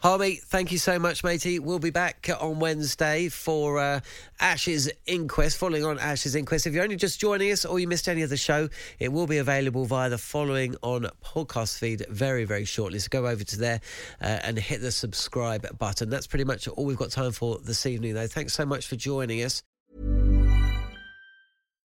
Harmy, 0.05 0.35
thank 0.35 0.71
you 0.71 0.77
so 0.77 0.99
much, 0.99 1.25
matey. 1.25 1.59
We'll 1.59 1.79
be 1.79 1.89
back 1.89 2.29
on 2.39 2.59
Wednesday 2.59 3.31
for 3.31 3.79
uh, 3.79 4.01
Ashes 4.39 4.93
Inquest, 5.07 5.57
following 5.57 5.83
on 5.83 5.99
Ashes 5.99 6.35
Inquest. 6.35 6.67
If 6.67 6.75
you're 6.75 6.83
only 6.83 6.97
just 6.97 7.19
joining 7.19 7.51
us 7.51 7.65
or 7.65 7.79
you 7.79 7.89
missed 7.89 8.07
any 8.07 8.21
of 8.21 8.29
the 8.29 8.37
show, 8.37 8.69
it 8.99 9.11
will 9.11 9.27
be 9.27 9.39
available 9.39 9.87
via 9.87 10.11
the 10.11 10.19
following 10.19 10.77
on 10.83 11.09
podcast 11.25 11.79
feed 11.79 12.05
very, 12.11 12.45
very 12.45 12.67
shortly. 12.67 12.99
So 12.99 13.09
go 13.09 13.27
over 13.27 13.45
to 13.45 13.57
there 13.57 13.81
uh, 14.21 14.41
and 14.45 14.59
hit 14.59 14.83
the 14.83 14.93
subscribe 14.93 15.79
button. 15.79 16.11
That's 16.11 16.27
pretty 16.27 16.45
much 16.45 16.69
all 16.69 16.85
we've 16.85 16.99
got 16.99 17.11
time 17.11 17.33
for 17.33 17.57
this 17.61 17.87
evening, 17.87 18.13
though. 18.13 18.27
Thanks 18.27 18.53
so 18.53 18.67
much 18.67 18.87
for 18.87 18.97
joining 18.97 19.43
us. 19.43 19.63